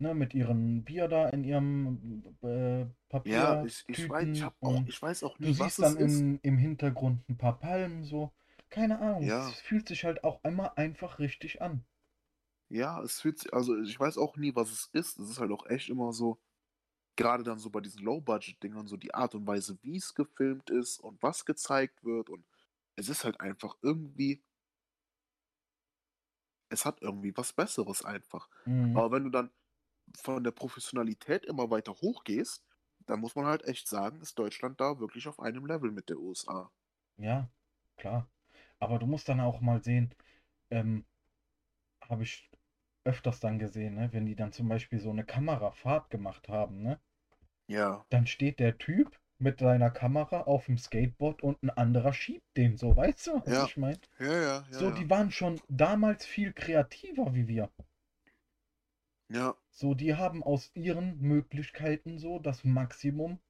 ne? 0.00 0.14
Mit 0.14 0.34
ihrem 0.34 0.84
Bier 0.84 1.08
da 1.08 1.28
in 1.28 1.44
ihrem 1.44 2.22
äh, 2.42 2.86
Papier. 3.08 3.32
Ja, 3.32 3.64
ich, 3.64 3.84
ich, 3.88 4.08
weiß, 4.08 4.28
ich, 4.28 4.44
auch, 4.44 4.84
ich 4.86 5.00
weiß 5.02 5.22
auch 5.24 5.36
Du 5.38 5.44
nie, 5.44 5.58
was 5.58 5.76
siehst 5.76 5.78
dann 5.80 5.96
im, 5.96 6.40
im 6.42 6.58
Hintergrund 6.58 7.28
ein 7.28 7.36
paar 7.36 7.58
Palmen, 7.58 8.04
so. 8.04 8.32
Keine 8.70 9.00
Ahnung, 9.00 9.22
Ja. 9.24 9.48
es 9.48 9.60
fühlt 9.60 9.88
sich 9.88 10.04
halt 10.04 10.22
auch 10.22 10.42
immer 10.44 10.78
einfach 10.78 11.18
richtig 11.18 11.60
an. 11.60 11.84
Ja, 12.68 13.02
es 13.02 13.20
fühlt 13.20 13.40
sich, 13.40 13.52
also 13.52 13.76
ich 13.80 13.98
weiß 13.98 14.16
auch 14.16 14.36
nie, 14.36 14.54
was 14.54 14.70
es 14.70 14.90
ist. 14.92 15.18
Es 15.18 15.28
ist 15.28 15.40
halt 15.40 15.50
auch 15.50 15.66
echt 15.66 15.88
immer 15.88 16.12
so, 16.12 16.40
gerade 17.16 17.42
dann 17.42 17.58
so 17.58 17.68
bei 17.68 17.80
diesen 17.80 18.04
Low-Budget-Dingern, 18.04 18.86
so 18.86 18.96
die 18.96 19.12
Art 19.12 19.34
und 19.34 19.46
Weise, 19.46 19.76
wie 19.82 19.96
es 19.96 20.14
gefilmt 20.14 20.70
ist 20.70 21.00
und 21.00 21.20
was 21.20 21.44
gezeigt 21.44 22.04
wird. 22.04 22.30
Und 22.30 22.44
es 22.94 23.08
ist 23.08 23.24
halt 23.24 23.40
einfach 23.40 23.76
irgendwie, 23.82 24.40
es 26.68 26.84
hat 26.84 27.02
irgendwie 27.02 27.36
was 27.36 27.52
Besseres 27.52 28.04
einfach. 28.04 28.48
Mhm. 28.66 28.96
Aber 28.96 29.10
wenn 29.10 29.24
du 29.24 29.30
dann 29.30 29.50
von 30.16 30.44
der 30.44 30.52
Professionalität 30.52 31.44
immer 31.46 31.70
weiter 31.70 31.92
hochgehst, 31.94 32.64
dann 33.06 33.20
muss 33.20 33.34
man 33.36 33.46
halt 33.46 33.64
echt 33.66 33.88
sagen, 33.88 34.20
ist 34.20 34.38
Deutschland 34.38 34.80
da 34.80 34.98
wirklich 35.00 35.28
auf 35.28 35.40
einem 35.40 35.66
Level 35.66 35.90
mit 35.90 36.08
der 36.08 36.18
USA. 36.18 36.70
Ja, 37.18 37.48
klar. 37.96 38.28
Aber 38.80 38.98
du 38.98 39.06
musst 39.06 39.28
dann 39.28 39.40
auch 39.40 39.60
mal 39.60 39.80
sehen, 39.82 40.12
ähm, 40.70 41.04
habe 42.02 42.24
ich 42.24 42.50
öfters 43.04 43.40
dann 43.40 43.58
gesehen, 43.58 43.94
ne, 43.94 44.12
wenn 44.12 44.26
die 44.26 44.36
dann 44.36 44.52
zum 44.52 44.68
Beispiel 44.68 45.00
so 45.00 45.08
eine 45.10 45.24
Kamerafahrt 45.24 46.10
gemacht 46.10 46.48
haben, 46.50 46.82
ne, 46.82 47.00
Ja, 47.68 48.04
dann 48.10 48.26
steht 48.26 48.58
der 48.60 48.76
Typ 48.76 49.18
mit 49.38 49.58
seiner 49.58 49.90
Kamera 49.90 50.42
auf 50.42 50.66
dem 50.66 50.76
Skateboard 50.76 51.42
und 51.42 51.62
ein 51.62 51.70
anderer 51.70 52.12
schiebt 52.12 52.54
den 52.58 52.76
so, 52.76 52.94
weißt 52.94 53.28
du, 53.28 53.42
was 53.46 53.46
Ja. 53.52 53.64
ich 53.64 53.76
meine? 53.78 53.98
ja, 54.18 54.26
ja, 54.26 54.42
ja. 54.42 54.64
So, 54.70 54.90
ja. 54.90 54.92
die 54.92 55.10
waren 55.10 55.30
schon 55.32 55.60
damals 55.68 56.26
viel 56.26 56.52
kreativer 56.52 57.34
wie 57.34 57.48
wir. 57.48 57.70
ja, 59.28 59.54
So, 59.72 59.94
die 59.94 60.14
haben 60.14 60.44
aus 60.44 60.70
ihren 60.74 61.18
Möglichkeiten 61.20 62.18
so 62.18 62.38
das 62.38 62.62
Maximum 62.62 63.40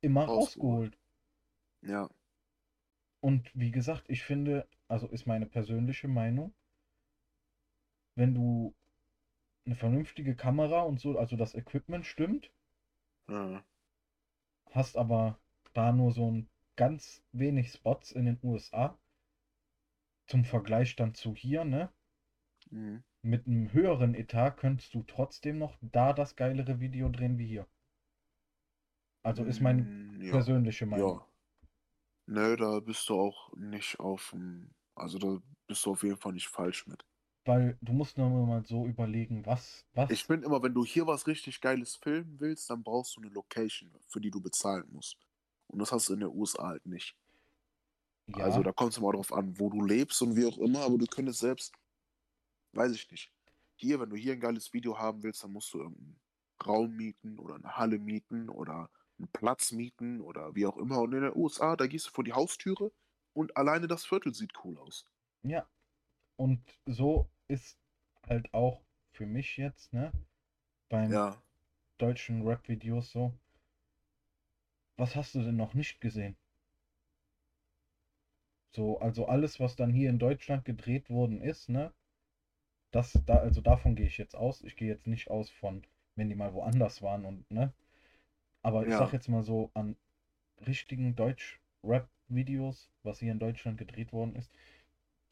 immer 0.00 0.24
Rausgeholt. 0.24 0.98
ja, 1.82 2.08
Und 3.20 3.50
wie 3.54 3.72
gesagt, 3.72 4.04
ich 4.08 4.22
finde, 4.22 4.68
also 4.86 5.08
ist 5.08 5.26
meine 5.26 5.46
persönliche 5.46 6.06
Meinung, 6.06 6.54
wenn 8.16 8.34
du 8.34 8.74
eine 9.66 9.76
vernünftige 9.76 10.36
Kamera 10.36 10.82
und 10.82 11.00
so, 11.00 11.18
also 11.18 11.36
das 11.36 11.54
Equipment 11.54 12.06
stimmt, 12.06 12.50
ja. 13.28 13.64
hast 14.72 14.98
aber 14.98 15.38
da 15.72 15.90
nur 15.90 16.12
so 16.12 16.30
ein 16.30 16.50
ganz 16.76 17.22
wenig 17.32 17.72
Spots 17.72 18.12
in 18.12 18.26
den 18.26 18.38
USA, 18.42 18.98
zum 20.26 20.44
Vergleich 20.44 20.96
dann 20.96 21.14
zu 21.14 21.34
hier, 21.34 21.64
ne? 21.64 21.90
Mhm. 22.70 23.02
Mit 23.24 23.48
einem 23.48 23.72
höheren 23.72 24.14
Etat 24.14 24.52
könntest 24.52 24.94
du 24.94 25.02
trotzdem 25.02 25.58
noch 25.58 25.76
da 25.80 26.12
das 26.12 26.36
geilere 26.36 26.78
Video 26.78 27.08
drehen 27.08 27.38
wie 27.38 27.46
hier. 27.48 27.66
Also 29.24 29.44
ist 29.44 29.58
meine 29.60 29.88
Mm, 29.88 30.20
ja. 30.22 30.30
persönliche 30.30 30.86
Meinung. 30.86 31.18
Ja. 31.18 31.26
Nö, 32.26 32.56
da 32.56 32.80
bist 32.80 33.08
du 33.08 33.18
auch 33.18 33.50
nicht 33.56 33.98
auf 33.98 34.30
dem, 34.32 34.74
also 34.94 35.18
da 35.18 35.38
bist 35.66 35.86
du 35.86 35.92
auf 35.92 36.02
jeden 36.02 36.18
Fall 36.18 36.32
nicht 36.34 36.48
falsch 36.48 36.86
mit. 36.86 37.06
Weil 37.46 37.78
du 37.80 37.94
musst 37.94 38.18
nur 38.18 38.28
mal 38.46 38.66
so 38.66 38.84
überlegen, 38.86 39.46
was, 39.46 39.86
was, 39.94 40.10
Ich 40.10 40.24
finde 40.24 40.46
immer, 40.46 40.62
wenn 40.62 40.72
du 40.72 40.82
hier 40.84 41.06
was 41.06 41.26
richtig 41.26 41.60
Geiles 41.60 41.96
filmen 41.96 42.40
willst, 42.40 42.70
dann 42.70 42.82
brauchst 42.82 43.16
du 43.16 43.20
eine 43.20 43.28
Location, 43.30 43.92
für 44.08 44.18
die 44.20 44.30
du 44.30 44.40
bezahlen 44.40 44.88
musst. 44.90 45.18
Und 45.66 45.78
das 45.78 45.92
hast 45.92 46.08
du 46.08 46.14
in 46.14 46.20
der 46.20 46.32
USA 46.32 46.68
halt 46.68 46.86
nicht. 46.86 47.14
ja, 48.26 48.44
Also 48.44 48.62
da 48.62 48.72
kommt 48.72 48.92
es 48.92 48.98
immer 48.98 49.12
drauf 49.12 49.32
an, 49.32 49.58
wo 49.58 49.70
du 49.70 49.82
lebst 49.84 50.20
und 50.22 50.36
wie 50.36 50.46
auch 50.46 50.58
immer, 50.58 50.80
aber 50.80 50.98
du 50.98 51.06
könntest 51.06 51.40
selbst, 51.40 51.72
weiß 52.76 52.92
ich 52.92 53.10
nicht. 53.10 53.32
Hier, 53.76 54.00
wenn 54.00 54.10
du 54.10 54.16
hier 54.16 54.34
ein 54.34 54.40
geiles 54.40 54.72
Video 54.72 54.98
haben 54.98 55.22
willst, 55.22 55.42
dann 55.44 55.52
musst 55.52 55.72
du 55.74 55.78
irgendeinen 55.80 56.20
Raum 56.64 56.96
mieten 56.96 57.38
oder 57.38 57.56
eine 57.56 57.76
Halle 57.76 57.98
mieten 57.98 58.48
oder 58.48 58.90
einen 59.18 59.28
Platz 59.32 59.72
mieten 59.72 60.20
oder 60.20 60.54
wie 60.54 60.66
auch 60.66 60.76
immer. 60.76 61.00
Und 61.00 61.12
in 61.14 61.22
den 61.22 61.36
USA, 61.36 61.76
da 61.76 61.86
gehst 61.86 62.06
du 62.08 62.10
vor 62.10 62.24
die 62.24 62.32
Haustüre 62.32 62.92
und 63.32 63.56
alleine 63.56 63.86
das 63.88 64.04
Viertel 64.06 64.34
sieht 64.34 64.52
cool 64.64 64.78
aus. 64.78 65.06
ja. 65.42 65.68
Und 66.36 66.60
so 66.86 67.30
ist 67.48 67.78
halt 68.28 68.52
auch 68.54 68.82
für 69.12 69.26
mich 69.26 69.56
jetzt, 69.56 69.92
ne, 69.92 70.12
beim 70.90 71.10
Ja. 71.12 71.42
deutschen 71.98 72.46
Rap-Videos 72.46 73.10
so. 73.12 73.34
Was 74.96 75.14
hast 75.14 75.36
du 75.36 75.42
denn 75.44 75.56
noch 75.56 75.74
nicht 75.74 76.00
gesehen? 76.00 76.36
So, 78.74 78.98
also 78.98 79.24
alles, 79.26 79.58
was 79.58 79.74
dann 79.74 79.90
hier 79.90 80.10
in 80.10 80.18
Deutschland 80.18 80.66
gedreht 80.66 81.08
worden 81.08 81.40
ist, 81.40 81.70
ne? 81.70 81.94
Das, 82.94 83.12
da, 83.26 83.38
also 83.38 83.60
davon 83.60 83.96
gehe 83.96 84.06
ich 84.06 84.18
jetzt 84.18 84.36
aus. 84.36 84.62
Ich 84.62 84.76
gehe 84.76 84.88
jetzt 84.88 85.06
nicht 85.06 85.28
aus 85.30 85.50
von 85.50 85.82
wenn 86.16 86.28
die 86.28 86.36
mal 86.36 86.54
woanders 86.54 87.02
waren 87.02 87.24
und, 87.24 87.50
ne? 87.50 87.72
Aber 88.62 88.86
ich 88.86 88.92
Ja. 88.92 88.98
sag 88.98 89.12
jetzt 89.12 89.28
mal 89.28 89.42
so, 89.42 89.70
an 89.74 89.96
richtigen 90.66 91.16
Deutsch-Rap-Videos, 91.16 92.90
was 93.02 93.20
hier 93.20 93.32
in 93.32 93.40
Deutschland 93.40 93.78
gedreht 93.78 94.12
worden 94.12 94.36
ist, 94.36 94.52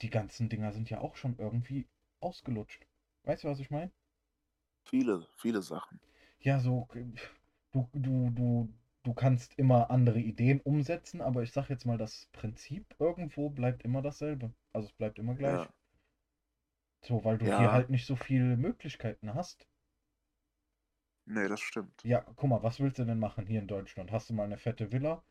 die 0.03 0.11
ganzen 0.11 0.49
Dinger 0.49 0.73
sind 0.73 0.91
ja 0.91 1.01
auch 1.01 1.17
schon 1.17 1.37
irgendwie 1.39 1.87
ausgelutscht. 2.21 2.87
Weißt 3.25 3.45
du, 3.45 3.49
was 3.49 3.61
ich 3.61 3.71
meine? 3.71 3.93
Viele, 4.85 5.27
viele 5.39 5.61
Sachen. 5.61 5.99
Ja, 6.41 6.59
so, 6.61 6.89
äh, 6.95 7.05
du, 7.73 7.89
du, 7.95 8.31
du, 8.31 8.69
du 9.03 9.15
kannst 9.15 9.59
immer 9.59 9.91
andere 9.91 10.21
Ideen 10.21 10.61
umsetzen, 10.61 11.21
aber 11.23 11.43
ich 11.43 11.53
sag 11.53 11.69
jetzt 11.71 11.87
mal, 11.87 11.99
das 11.99 12.27
Prinzip 12.33 12.95
irgendwo 12.99 13.49
bleibt 13.51 13.83
immer 13.85 14.03
dasselbe. 14.03 14.53
Also 14.73 14.89
es 14.89 14.93
bleibt 14.93 15.19
immer 15.19 15.35
gleich. 15.35 15.61
Ja. 15.61 15.73
So, 17.05 17.23
weil 17.25 17.39
du 17.39 17.47
hier 17.47 17.71
Ja. 17.71 17.73
halt 17.73 17.91
nicht 17.91 18.07
so 18.07 18.17
viele 18.17 18.57
Möglichkeiten 18.57 19.35
hast. 19.35 19.69
Nee, 21.27 21.49
das 21.49 21.61
stimmt. 21.61 22.07
Ja, 22.07 22.21
guck 22.37 22.49
mal, 22.49 22.63
was 22.63 22.79
willst 22.81 22.99
du 23.01 23.05
denn 23.05 23.19
machen 23.19 23.45
hier 23.47 23.59
in 23.61 23.67
Deutschland? 23.69 24.13
Hast 24.13 24.31
du 24.31 24.35
mal 24.35 24.45
eine 24.45 24.57
fette 24.59 24.93
Villa? 24.93 25.25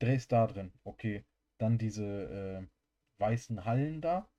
Drehst 0.00 0.32
da 0.32 0.46
drin. 0.46 0.72
Okay. 0.84 1.24
Dann 1.58 1.78
diese 1.78 2.04
äh, 2.04 2.68
weißen 3.20 3.64
Hallen 3.66 4.00
da, 4.02 4.30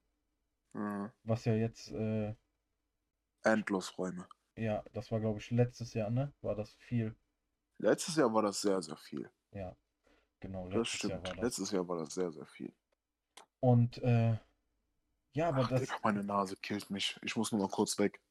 Mhm. 0.74 1.12
was 1.24 1.46
ja 1.46 1.54
jetzt, 1.56 1.92
äh, 1.92 2.36
Endlosräume. 3.44 4.28
ja, 4.56 4.86
das 4.94 5.12
war 5.12 5.20
glaube 5.20 5.40
ich 5.40 5.52
letztes 5.52 5.94
Jahr, 5.94 6.10
ne? 6.10 6.32
War 6.42 6.56
das 6.56 6.74
viel? 6.76 7.16
Letztes 7.80 8.16
Jahr 8.16 8.34
war 8.34 8.44
das 8.44 8.62
sehr, 8.62 8.82
sehr 8.82 8.96
viel. 8.96 9.30
Ja, 9.54 9.78
genau, 10.42 10.68
Das 10.70 10.88
letztes 10.88 11.06
Jahr 11.08 11.22
stimmt. 11.22 11.24
war 11.24 11.36
das. 11.36 11.52
Letztes 11.52 11.72
Jahr 11.72 11.88
war 11.88 11.98
das 12.00 12.14
sehr, 12.14 12.32
sehr 12.32 12.46
viel. 12.48 12.74
Und 13.62 13.98
äh, 14.04 14.38
ja, 15.34 15.50
aber 15.50 15.64
Ach, 15.64 15.70
das. 15.70 15.82
Digga, 15.82 16.00
meine 16.04 16.24
Nase 16.24 16.56
killt 16.58 16.90
mich. 16.90 17.20
Ich 17.24 17.36
muss 17.36 17.52
nur 17.52 17.62
mal 17.62 17.70
kurz 17.70 17.98
weg. 18.00 18.22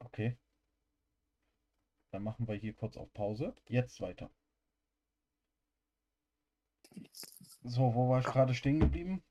Okay. 0.00 0.36
Dann 2.12 2.22
machen 2.24 2.46
wir 2.46 2.54
hier 2.54 2.74
kurz 2.74 2.96
auf 2.96 3.12
Pause. 3.12 3.54
Jetzt 3.68 4.00
weiter. 4.00 4.30
So, 7.64 7.94
wo 7.94 8.08
war 8.08 8.20
ich 8.20 8.26
gerade 8.26 8.54
stehen 8.54 8.80
geblieben? 8.80 9.22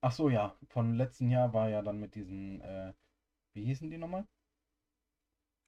Ach 0.00 0.12
so, 0.12 0.28
ja. 0.30 0.56
Von 0.68 0.94
letzten 0.94 1.30
Jahr 1.30 1.52
war 1.52 1.68
ja 1.68 1.82
dann 1.82 1.98
mit 1.98 2.14
diesen, 2.14 2.60
äh, 2.60 2.94
wie 3.54 3.64
hießen 3.64 3.90
die 3.90 3.98
nochmal? 3.98 4.26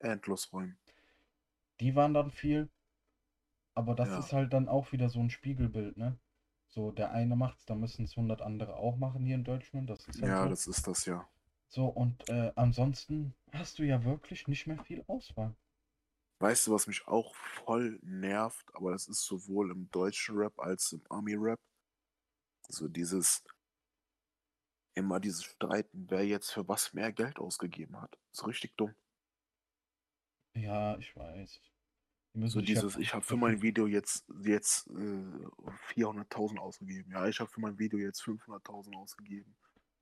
Endlosräumen. 0.01 0.79
Die 1.81 1.95
waren 1.95 2.15
dann 2.15 2.31
viel. 2.31 2.71
Aber 3.75 3.95
das 3.95 4.09
Ja. 4.09 4.19
ist 4.19 4.33
halt 4.33 4.53
dann 4.53 4.69
auch 4.69 4.93
wieder 4.93 5.09
so 5.09 5.21
ein 5.21 5.31
Spiegelbild, 5.31 5.97
ne? 5.97 6.19
So, 6.69 6.93
der 6.93 7.11
eine 7.13 7.37
macht's, 7.37 7.65
dann 7.67 7.81
müssen 7.81 8.05
es 8.05 8.17
100 8.17 8.43
andere 8.43 8.77
auch 8.77 8.97
machen 8.97 9.25
hier 9.25 9.35
in 9.35 9.45
Deutschland. 9.45 9.91
Das 9.91 10.07
ist 10.09 10.23
halt 10.23 10.31
Ja, 10.31 10.43
so. 10.45 10.49
das 10.49 10.67
ist 10.67 10.87
das 10.87 11.05
ja. 11.07 11.29
So, 11.69 11.87
und 11.87 12.29
äh, 12.29 12.53
ansonsten 12.57 13.35
hast 13.53 13.79
du 13.79 13.83
ja 13.85 14.05
wirklich 14.05 14.49
nicht 14.49 14.67
mehr 14.67 14.79
viel 14.85 15.05
Auswahl. 15.07 15.55
Weißt 16.41 16.67
du, 16.67 16.73
was 16.73 16.87
mich 16.87 17.07
auch 17.07 17.35
voll 17.35 17.99
nervt, 18.03 18.75
aber 18.75 18.93
das 18.93 19.09
ist 19.09 19.25
sowohl 19.25 19.71
im 19.71 19.91
deutschen 19.91 20.37
Rap 20.37 20.59
als 20.59 20.93
im 20.93 21.03
Army-Rap. 21.11 21.59
So 22.71 22.89
dieses, 22.89 23.43
immer 24.95 25.19
dieses 25.19 25.45
Streiten, 25.45 26.11
wer 26.11 26.27
jetzt 26.27 26.51
für 26.51 26.69
was 26.69 26.93
mehr 26.93 27.13
Geld 27.13 27.39
ausgegeben 27.39 28.01
hat. 28.01 28.19
So 28.33 28.47
richtig 28.47 28.77
dumm. 28.77 28.95
Ja, 30.55 30.99
ich 30.99 31.17
weiß. 31.17 31.59
Müssen 32.39 32.61
So 32.61 32.61
dieses, 32.61 32.97
ich 32.97 33.13
habe 33.15 33.25
für 33.25 33.37
mein 33.37 33.63
Video 33.63 33.87
jetzt, 33.87 34.25
jetzt 34.43 34.87
äh, 34.89 34.93
400.000 35.95 36.59
ausgegeben. 36.59 37.11
Ja, 37.11 37.27
ich 37.27 37.41
habe 37.41 37.51
für 37.51 37.61
mein 37.61 37.79
Video 37.79 37.99
jetzt 37.99 38.23
500.000 38.23 38.95
ausgegeben. 38.97 39.57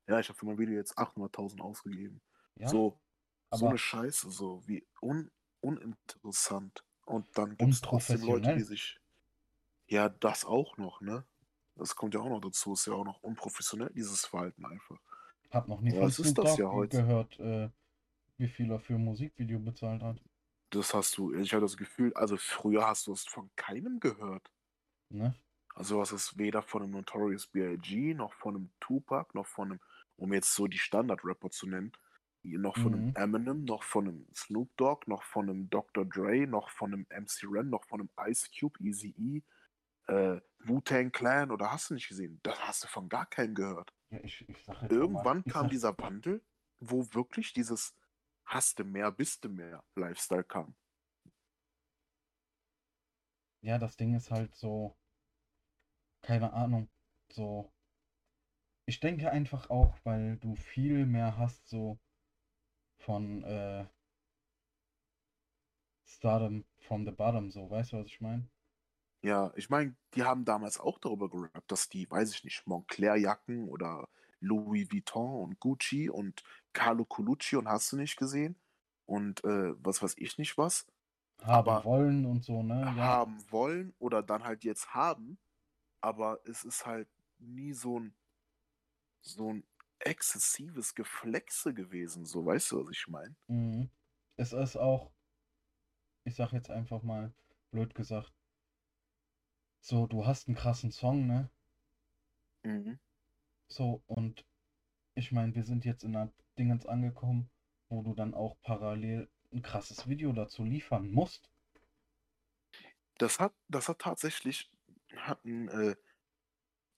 Ja, 0.07 0.19
ich 0.19 0.29
habe 0.29 0.37
für 0.37 0.45
mein 0.45 0.57
Video 0.57 0.75
jetzt 0.75 0.97
800.000 0.97 1.59
ausgegeben. 1.61 2.21
Ja, 2.55 2.67
so, 2.67 2.99
so 3.51 3.67
eine 3.67 3.77
Scheiße, 3.77 4.29
so 4.29 4.61
wie 4.67 4.85
un, 5.01 5.31
uninteressant. 5.61 6.83
Und 7.05 7.25
dann 7.37 7.57
gibt 7.57 7.73
es 7.73 7.81
trotzdem 7.81 8.21
Leute, 8.21 8.55
die 8.55 8.63
sich. 8.63 8.99
Ja, 9.87 10.09
das 10.09 10.45
auch 10.45 10.77
noch, 10.77 11.01
ne? 11.01 11.25
Das 11.75 11.95
kommt 11.95 12.13
ja 12.13 12.19
auch 12.19 12.29
noch 12.29 12.41
dazu. 12.41 12.73
Ist 12.73 12.87
ja 12.87 12.93
auch 12.93 13.05
noch 13.05 13.21
unprofessionell, 13.23 13.91
dieses 13.95 14.25
Verhalten 14.25 14.65
einfach. 14.65 14.99
hab 15.49 15.67
noch 15.67 15.81
nie 15.81 15.93
Ja, 15.93 16.01
von 16.01 16.11
Snoop 16.11 16.35
das 16.35 16.45
Dogg 16.55 16.59
ja 16.61 16.71
heute. 16.71 16.97
gehört, 16.97 17.39
äh, 17.39 17.69
wie 18.37 18.47
viel 18.47 18.69
er 18.71 18.79
für 18.79 18.95
ein 18.95 19.03
Musikvideo 19.03 19.59
bezahlt 19.59 20.03
hat. 20.03 20.21
Das 20.71 20.93
hast 20.93 21.17
du, 21.17 21.33
ich 21.33 21.53
habe 21.53 21.61
das 21.61 21.77
Gefühl, 21.77 22.13
also 22.13 22.37
früher 22.37 22.87
hast 22.87 23.07
du 23.07 23.13
es 23.13 23.25
von 23.25 23.49
keinem 23.55 23.99
gehört. 23.99 24.51
Ne? 25.09 25.35
Also 25.75 25.95
du 25.95 26.01
hast 26.01 26.11
es 26.11 26.37
weder 26.37 26.61
von 26.61 26.83
einem 26.83 26.91
Notorious 26.91 27.47
B.I.G., 27.47 28.13
noch 28.15 28.33
von 28.33 28.55
einem 28.55 28.71
Tupac, 28.79 29.33
noch 29.35 29.45
von 29.45 29.71
einem, 29.71 29.79
um 30.17 30.33
jetzt 30.33 30.53
so 30.55 30.67
die 30.67 30.79
Standard-Rapper 30.79 31.51
zu 31.51 31.67
nennen, 31.67 31.91
noch 32.43 32.77
von 32.77 32.93
einem 32.93 33.05
Mhm. 33.07 33.15
Eminem, 33.15 33.65
noch 33.65 33.83
von 33.83 34.07
einem 34.07 34.27
Snoop 34.33 34.75
Dogg, 34.77 35.07
noch 35.07 35.23
von 35.23 35.49
einem 35.49 35.69
Dr. 35.69 36.05
Dre, 36.05 36.47
noch 36.47 36.69
von 36.69 36.93
einem 36.93 37.05
MC 37.09 37.43
Ren, 37.43 37.69
noch 37.69 37.85
von 37.85 38.01
einem 38.01 38.09
Ice 38.29 38.49
Cube, 38.57 38.79
Eazy-E, 38.79 39.43
äh, 40.07 40.41
Wu-Tang 40.59 41.11
Clan 41.11 41.51
oder 41.51 41.71
hast 41.71 41.89
du 41.89 41.93
nicht 41.93 42.07
gesehen? 42.07 42.39
Das 42.43 42.59
hast 42.67 42.83
du 42.83 42.87
von 42.87 43.09
gar 43.09 43.25
keinem 43.25 43.55
gehört. 43.55 43.93
Ja, 44.09 44.19
ich, 44.23 44.47
ich 44.47 44.67
Irgendwann 44.89 45.43
kam 45.45 45.69
dieser 45.69 45.97
Wandel, 45.97 46.41
wo 46.79 47.13
wirklich 47.13 47.53
dieses 47.53 47.93
Hast 48.47 48.79
du 48.79 48.85
mehr, 48.85 49.11
bist 49.11 49.43
du 49.43 49.49
mehr 49.49 49.83
Lifestyle 49.95 50.43
kam. 50.43 50.73
Ja, 53.61 53.77
das 53.77 53.97
Ding 53.97 54.15
ist 54.15 54.31
halt 54.31 54.55
so, 54.55 54.97
keine 56.21 56.53
Ahnung, 56.53 56.89
so. 57.29 57.71
Ich 58.85 59.01
denke 59.01 59.29
einfach 59.31 59.69
auch, 59.69 59.97
weil 60.05 60.37
du 60.37 60.55
viel 60.55 61.05
mehr 61.05 61.37
hast, 61.37 61.67
so 61.67 61.99
von 62.99 63.43
äh, 63.43 63.85
Stardom 66.05 66.65
from 66.79 67.05
the 67.05 67.11
Bottom, 67.11 67.51
so, 67.51 67.69
weißt 67.69 67.91
du, 67.91 67.97
was 67.97 68.07
ich 68.07 68.21
meine? 68.21 68.49
Ja, 69.23 69.51
ich 69.55 69.69
meine, 69.69 69.95
die 70.13 70.23
haben 70.23 70.45
damals 70.45 70.79
auch 70.79 70.99
darüber 70.99 71.29
gerappt, 71.29 71.71
dass 71.71 71.89
die, 71.89 72.09
weiß 72.09 72.33
ich 72.33 72.43
nicht, 72.45 72.65
Moncler-Jacken 72.65 73.67
oder 73.67 74.07
Louis 74.39 74.91
Vuitton 74.91 75.43
und 75.43 75.59
Gucci 75.59 76.09
und 76.09 76.43
Carlo 76.73 77.05
Colucci 77.05 77.55
und 77.57 77.67
hast 77.67 77.91
du 77.91 77.97
nicht 77.97 78.17
gesehen 78.17 78.59
und 79.05 79.43
äh, 79.43 79.73
was 79.83 80.01
weiß 80.03 80.15
ich 80.17 80.37
nicht 80.37 80.57
was 80.57 80.87
Haben 81.41 81.83
Aber 81.83 81.83
wollen 81.83 82.25
und 82.27 82.43
so, 82.43 82.61
ne? 82.61 82.93
Ja, 82.95 82.95
haben 82.95 83.51
wollen 83.51 83.93
oder 83.99 84.23
dann 84.23 84.43
halt 84.43 84.63
jetzt 84.63 84.93
haben, 84.93 85.39
aber 86.01 86.41
es 86.45 86.63
ist 86.65 86.85
halt 86.85 87.09
nie 87.39 87.73
so 87.73 87.99
ein 87.99 88.15
so 89.21 89.53
ein 89.53 89.63
exzessives 89.99 90.95
Geflexe 90.95 91.73
gewesen, 91.73 92.25
so 92.25 92.43
weißt 92.45 92.71
du, 92.71 92.83
was 92.85 92.91
ich 92.91 93.07
meine? 93.07 93.35
Mhm. 93.49 93.89
Es 94.37 94.53
ist 94.53 94.77
auch, 94.77 95.11
ich 96.25 96.35
sag 96.35 96.51
jetzt 96.53 96.69
einfach 96.69 97.01
mal, 97.01 97.33
blöd 97.71 97.95
gesagt, 97.95 98.31
so, 99.81 100.05
du 100.05 100.23
hast 100.27 100.47
einen 100.47 100.55
krassen 100.55 100.91
Song, 100.91 101.25
ne? 101.25 101.49
Mhm. 102.63 102.97
So, 103.67 104.01
und 104.07 104.45
ich 105.13 105.31
meine, 105.31 105.53
wir 105.55 105.63
sind 105.63 105.85
jetzt 105.85 106.03
in 106.03 106.15
einer 106.15 106.31
Dingens 106.57 106.85
angekommen, 106.85 107.49
wo 107.89 108.01
du 108.01 108.13
dann 108.13 108.33
auch 108.33 108.57
parallel 108.61 109.29
ein 109.53 109.61
krasses 109.61 110.07
Video 110.07 110.31
dazu 110.33 110.63
liefern 110.63 111.11
musst. 111.11 111.49
Das 113.17 113.39
hat, 113.39 113.53
das 113.67 113.89
hat 113.89 113.99
tatsächlich, 113.99 114.69
hat 115.15 115.43
ein 115.45 115.67
äh, 115.69 115.95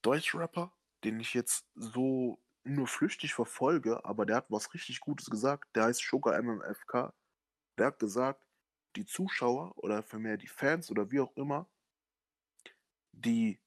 Deutschrapper, 0.02 0.72
den 1.04 1.20
ich 1.20 1.34
jetzt 1.34 1.66
so 1.74 2.38
nur 2.64 2.86
flüchtig 2.86 3.34
verfolge, 3.34 4.04
aber 4.04 4.26
der 4.26 4.36
hat 4.36 4.50
was 4.50 4.74
richtig 4.74 5.00
Gutes 5.00 5.30
gesagt. 5.30 5.74
Der 5.74 5.84
heißt 5.84 6.02
Sugar 6.02 6.40
MMFK. 6.40 7.12
Der 7.78 7.86
hat 7.86 7.98
gesagt, 7.98 8.42
die 8.96 9.06
Zuschauer 9.06 9.72
oder 9.78 10.02
vielmehr 10.02 10.36
die 10.36 10.48
Fans 10.48 10.90
oder 10.90 11.10
wie 11.10 11.20
auch 11.20 11.34
immer, 11.36 11.68
die 13.12 13.58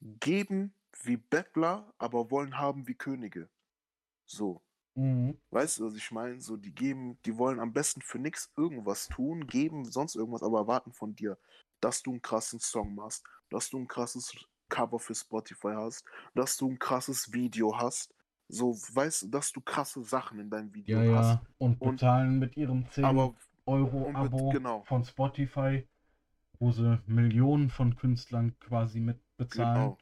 geben 0.00 0.74
wie 1.04 1.16
Bettler, 1.16 1.92
aber 1.98 2.30
wollen 2.30 2.58
haben 2.58 2.86
wie 2.86 2.94
Könige. 2.94 3.48
So. 4.24 4.62
Mhm. 4.94 5.38
Weißt 5.50 5.78
du, 5.78 5.86
was 5.86 5.94
ich 5.94 6.10
meine? 6.10 6.40
So, 6.40 6.56
die 6.56 6.74
geben, 6.74 7.18
die 7.26 7.36
wollen 7.36 7.60
am 7.60 7.72
besten 7.72 8.00
für 8.00 8.18
nichts 8.18 8.50
irgendwas 8.56 9.08
tun, 9.08 9.46
geben 9.46 9.84
sonst 9.84 10.16
irgendwas, 10.16 10.42
aber 10.42 10.60
erwarten 10.60 10.92
von 10.92 11.14
dir, 11.14 11.36
dass 11.80 12.02
du 12.02 12.12
einen 12.12 12.22
krassen 12.22 12.60
Song 12.60 12.94
machst, 12.94 13.22
dass 13.50 13.68
du 13.68 13.78
ein 13.78 13.86
krasses 13.88 14.34
Cover 14.70 14.98
für 14.98 15.14
Spotify 15.14 15.74
hast, 15.76 16.04
dass 16.34 16.56
du 16.56 16.70
ein 16.70 16.78
krasses 16.78 17.30
Video 17.32 17.76
hast. 17.78 18.12
So, 18.48 18.72
weißt 18.74 19.22
du, 19.22 19.26
dass 19.28 19.52
du 19.52 19.60
krasse 19.60 20.02
Sachen 20.02 20.40
in 20.40 20.48
deinem 20.48 20.72
Video 20.72 21.00
Ja, 21.02 21.18
hast. 21.18 21.26
ja. 21.26 21.42
Und 21.58 21.80
Und- 21.80 21.96
bezahlen 21.96 22.38
mit 22.38 22.56
ihrem 22.56 22.90
10 22.90 23.04
Aber 23.04 23.34
Euro 23.66 23.98
und 24.04 24.14
mit- 24.14 24.16
Abo 24.32 24.48
genau. 24.50 24.82
von 24.84 25.04
Spotify, 25.04 25.86
wo 26.58 26.72
sie 26.72 26.98
Millionen 27.06 27.68
von 27.68 27.94
Künstlern 27.96 28.58
quasi 28.60 29.00
mit 29.00 29.20
bezahlen, 29.36 29.74
genau, 29.74 29.98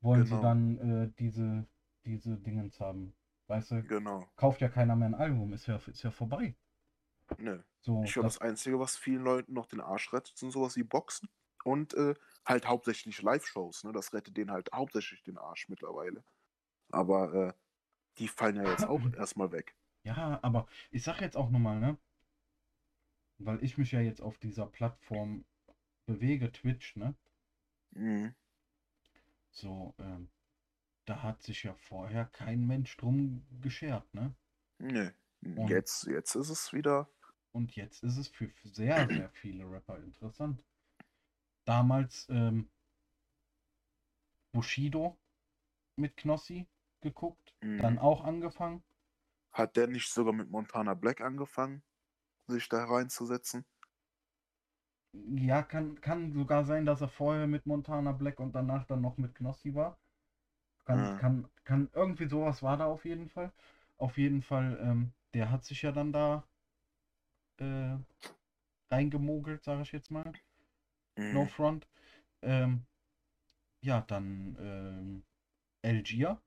wollen 0.00 0.24
sie 0.24 0.30
genau. 0.30 0.42
dann 0.42 0.78
äh, 0.78 1.12
diese, 1.18 1.66
diese 2.04 2.36
Dingens 2.38 2.80
haben. 2.80 3.14
Weißt 3.46 3.72
du, 3.72 3.82
genau. 3.82 4.28
kauft 4.36 4.60
ja 4.60 4.68
keiner 4.68 4.96
mehr 4.96 5.08
ein 5.08 5.14
Album, 5.14 5.52
ist 5.52 5.66
ja, 5.66 5.76
ist 5.86 6.02
ja 6.02 6.10
vorbei. 6.10 6.54
Ne. 7.38 7.64
So, 7.80 8.02
Ich 8.04 8.12
glaube, 8.12 8.26
das, 8.26 8.38
das 8.38 8.42
Einzige, 8.42 8.78
was 8.78 8.96
vielen 8.96 9.24
Leuten 9.24 9.54
noch 9.54 9.66
den 9.66 9.80
Arsch 9.80 10.12
rettet, 10.12 10.36
sind 10.36 10.52
sowas 10.52 10.76
wie 10.76 10.82
Boxen. 10.82 11.28
Und 11.64 11.94
äh, 11.94 12.14
halt 12.46 12.66
hauptsächlich 12.66 13.20
Live-Shows. 13.20 13.84
Ne? 13.84 13.92
Das 13.92 14.14
rettet 14.14 14.36
denen 14.36 14.50
halt 14.50 14.70
hauptsächlich 14.72 15.22
den 15.22 15.36
Arsch 15.36 15.68
mittlerweile. 15.68 16.24
Aber 16.90 17.34
äh, 17.34 17.52
die 18.18 18.28
fallen 18.28 18.56
ja 18.56 18.68
jetzt 18.68 18.86
auch 18.86 19.00
erstmal 19.16 19.52
weg. 19.52 19.76
ja, 20.04 20.38
aber 20.42 20.66
ich 20.90 21.02
sag 21.02 21.20
jetzt 21.20 21.36
auch 21.36 21.50
nochmal, 21.50 21.80
ne? 21.80 21.98
weil 23.40 23.62
ich 23.64 23.78
mich 23.78 23.92
ja 23.92 24.00
jetzt 24.00 24.20
auf 24.20 24.38
dieser 24.38 24.66
Plattform 24.66 25.44
bewege, 26.06 26.52
Twitch, 26.52 26.96
ne? 26.96 27.14
Mhm. 27.92 28.34
So, 29.50 29.94
ähm, 29.98 30.30
da 31.06 31.22
hat 31.22 31.42
sich 31.42 31.64
ja 31.64 31.74
vorher 31.74 32.26
kein 32.26 32.66
Mensch 32.66 32.96
drum 32.96 33.44
geschert, 33.60 34.12
ne? 34.14 34.34
Nee. 34.78 35.10
Und- 35.42 35.68
Jetzt, 35.68 36.06
jetzt 36.06 36.34
ist 36.34 36.50
es 36.50 36.72
wieder. 36.72 37.08
Und 37.52 37.74
jetzt 37.74 38.02
ist 38.04 38.16
es 38.16 38.28
für 38.28 38.52
sehr, 38.64 39.08
sehr 39.08 39.28
viele 39.30 39.68
Rapper 39.68 39.98
interessant. 39.98 40.62
Damals 41.64 42.26
ähm, 42.30 42.70
Bushido 44.52 45.18
mit 45.96 46.16
Knossi 46.16 46.68
geguckt, 47.00 47.54
dann 47.60 47.94
Mhm. 47.94 47.98
auch 47.98 48.24
angefangen. 48.24 48.82
Hat 49.52 49.76
der 49.76 49.88
nicht 49.88 50.08
sogar 50.12 50.32
mit 50.32 50.48
Montana 50.50 50.94
Black 50.94 51.20
angefangen, 51.20 51.82
sich 52.46 52.68
da 52.68 52.84
reinzusetzen? 52.84 53.64
Ja, 55.12 55.62
kann, 55.62 56.00
kann 56.00 56.32
sogar 56.32 56.64
sein, 56.64 56.84
dass 56.86 57.00
er 57.00 57.08
vorher 57.08 57.46
mit 57.46 57.66
Montana 57.66 58.12
Black 58.12 58.38
und 58.40 58.54
danach 58.54 58.84
dann 58.84 59.00
noch 59.00 59.16
mit 59.18 59.34
Knossi 59.34 59.74
war. 59.74 59.96
Kann, 60.84 60.98
Ah. 60.98 61.16
kann, 61.16 61.48
kann 61.64 61.90
irgendwie 61.94 62.28
sowas 62.28 62.62
war 62.62 62.76
da 62.76 62.86
auf 62.86 63.04
jeden 63.04 63.28
Fall. 63.28 63.52
Auf 63.98 64.18
jeden 64.18 64.42
Fall, 64.42 64.78
ähm, 64.82 65.12
der 65.34 65.50
hat 65.50 65.64
sich 65.64 65.82
ja 65.82 65.92
dann 65.92 66.12
da 66.12 66.44
äh, 67.58 67.96
reingemogelt, 68.90 69.64
sage 69.64 69.82
ich 69.82 69.92
jetzt 69.92 70.10
mal. 70.10 70.32
No 71.30 71.44
Mhm. 71.44 71.48
Front. 71.48 71.88
Ähm, 72.42 72.86
ja, 73.82 74.00
dann 74.02 74.56
ähm, 74.60 75.24
Algier. 75.84 76.40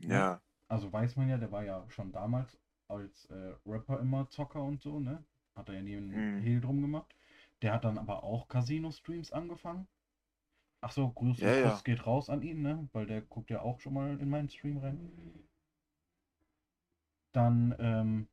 Ja. 0.00 0.40
Also 0.68 0.92
weiß 0.92 1.16
man 1.16 1.28
ja, 1.28 1.38
der 1.38 1.50
war 1.50 1.64
ja 1.64 1.84
schon 1.90 2.12
damals 2.12 2.56
als 2.88 3.24
äh, 3.26 3.54
Rapper 3.66 3.98
immer 4.00 4.28
Zocker 4.28 4.62
und 4.62 4.80
so, 4.80 5.00
ne? 5.00 5.24
Hat 5.56 5.68
er 5.68 5.76
ja 5.76 5.82
nie 5.82 5.96
einen 5.96 6.10
Mhm. 6.36 6.42
Hehl 6.42 6.60
drum 6.60 6.82
gemacht. 6.82 7.14
Der 7.62 7.72
hat 7.72 7.84
dann 7.84 7.98
aber 7.98 8.22
auch 8.22 8.48
Casino-Streams 8.48 9.32
angefangen. 9.32 9.88
Ach 10.82 10.92
so, 10.92 11.10
Grüß 11.10 11.38
Ja, 11.40 11.54
ja. 11.56 11.80
Geht 11.84 12.06
raus 12.06 12.28
an 12.30 12.42
ihn, 12.42 12.62
ne? 12.62 12.88
Weil 12.92 13.06
der 13.06 13.22
guckt 13.22 13.50
ja 13.50 13.62
auch 13.62 13.80
schon 13.80 13.94
mal 13.94 14.20
in 14.20 14.28
meinen 14.28 14.48
Stream 14.48 14.78
rein. 14.78 15.48
Dann, 17.32 17.74
ähm, 17.78 18.28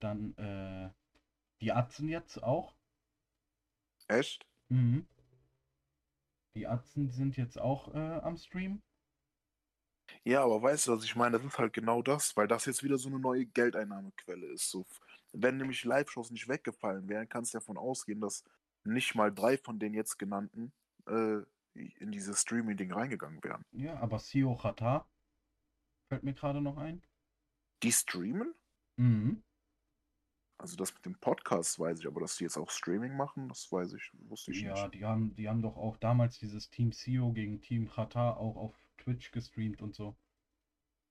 dann, 0.00 0.36
äh, 0.36 0.90
die 1.60 1.72
Atzen 1.72 2.08
jetzt 2.08 2.42
auch. 2.42 2.74
Echt? 4.08 4.46
Mhm. 4.70 5.06
Die 6.56 6.66
Atzen 6.66 7.10
sind 7.10 7.36
jetzt 7.36 7.58
auch 7.60 7.94
äh, 7.94 7.98
am 7.98 8.36
Stream. 8.36 8.82
Ja, 10.24 10.44
aber 10.44 10.62
weißt 10.62 10.86
du, 10.88 10.92
was 10.92 11.04
ich 11.04 11.16
meine? 11.16 11.38
Das 11.38 11.46
ist 11.46 11.58
halt 11.58 11.72
genau 11.72 12.02
das, 12.02 12.36
weil 12.36 12.48
das 12.48 12.66
jetzt 12.66 12.82
wieder 12.82 12.98
so 12.98 13.08
eine 13.08 13.18
neue 13.18 13.46
Geldeinnahmequelle 13.46 14.46
ist. 14.46 14.70
So, 14.70 14.86
wenn 15.32 15.56
nämlich 15.56 15.84
Live-Shows 15.84 16.30
nicht 16.30 16.48
weggefallen 16.48 17.08
wären, 17.08 17.28
kannst 17.28 17.54
du 17.54 17.58
davon 17.58 17.76
ausgehen, 17.78 18.20
dass 18.20 18.44
nicht 18.84 19.14
mal 19.14 19.32
drei 19.32 19.56
von 19.58 19.78
den 19.78 19.94
jetzt 19.94 20.18
genannten 20.18 20.72
äh, 21.06 21.38
in 21.74 22.12
dieses 22.12 22.40
Streaming-Ding 22.42 22.92
reingegangen 22.92 23.42
wären. 23.42 23.64
Ja, 23.72 23.98
aber 24.00 24.18
Sio 24.18 24.54
Chata 24.56 25.06
fällt 26.08 26.22
mir 26.22 26.34
gerade 26.34 26.60
noch 26.60 26.76
ein. 26.76 27.02
Die 27.82 27.92
streamen? 27.92 28.54
Mhm. 28.96 29.42
Also 30.58 30.76
das 30.76 30.94
mit 30.94 31.04
dem 31.04 31.18
Podcast 31.18 31.80
weiß 31.80 31.98
ich, 31.98 32.06
aber 32.06 32.20
dass 32.20 32.36
die 32.36 32.44
jetzt 32.44 32.56
auch 32.56 32.70
Streaming 32.70 33.16
machen, 33.16 33.48
das 33.48 33.72
weiß 33.72 33.94
ich, 33.94 34.10
wusste 34.28 34.52
ich 34.52 34.60
Ja, 34.60 34.74
nicht. 34.74 34.94
die 34.94 35.04
haben, 35.04 35.34
die 35.34 35.48
haben 35.48 35.60
doch 35.62 35.76
auch 35.76 35.96
damals 35.96 36.38
dieses 36.38 36.70
Team 36.70 36.92
Sio 36.92 37.32
gegen 37.32 37.60
Team 37.62 37.88
Chata 37.88 38.34
auch 38.34 38.56
auf 38.56 38.74
Twitch 39.02 39.32
gestreamt 39.32 39.82
und 39.82 39.94
so. 39.94 40.16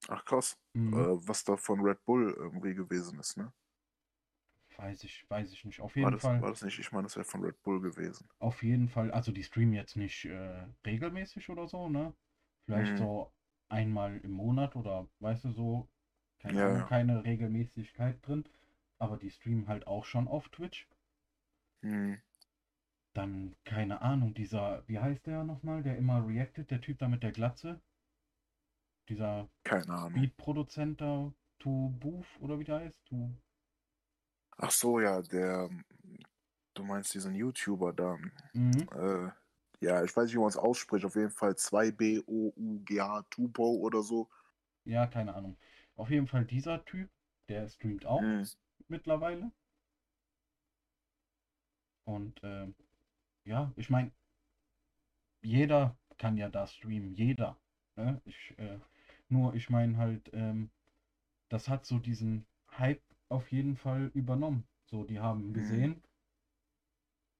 Ach 0.06 0.24
krass, 0.24 0.60
Mhm. 0.74 0.92
äh, 0.92 1.16
was 1.26 1.42
da 1.42 1.56
von 1.56 1.80
Red 1.80 2.04
Bull 2.04 2.30
irgendwie 2.38 2.72
gewesen 2.76 3.18
ist, 3.18 3.36
ne? 3.36 3.52
Weiß 4.76 5.04
ich, 5.04 5.24
weiß 5.30 5.52
ich 5.52 5.64
nicht. 5.64 5.80
Auf 5.80 5.96
War 6.00 6.10
jeden 6.10 6.10
das, 6.10 6.18
Fall, 6.18 6.38
war 6.38 6.50
das 6.50 6.60
nicht? 6.60 6.78
Ich 6.78 6.92
meine, 6.92 7.04
das 7.04 7.16
wäre 7.16 7.24
von 7.24 7.42
Red 7.42 7.62
Bull 7.62 7.80
gewesen. 7.80 8.28
auf 8.40 8.62
jeden 8.62 8.88
Fall, 8.90 9.10
also 9.10 9.32
die 9.32 9.42
streamen 9.42 9.72
jetzt 9.74 9.96
nicht 9.96 10.24
äh, 10.26 10.66
regelmäßig 10.86 11.48
oder 11.48 11.66
so, 11.68 11.88
ne? 11.88 12.14
Vielleicht 12.66 12.96
Mhm. 12.96 12.98
so 12.98 13.32
einmal 13.70 14.18
im 14.18 14.32
Monat 14.32 14.76
oder 14.76 15.08
weißt 15.20 15.44
du 15.44 15.52
so, 15.52 15.88
keine 16.38 16.56
Ja, 16.56 16.68
ja. 16.68 16.88
keine 16.88 17.24
Regelmäßigkeit 17.24 18.26
drin. 18.26 18.44
Aber 18.98 19.16
die 19.16 19.30
streamen 19.30 19.66
halt 19.68 19.86
auch 19.86 20.04
schon 20.04 20.28
auf 20.28 20.48
Twitch. 20.50 20.88
Hm. 21.82 22.14
Dann, 23.14 23.54
keine 23.64 24.00
Ahnung, 24.00 24.32
dieser, 24.34 24.82
wie 24.88 24.98
heißt 24.98 25.26
der 25.26 25.44
nochmal, 25.44 25.82
der 25.82 25.96
immer 25.98 26.26
reactet, 26.26 26.70
der 26.70 26.80
Typ 26.80 26.98
da 26.98 27.08
mit 27.08 27.22
der 27.22 27.32
Glatze? 27.32 27.80
Dieser. 29.08 29.48
Beat-Produzent 30.14 31.00
da, 31.00 31.32
To 31.58 31.90
Booth 32.00 32.26
oder 32.40 32.58
wie 32.58 32.64
der 32.64 32.80
heißt? 32.80 33.04
To, 33.06 33.30
Ach 34.56 34.70
so, 34.70 35.00
ja, 35.00 35.20
der, 35.22 35.68
du 36.74 36.84
meinst 36.84 37.12
diesen 37.14 37.34
YouTuber 37.34 37.92
da. 37.92 38.16
mhm. 38.54 38.88
Äh, 38.92 39.30
ja, 39.84 40.04
ich 40.04 40.16
weiß 40.16 40.24
nicht, 40.26 40.34
wie 40.34 40.38
man 40.38 40.48
es 40.48 40.56
ausspricht. 40.56 41.04
Auf 41.04 41.16
jeden 41.16 41.30
Fall 41.30 41.54
2B-O-U-G-H, 41.56 43.22
Tubo 43.30 43.74
oder 43.76 44.02
so. 44.02 44.28
Ja, 44.84 45.06
keine 45.06 45.34
Ahnung. 45.34 45.56
Auf 45.96 46.10
jeden 46.10 46.26
Fall 46.26 46.44
dieser 46.44 46.84
Typ, 46.84 47.10
der 47.48 47.68
streamt 47.68 48.06
auch 48.06 48.20
Hm. 48.20 48.46
mittlerweile. 48.88 49.50
Und 52.04 52.40
ähm, 52.42 52.74
ja, 53.44 53.72
ich 53.76 53.90
meine, 53.90 54.12
jeder 55.42 55.96
kann 56.18 56.36
ja 56.36 56.48
da 56.48 56.66
streamen, 56.66 57.14
jeder. 57.14 57.56
Ne? 57.96 58.20
Ich, 58.24 58.54
äh, 58.58 58.78
nur 59.28 59.54
ich 59.54 59.70
meine 59.70 59.96
halt, 59.96 60.30
ähm, 60.32 60.70
das 61.50 61.68
hat 61.68 61.86
so 61.86 61.98
diesen 61.98 62.46
Hype 62.78 63.02
auf 63.28 63.52
jeden 63.52 63.76
Fall 63.76 64.10
übernommen. 64.14 64.66
So, 64.86 65.04
die 65.04 65.20
haben 65.20 65.52
Mhm. 65.54 65.54
gesehen, 65.54 66.02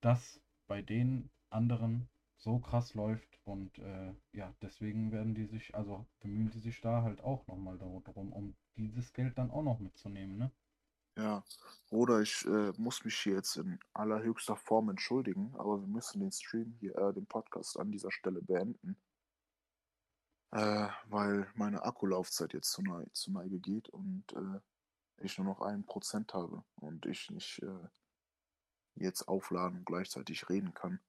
dass 0.01 0.39
bei 0.67 0.81
den 0.83 1.31
anderen 1.49 2.07
so 2.37 2.59
krass 2.59 2.93
läuft 2.93 3.39
und 3.43 3.79
äh, 3.79 4.13
ja, 4.31 4.53
deswegen 4.61 5.11
werden 5.11 5.33
die 5.33 5.45
sich, 5.45 5.73
also 5.73 6.05
bemühen 6.19 6.51
die 6.51 6.59
sich 6.59 6.79
da 6.81 7.01
halt 7.01 7.21
auch 7.21 7.47
nochmal 7.47 7.77
darum, 7.79 8.31
um 8.33 8.55
dieses 8.77 9.13
Geld 9.13 9.37
dann 9.37 9.49
auch 9.49 9.63
noch 9.63 9.79
mitzunehmen, 9.79 10.37
ne? 10.37 10.51
Ja, 11.15 11.43
oder 11.89 12.21
ich 12.21 12.43
äh, 12.45 12.73
muss 12.77 13.05
mich 13.05 13.15
hier 13.15 13.35
jetzt 13.35 13.55
in 13.57 13.79
allerhöchster 13.93 14.55
Form 14.55 14.89
entschuldigen, 14.89 15.53
aber 15.57 15.79
wir 15.79 15.87
müssen 15.87 16.21
den 16.21 16.31
Stream 16.31 16.75
hier, 16.79 16.95
äh, 16.97 17.13
den 17.13 17.27
Podcast 17.27 17.79
an 17.79 17.91
dieser 17.91 18.11
Stelle 18.11 18.41
beenden. 18.41 18.97
Äh, 20.51 20.87
weil 21.05 21.47
meine 21.55 21.83
Akkulaufzeit 21.83 22.53
jetzt 22.53 22.71
zu, 22.71 22.81
Nei 22.81 23.05
zu 23.13 23.31
Neige 23.31 23.59
geht 23.59 23.89
und 23.89 24.23
äh, 24.33 24.59
ich 25.23 25.37
nur 25.37 25.47
noch 25.47 25.61
ein 25.61 25.85
Prozent 25.85 26.33
habe 26.33 26.63
und 26.75 27.05
ich 27.05 27.29
nicht 27.29 27.61
äh, 27.61 27.87
jetzt 28.95 29.27
aufladen 29.27 29.79
und 29.79 29.85
gleichzeitig 29.85 30.49
reden 30.49 30.73
kann. 30.73 30.99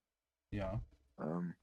Ja, 0.50 0.80
Ähm, 1.18 1.54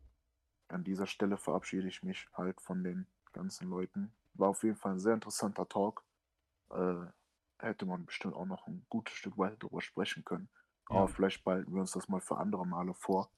an 0.68 0.84
dieser 0.84 1.08
Stelle 1.08 1.38
verabschiede 1.38 1.88
ich 1.88 2.04
mich 2.04 2.28
halt 2.34 2.62
von 2.62 2.84
den 2.84 3.08
ganzen 3.34 3.70
Leuten. 3.70 4.14
War 4.34 4.50
auf 4.50 4.64
jeden 4.64 4.78
Fall 4.78 4.94
ein 4.94 5.00
sehr 5.00 5.14
interessanter 5.14 5.68
Talk. 5.68 6.04
Äh, 6.70 7.06
hätte 7.62 7.86
man 7.86 8.06
bestimmt 8.06 8.36
auch 8.36 8.46
noch 8.46 8.68
ein 8.68 8.86
gutes 8.90 9.16
Stück 9.16 9.38
weiter 9.38 9.56
darüber 9.58 9.82
sprechen 9.82 10.24
können. 10.26 10.50
Ja. 10.90 10.98
Aber 10.98 11.08
vielleicht 11.08 11.44
behalten 11.44 11.74
wir 11.74 11.82
uns 11.82 11.92
das 11.92 12.08
mal 12.10 12.22
für 12.22 12.38
andere 12.38 12.66
Male 12.66 12.94
vor. 12.94 13.30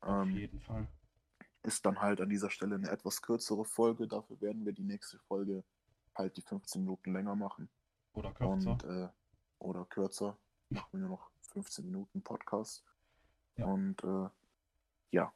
auf 0.00 0.26
Ähm, 0.26 0.30
jeden 0.36 0.60
Fall. 0.60 0.86
ist 1.62 1.84
dann 1.86 2.00
halt 2.00 2.20
an 2.20 2.28
dieser 2.28 2.50
Stelle 2.50 2.76
eine 2.76 2.90
etwas 2.90 3.20
kürzere 3.22 3.64
Folge. 3.64 4.06
Dafür 4.06 4.40
werden 4.40 4.64
wir 4.64 4.72
die 4.72 4.84
nächste 4.84 5.18
Folge 5.18 5.64
halt 6.14 6.36
die 6.36 6.42
15 6.42 6.82
Minuten 6.82 7.12
länger 7.12 7.34
machen. 7.36 7.68
Oder 8.12 8.32
kürzer. 8.32 8.72
Und, 8.72 8.84
äh, 8.84 9.08
oder 9.58 9.84
kürzer. 9.86 10.38
Machen 10.70 10.88
wir 10.92 11.00
nur 11.00 11.08
noch 11.10 11.30
15 11.52 11.84
Minuten 11.84 12.22
Podcast. 12.22 12.84
Ja. 13.56 13.66
Und 13.66 14.02
äh, 14.04 14.28
ja, 15.10 15.32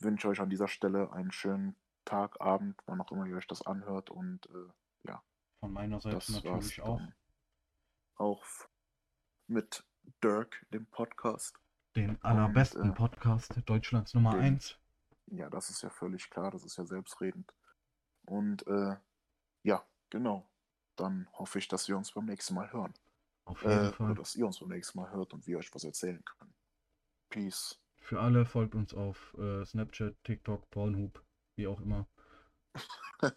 wünsche 0.00 0.28
euch 0.28 0.40
an 0.40 0.50
dieser 0.50 0.68
Stelle 0.68 1.12
einen 1.12 1.32
schönen 1.32 1.74
Tag, 2.04 2.40
Abend, 2.40 2.80
wann 2.86 3.00
auch 3.00 3.10
immer 3.10 3.26
ihr 3.26 3.36
euch 3.36 3.46
das 3.48 3.62
anhört. 3.62 4.10
Und 4.10 4.46
äh, 4.46 5.12
Von 5.60 5.72
meiner 5.72 5.98
Seite 6.00 6.16
natürlich 6.32 6.82
auch. 6.82 6.98
dann 6.98 7.14
auch 8.16 8.44
mit 9.46 9.84
Dirk, 10.22 10.64
dem 10.72 10.86
Podcast. 10.86 11.58
Den 11.94 12.22
allerbesten 12.22 12.90
äh, 12.90 12.94
Podcast 12.94 13.54
Deutschlands 13.66 14.14
Nummer 14.14 14.32
den- 14.32 14.54
1. 14.56 14.78
Ja, 15.28 15.48
das 15.50 15.70
ist 15.70 15.82
ja 15.82 15.90
völlig 15.90 16.30
klar, 16.30 16.50
das 16.50 16.64
ist 16.64 16.76
ja 16.76 16.84
selbstredend. 16.84 17.52
Und 18.26 18.66
äh, 18.66 18.96
ja, 19.64 19.84
genau. 20.10 20.48
Dann 20.96 21.28
hoffe 21.32 21.58
ich, 21.58 21.68
dass 21.68 21.88
wir 21.88 21.96
uns 21.96 22.12
beim 22.12 22.26
nächsten 22.26 22.54
Mal 22.54 22.72
hören. 22.72 22.94
Auf 23.44 23.62
jeden 23.62 23.72
Äh, 23.86 23.92
Fall. 23.92 24.06
oder 24.12 24.14
dass 24.20 24.34
ihr 24.36 24.46
uns 24.46 24.60
beim 24.60 24.68
nächsten 24.68 24.98
Mal 24.98 25.10
hört 25.10 25.32
und 25.34 25.46
wir 25.46 25.58
euch 25.58 25.74
was 25.74 25.84
erzählen 25.84 26.24
können. 26.24 26.54
Peace. 27.28 27.78
Für 28.00 28.20
alle 28.20 28.46
folgt 28.46 28.74
uns 28.74 28.94
auf 28.94 29.34
äh, 29.38 29.64
Snapchat, 29.64 30.14
TikTok, 30.24 30.70
Pornhub, 30.70 31.22
wie 31.56 31.66
auch 31.66 31.80
immer. 31.80 32.06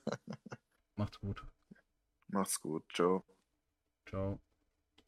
Macht's 0.95 1.19
gut. 1.19 1.43
Macht's 2.27 2.59
gut. 2.61 2.83
Ciao. 2.93 3.25
Ciao. 4.07 4.39